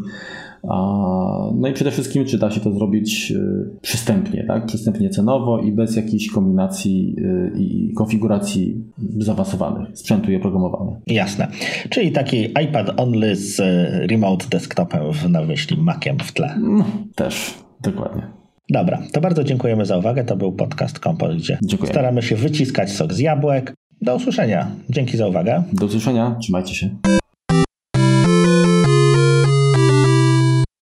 no 1.55 1.67
i 1.67 1.73
przede 1.73 1.91
wszystkim, 1.91 2.25
czy 2.25 2.37
da 2.37 2.51
się 2.51 2.59
to 2.59 2.71
zrobić 2.71 3.31
y, 3.31 3.69
przystępnie, 3.81 4.43
tak? 4.47 4.65
Przystępnie 4.65 5.09
cenowo 5.09 5.59
i 5.59 5.71
bez 5.71 5.95
jakichś 5.95 6.29
kombinacji 6.29 7.15
y, 7.17 7.51
i 7.59 7.93
konfiguracji 7.93 8.83
zaawansowanych 9.17 9.97
sprzętu 9.97 10.31
i 10.31 10.35
oprogramowania. 10.35 10.97
Jasne. 11.07 11.47
Czyli 11.89 12.11
taki 12.11 12.43
iPad 12.43 12.99
only 12.99 13.35
z 13.35 13.59
y, 13.59 14.07
remote 14.07 14.45
desktopem 14.51 15.01
na 15.29 15.41
myśli 15.41 15.77
Maciem 15.77 16.17
w 16.19 16.31
tle. 16.31 16.59
No, 16.61 16.85
też, 17.15 17.53
dokładnie. 17.81 18.38
Dobra, 18.69 19.01
to 19.11 19.21
bardzo 19.21 19.43
dziękujemy 19.43 19.85
za 19.85 19.97
uwagę. 19.97 20.23
To 20.23 20.35
był 20.37 20.51
podcast 20.51 20.99
Kompot, 20.99 21.35
gdzie 21.37 21.57
Dziękuję. 21.63 21.91
staramy 21.91 22.21
się 22.21 22.35
wyciskać 22.35 22.91
sok 22.91 23.13
z 23.13 23.19
jabłek. 23.19 23.73
Do 24.01 24.15
usłyszenia. 24.15 24.67
Dzięki 24.89 25.17
za 25.17 25.27
uwagę. 25.27 25.63
Do 25.73 25.85
usłyszenia. 25.85 26.35
Trzymajcie 26.41 26.75
się. 26.75 26.89